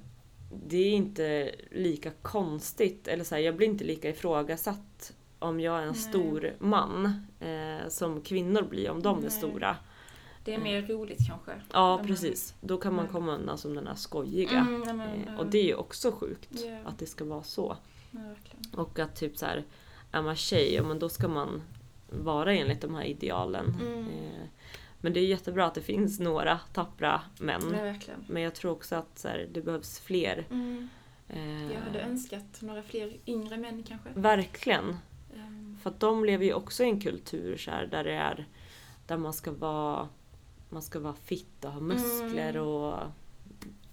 det 0.66 0.76
är 0.76 0.90
inte 0.92 1.50
lika 1.70 2.10
konstigt, 2.22 3.08
eller 3.08 3.24
så 3.24 3.34
här, 3.34 3.42
jag 3.42 3.56
blir 3.56 3.66
inte 3.66 3.84
lika 3.84 4.08
ifrågasatt 4.08 5.12
om 5.38 5.60
jag 5.60 5.78
är 5.78 5.82
en 5.82 5.88
Nej. 5.88 5.96
stor 5.96 6.54
man 6.58 7.26
eh, 7.40 7.88
som 7.88 8.20
kvinnor 8.20 8.62
blir 8.62 8.90
om 8.90 9.02
de 9.02 9.18
är 9.18 9.22
Nej. 9.22 9.30
stora. 9.30 9.76
Det 10.46 10.54
är 10.54 10.58
mer 10.58 10.82
roligt 10.82 11.26
kanske. 11.28 11.52
Ja 11.72 12.02
precis, 12.06 12.54
då 12.60 12.76
kan 12.78 12.94
man 12.94 13.04
Mm. 13.04 13.12
komma 13.12 13.34
undan 13.34 13.58
som 13.58 13.74
den 13.74 13.86
här 13.86 13.94
skojiga. 13.94 14.58
Mm, 14.58 14.80
nej, 14.80 14.94
men, 14.94 15.28
Eh, 15.28 15.38
och 15.40 15.46
det 15.46 15.58
är 15.58 15.64
ju 15.64 15.74
också 15.74 16.12
sjukt 16.12 16.48
Ja. 16.64 16.78
att 16.84 16.98
det 16.98 17.06
ska 17.06 17.24
vara 17.24 17.42
så. 17.42 17.76
Ja. 18.10 18.20
Och 18.72 18.98
att 18.98 19.16
typ 19.16 19.36
så 19.38 19.46
här, 19.46 19.64
är 20.12 20.22
man 20.22 20.36
tjej, 20.36 20.74
ja 20.74 20.82
men 20.82 20.98
då 20.98 21.08
ska 21.08 21.28
man 21.28 21.62
vara 22.10 22.54
enligt 22.54 22.80
de 22.80 22.94
här 22.94 23.04
idealen. 23.04 23.74
Mm. 23.80 24.08
Eh, 24.08 24.42
men 25.00 25.12
det 25.12 25.20
är 25.20 25.26
jättebra 25.26 25.66
att 25.66 25.74
det 25.74 25.80
finns 25.82 26.20
några 26.20 26.60
tappra 26.72 27.20
män. 27.40 27.62
Ja. 28.06 28.14
Men 28.28 28.42
jag 28.42 28.54
tror 28.54 28.72
också 28.72 28.96
att 28.96 29.18
så 29.18 29.28
här, 29.28 29.48
det 29.52 29.60
behövs 29.60 29.98
fler. 30.00 30.46
Mm. 30.50 30.88
Eh, 31.28 31.72
Jag 31.72 31.80
hade 31.80 32.00
önskat 32.00 32.60
några 32.62 32.82
fler 32.82 33.16
yngre 33.26 33.56
män 33.56 33.82
kanske. 33.82 34.08
verkligen. 34.14 34.96
Ehm, 35.36 35.78
För 35.82 35.90
att 35.90 36.00
de 36.00 36.24
lever 36.24 36.44
ju 36.44 36.52
också 36.54 36.84
i 36.84 36.86
en 36.86 37.00
kultur 37.00 37.56
så 37.56 37.70
här, 37.70 37.86
där 37.86 38.04
det 38.04 38.12
är 38.12 38.46
där 39.06 39.16
man 39.16 39.32
ska 39.32 39.52
vara 39.52 40.08
man 40.68 40.82
ska 40.82 41.00
vara 41.00 41.14
fit 41.14 41.64
och 41.64 41.72
ha 41.72 41.80
muskler 41.80 42.50
Mm. 42.50 42.62
och 42.66 42.98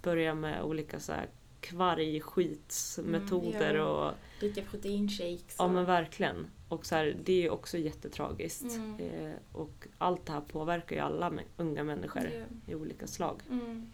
börja 0.02 0.34
med 0.36 0.64
olika 0.64 1.00
så 1.00 1.12
här 1.14 1.28
kvargskitsmetoder 1.62 3.74
Mm, 3.76 3.88
och 3.88 4.12
Dricka 4.40 4.62
proteinshakes. 4.72 5.56
Ja 5.60 5.68
men 5.68 5.86
verkligen. 5.86 6.48
Och 6.70 6.86
så 6.86 6.96
här, 6.96 7.18
det 7.24 7.34
är 7.34 7.42
ju 7.42 7.50
också 7.50 7.78
jättetragiskt. 7.78 8.76
Mm. 8.76 9.00
Eh, 9.00 9.32
och 9.52 9.88
allt 9.98 10.26
det 10.26 10.32
här 10.34 10.42
påverkar 10.42 10.96
ju 10.96 11.02
alla 11.02 11.34
unga 11.58 11.84
människor 11.84 12.30
Ja. 12.34 12.46
i 12.72 12.76
olika 12.76 13.08
slag. 13.08 13.42
Mm. 13.50 13.92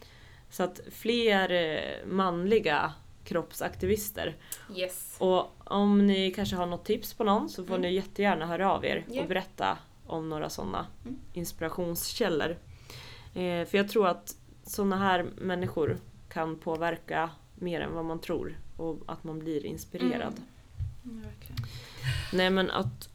Så 0.49 0.63
att 0.63 0.79
fler 0.91 1.51
eh, 1.51 2.05
manliga 2.07 2.93
kroppsaktivister. 3.23 4.37
Yes. 4.75 5.15
Och 5.19 5.71
om 5.71 6.07
ni 6.07 6.31
kanske 6.31 6.55
har 6.55 6.65
något 6.65 6.85
tips 6.85 7.13
på 7.13 7.23
någon 7.23 7.49
så 7.49 7.63
får 7.65 7.75
Mm. 7.75 7.81
ni 7.89 7.93
jättegärna 7.95 8.45
höra 8.45 8.71
av 8.73 8.85
er 8.85 9.05
Ja. 9.09 9.21
och 9.21 9.27
berätta 9.27 9.77
om 10.07 10.29
några 10.29 10.49
sådana 10.49 10.87
Mm. 11.05 11.19
inspirationskällor. 11.33 12.57
Eh, 13.33 13.65
för 13.65 13.77
jag 13.77 13.89
tror 13.89 14.07
att 14.07 14.35
sådana 14.63 14.97
här 14.97 15.25
människor 15.37 15.97
kan 16.29 16.55
påverka 16.55 17.29
mer 17.55 17.81
än 17.81 17.93
vad 17.93 18.05
man 18.05 18.19
tror 18.19 18.57
och 18.77 18.97
att 19.05 19.23
man 19.23 19.39
blir 19.39 19.65
inspirerad. 19.65 20.33
Mm, 21.05 21.21
verkligen. 21.23 21.61
Nej 22.33 22.49
men 22.49 22.71
att, 22.71 23.09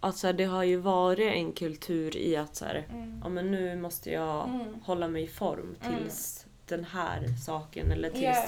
att 0.00 0.16
så 0.16 0.26
här, 0.26 0.34
det 0.34 0.44
har 0.44 0.62
ju 0.64 0.76
varit 0.76 1.32
en 1.32 1.52
kultur 1.52 2.16
i 2.16 2.36
att 2.36 2.56
så 2.56 2.64
här, 2.64 2.86
Mm. 2.90 3.20
ja 3.22 3.28
men 3.28 3.50
nu 3.50 3.76
måste 3.76 4.10
jag 4.10 4.48
Mm. 4.48 4.74
hålla 4.82 5.08
mig 5.08 5.22
i 5.22 5.26
form 5.26 5.74
tills 5.80 6.46
den 6.66 6.84
här 6.84 7.26
saken 7.46 7.90
eller 7.92 8.10
tills 8.10 8.22
Ja. 8.22 8.46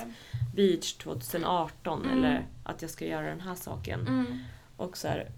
beach 0.55 0.93
2018 0.95 2.03
Mm. 2.05 2.19
eller 2.19 2.47
att 2.65 2.83
jag 2.83 2.91
ska 2.91 3.07
göra 3.07 3.27
den 3.27 3.41
här 3.41 3.55
saken. 3.55 4.01
Mm. 4.09 4.39
Och 4.77 4.97
så 4.97 5.09
här, 5.09 5.31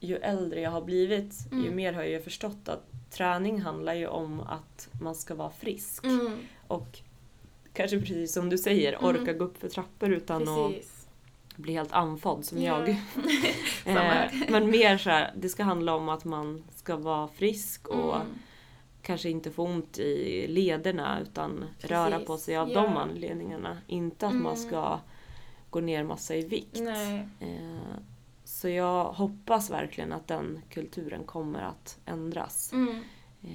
ju 0.00 0.16
äldre 0.16 0.60
jag 0.60 0.70
har 0.70 0.82
blivit 0.82 1.46
ju 1.52 1.58
Mm. 1.58 1.76
mer 1.76 1.92
har 1.92 2.02
jag 2.02 2.24
förstått 2.24 2.68
att 2.68 2.84
träning 3.14 3.60
handlar 3.60 3.94
ju 3.94 4.06
om 4.06 4.40
att 4.40 4.88
man 5.02 5.14
ska 5.14 5.34
vara 5.34 5.50
frisk. 5.50 6.04
Mm. 6.04 6.38
Och 6.66 6.98
kanske 7.72 7.98
precis 8.00 8.32
som 8.32 8.50
du 8.50 8.58
säger, 8.58 8.92
Mm. 8.92 9.04
orka 9.04 9.32
gå 9.32 9.44
upp 9.44 9.58
för 9.60 9.68
trappor 9.68 10.12
utan 10.12 10.48
att 10.48 10.72
Precis. 10.72 11.06
bli 11.56 11.72
helt 11.72 11.92
andfådd 11.92 12.44
som 12.44 12.62
Ja. 12.62 12.78
jag. 12.88 12.88
Eh, 13.86 14.32
men 14.48 14.70
mer 14.70 14.98
så 14.98 15.10
här, 15.10 15.32
det 15.36 15.48
ska 15.48 15.62
handla 15.62 15.94
om 15.94 16.08
att 16.08 16.24
man 16.24 16.64
ska 16.76 16.96
vara 16.96 17.28
frisk 17.28 17.88
och 17.88 18.16
Mm. 18.16 18.26
kanske 19.02 19.30
inte 19.30 19.50
få 19.50 19.62
ont 19.64 19.98
i 19.98 20.46
lederna 20.48 21.20
utan 21.22 21.64
röra 21.78 22.10
Precis, 22.10 22.26
på 22.26 22.36
sig 22.38 22.56
av 22.56 22.70
ja. 22.70 22.82
de 22.82 22.96
anledningarna. 22.96 23.78
Inte 23.86 24.26
att 24.26 24.34
man 24.34 24.54
Mm. 24.56 24.68
ska 24.68 25.00
gå 25.70 25.80
ner 25.80 26.04
massa 26.04 26.34
i 26.36 26.42
vikt. 26.46 26.80
Nej. 26.80 27.28
Så 28.54 28.68
jag 28.68 29.04
hoppas 29.12 29.70
verkligen 29.70 30.12
att 30.12 30.28
den 30.28 30.60
kulturen 30.70 31.24
kommer 31.24 31.62
att 31.62 31.98
ändras. 32.06 32.72
Mm. 32.72 32.96
Eh, 33.42 33.50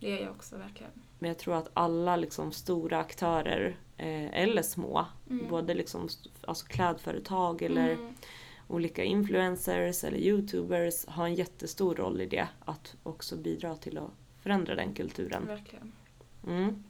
Det 0.00 0.10
gör 0.10 0.18
jag 0.22 0.30
också 0.30 0.56
verkligen. 0.56 0.92
men 1.18 1.28
jag 1.28 1.38
tror 1.38 1.54
att 1.56 1.70
alla 1.74 2.16
liksom 2.16 2.52
stora 2.52 2.98
aktörer, 2.98 3.76
eh, 3.96 4.34
eller 4.42 4.62
små, 4.62 5.06
Mm. 5.30 5.48
både 5.50 5.74
liksom, 5.74 6.08
alltså 6.46 6.66
klädföretag 6.66 7.62
eller 7.62 7.90
Mm. 7.90 8.14
olika 8.68 9.04
influencers 9.04 10.04
eller 10.04 10.18
youtubers 10.18 11.06
har 11.06 11.24
en 11.26 11.34
jättestor 11.34 11.94
roll 11.94 12.20
i 12.20 12.26
det. 12.26 12.48
Att 12.64 12.96
också 13.02 13.36
bidra 13.36 13.76
till 13.76 13.98
att 13.98 14.10
förändra 14.42 14.74
den 14.74 14.94
kulturen. 14.94 15.46
Verkligen. 15.46 15.92
Mm. 16.46 16.84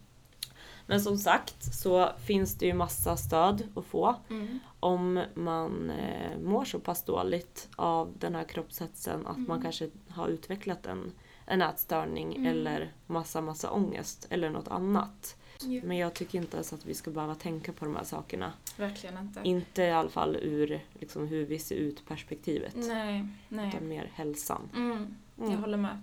Men 0.87 1.01
som 1.01 1.18
sagt 1.18 1.74
så 1.74 2.11
finns 2.24 2.55
det 2.59 2.66
ju 2.66 2.74
massa 2.74 3.16
stöd 3.16 3.62
att 3.76 3.85
få 3.85 4.16
Mm. 4.30 4.59
om 4.80 5.22
man 5.35 5.91
eh, 5.91 6.39
mår 6.43 6.64
så 6.64 6.78
pass 6.78 7.03
dåligt 7.05 7.68
av 7.76 8.12
den 8.18 8.35
här 8.35 8.45
kroppshetsen 8.45 9.26
att 9.26 9.37
man 9.39 9.51
Mm. 9.51 9.62
kanske 9.62 9.91
har 10.09 10.28
utvecklat 10.28 10.87
en 10.87 11.12
en 11.47 11.62
ätstörning 11.62 12.37
Mm. 12.37 12.47
eller 12.47 12.93
massa, 13.07 13.41
massa 13.41 13.70
ångest 13.70 14.26
eller 14.30 14.51
något 14.51 14.68
annat. 14.68 15.37
Ja. 15.61 15.80
Men 15.85 15.97
jag 15.97 16.14
tycker 16.14 16.39
inte 16.39 16.57
ens 16.57 16.72
att 16.72 16.87
vi 16.87 16.95
ska 16.95 17.11
behöva 17.11 17.35
tänka 17.35 17.72
på 17.72 17.85
de 17.85 17.97
här 17.97 18.05
sakerna. 18.05 18.53
Verkligen 18.76 19.18
inte. 19.18 19.41
Inte 19.45 19.82
i 19.82 19.91
alla 19.91 20.09
fall 20.09 20.37
ur 20.37 20.80
liksom, 21.01 21.26
hur 21.28 21.47
vi 21.47 21.59
ser 21.59 21.74
ut 21.74 22.07
perspektivet. 22.09 22.74
Nej, 22.76 23.28
nej. 23.49 23.68
Utan 23.68 23.89
mer 23.89 24.11
hälsan. 24.14 24.68
Mm. 24.74 25.14
Jag 25.37 25.47
Mm. 25.47 25.61
håller 25.61 25.76
med 25.78 26.03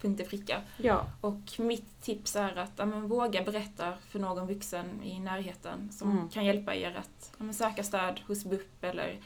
punkt 0.00 0.20
och 0.20 0.28
pricka. 0.28 0.62
Ja. 0.76 1.06
Och 1.20 1.40
mitt 1.58 2.02
tips 2.02 2.36
är 2.36 2.56
att 2.58 2.72
ja, 2.76 2.86
men, 2.86 3.08
våga 3.08 3.42
berätta 3.42 3.92
för 4.08 4.18
någon 4.18 4.46
vuxen 4.46 5.02
i 5.02 5.18
närheten 5.20 5.92
som 5.92 6.10
Mm. 6.10 6.28
kan 6.28 6.44
hjälpa 6.44 6.74
er 6.74 6.94
att 6.96 7.32
ja, 7.38 7.44
men, 7.44 7.54
söka 7.54 7.82
stöd 7.82 8.20
hos 8.26 8.44
BUP 8.44 8.84
eller 8.84 9.18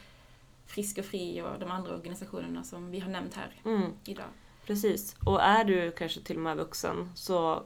Frisk 0.65 0.97
och 0.97 1.05
Fri 1.05 1.41
och 1.41 1.59
de 1.59 1.71
andra 1.71 1.95
organisationerna 1.95 2.63
som 2.63 2.91
vi 2.91 2.99
har 2.99 3.09
nämnt 3.11 3.33
här 3.33 3.53
Mm. 3.65 3.91
idag. 4.05 4.25
Precis. 4.65 5.15
Och 5.25 5.41
är 5.41 5.63
du 5.63 5.91
kanske 5.91 6.21
till 6.21 6.35
och 6.35 6.41
med 6.41 6.57
vuxen 6.57 7.11
så 7.15 7.63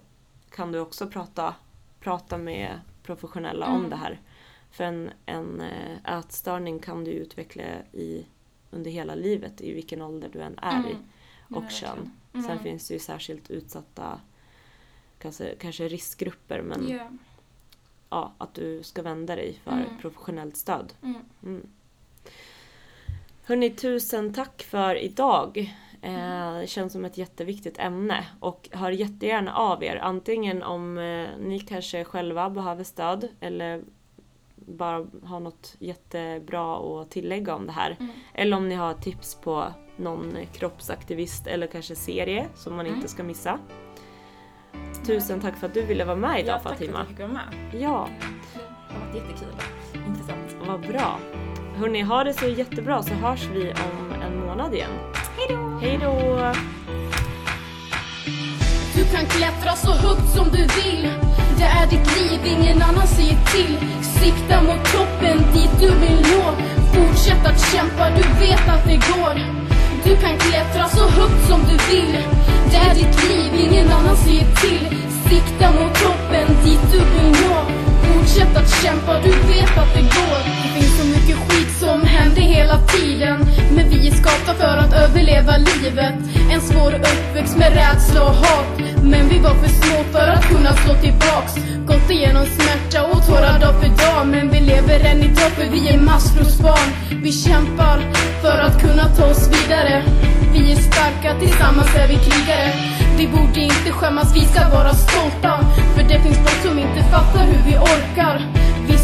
kan 0.49 0.71
du 0.71 0.79
också 0.79 1.07
prata, 1.07 1.55
prata 1.99 2.37
med 2.37 2.79
professionella 3.03 3.65
om 3.67 3.77
Mm. 3.77 3.89
det 3.89 3.95
här. 3.95 4.19
För 4.71 4.83
en, 4.83 5.09
en 5.25 5.61
eh, 5.61 6.17
ätstörning 6.19 6.79
kan 6.79 7.03
du 7.03 7.11
utveckla 7.11 7.63
i, 7.91 8.25
under 8.71 8.91
hela 8.91 9.15
livet 9.15 9.61
i 9.61 9.73
vilken 9.73 10.01
ålder 10.01 10.29
du 10.33 10.41
än 10.41 10.59
är 10.59 10.79
i. 10.89 10.91
Mm. 10.91 11.63
och 11.65 11.71
kön. 11.71 12.11
Verkligen. 12.31 12.43
Sen 12.43 12.51
Mm. 12.51 12.63
finns 12.63 12.87
det 12.87 12.93
ju 12.93 12.99
särskilt 12.99 13.49
utsatta 13.51 14.19
kanske, 15.19 15.55
kanske 15.55 15.87
riskgrupper 15.87 16.61
men 16.61 16.87
Ja. 16.89 17.09
ja, 18.09 18.33
att 18.37 18.53
du 18.53 18.83
ska 18.83 19.01
vända 19.01 19.35
dig 19.35 19.59
för 19.63 19.71
Mm. 19.71 19.97
professionellt 20.01 20.57
stöd. 20.57 20.93
Mm. 21.03 21.21
Mm. 21.43 21.67
Hörni, 23.45 23.69
tusen 23.69 24.33
tack 24.33 24.61
för 24.63 24.95
idag. 24.95 25.75
Eh, 26.01 26.53
det 26.59 26.67
känns 26.69 26.93
som 26.93 27.05
ett 27.05 27.17
jätteviktigt 27.17 27.79
ämne 27.79 28.27
och 28.39 28.69
hör 28.71 28.91
jättegärna 28.91 29.55
av 29.55 29.83
er. 29.83 29.95
Antingen 29.95 30.63
om 30.63 30.97
eh, 30.97 31.29
ni 31.39 31.59
kanske 31.59 32.03
själva 32.03 32.49
behöver 32.49 32.83
stöd 32.83 33.27
eller 33.39 33.83
bara 34.55 35.07
har 35.23 35.39
något 35.39 35.75
jättebra 35.79 37.01
att 37.01 37.11
tillägga 37.11 37.55
om 37.55 37.65
det 37.65 37.71
här. 37.71 37.97
Mm. 37.99 38.11
Eller 38.33 38.57
om 38.57 38.69
ni 38.69 38.75
har 38.75 38.93
tips 38.93 39.35
på 39.35 39.73
någon 39.99 40.37
kroppsaktivist 40.53 41.47
eller 41.47 41.67
kanske 41.67 41.95
serie 41.95 42.47
som 42.55 42.75
man 42.75 42.85
Mm. 42.85 42.95
inte 42.97 43.07
ska 43.09 43.23
missa. 43.23 43.59
Tusen 45.05 45.39
tack 45.41 45.55
för 45.57 45.67
att 45.67 45.73
du 45.73 45.81
ville 45.81 46.05
vara 46.05 46.15
med 46.15 46.39
idag 46.39 46.49
Ja, 46.49 46.53
tack 46.53 46.63
för 46.63 46.69
att 46.69 46.77
Fatima. 46.79 46.97
jag 46.99 47.07
fick 47.07 47.19
vara 47.19 47.27
med. 47.27 47.81
Ja, 47.81 48.09
Det 48.53 48.93
har 48.93 48.99
varit 49.05 49.15
jättekul 49.15 49.47
och 49.91 50.07
intressant. 50.07 50.55
vad 50.67 50.81
bra. 50.81 51.19
Hörni, 51.77 52.01
ha 52.01 52.23
det 52.23 52.33
så 52.33 52.47
jättebra 52.47 53.03
så 53.03 53.13
hörs 53.13 53.47
vi 53.53 53.71
om 53.73 54.13
en 54.21 54.39
månad 54.45 54.73
igen. 54.73 54.91
Hejdå! 55.37 55.79
Hej 55.81 55.99
då! 56.03 56.51
Du 58.95 59.05
kan 59.05 59.25
klättra 59.25 59.71
så 59.75 59.91
högt 59.91 60.29
som 60.35 60.45
du 60.51 60.57
vill 60.57 61.09
Det 61.57 61.63
är 61.63 61.87
ditt 61.89 62.17
liv, 62.17 62.39
ingen 62.57 62.81
annan 62.81 63.07
säger 63.07 63.37
till 63.45 63.77
Sikta 64.03 64.63
mot 64.63 64.85
toppen, 64.93 65.37
dit 65.53 65.71
du 65.79 65.87
vill 65.99 66.21
nå 66.21 66.53
Fortsätt 66.93 67.45
att 67.45 67.59
kämpa, 67.73 68.09
du 68.09 68.39
vet 68.45 68.67
att 68.69 68.83
det 68.85 68.95
går 68.95 69.58
du 70.09 70.15
kan 70.15 70.37
klättra 70.37 70.89
så 70.89 71.07
högt 71.07 71.47
som 71.47 71.61
du 71.69 71.93
vill. 71.93 72.17
Det 72.71 72.77
är 72.77 72.95
ditt 72.95 73.29
liv, 73.29 73.51
ingen 73.65 73.91
annan 73.91 74.17
säger 74.17 74.47
till. 74.55 74.85
Sikta 75.29 75.71
mot 75.71 75.93
toppen, 75.93 76.47
dit 76.63 76.79
du 76.91 76.97
vill 76.97 77.31
nå. 77.31 77.55
Fortsätt 78.03 78.57
att 78.57 78.83
kämpa, 78.83 79.19
du 79.23 79.29
vet 79.29 79.77
att 79.77 79.93
det 79.93 80.01
går. 80.01 80.39
Det 80.63 80.79
finns 80.79 80.97
så 80.99 81.05
mycket 81.05 81.37
skit 81.37 81.71
som 81.79 82.01
händer 82.01 82.41
hela 82.41 82.77
tiden. 82.77 83.37
Men 83.75 83.89
vi 83.89 84.07
är 84.07 84.11
skapta 84.11 84.53
för 84.53 84.77
att 84.77 84.93
överleva 84.93 85.57
livet. 85.57 86.15
En 86.51 86.61
svår 86.61 86.93
uppväxt 86.93 87.57
med 87.57 87.73
rädsla 87.73 88.21
och 88.23 88.35
hat. 88.35 88.67
Men 89.03 89.29
vi 89.29 89.39
var 89.39 89.55
för 89.55 89.69
små 89.69 90.03
för 90.11 90.27
att 90.27 90.45
kunna 90.47 90.73
slå 90.73 90.93
tillbaks. 90.93 91.53
Gått 92.09 92.17
igenom 92.17 92.45
smärta 92.45 93.05
och 93.05 93.27
tårar 93.27 93.59
dag 93.59 93.75
för 93.81 93.87
dag. 93.87 94.27
Men 94.27 94.49
vi 94.51 94.59
lever 94.59 94.99
än 94.99 95.19
idag 95.23 95.51
för 95.57 95.69
vi 95.71 95.89
är 95.89 95.97
maskrosbarn. 95.97 96.89
Vi 97.23 97.31
kämpar 97.31 97.97
för 98.41 98.59
att 98.59 98.81
kunna 98.81 99.15
ta 99.15 99.25
oss 99.25 99.47
vidare. 99.47 100.03
Vi 100.53 100.71
är 100.71 100.75
starka, 100.75 101.39
tillsammans 101.39 101.95
är 101.95 102.07
vi 102.07 102.15
krigare. 102.15 102.73
Vi 103.17 103.27
borde 103.27 103.59
inte 103.59 103.91
skämmas, 103.91 104.35
vi 104.35 104.45
ska 104.45 104.69
vara 104.69 104.93
stolta. 104.93 105.59
För 105.95 106.03
det 106.03 106.19
finns 106.23 106.37
folk 106.37 106.61
som 106.67 106.79
inte 106.79 107.03
fattar 107.11 107.43
hur 107.45 107.61
vi 107.71 107.77
orkar 107.77 108.35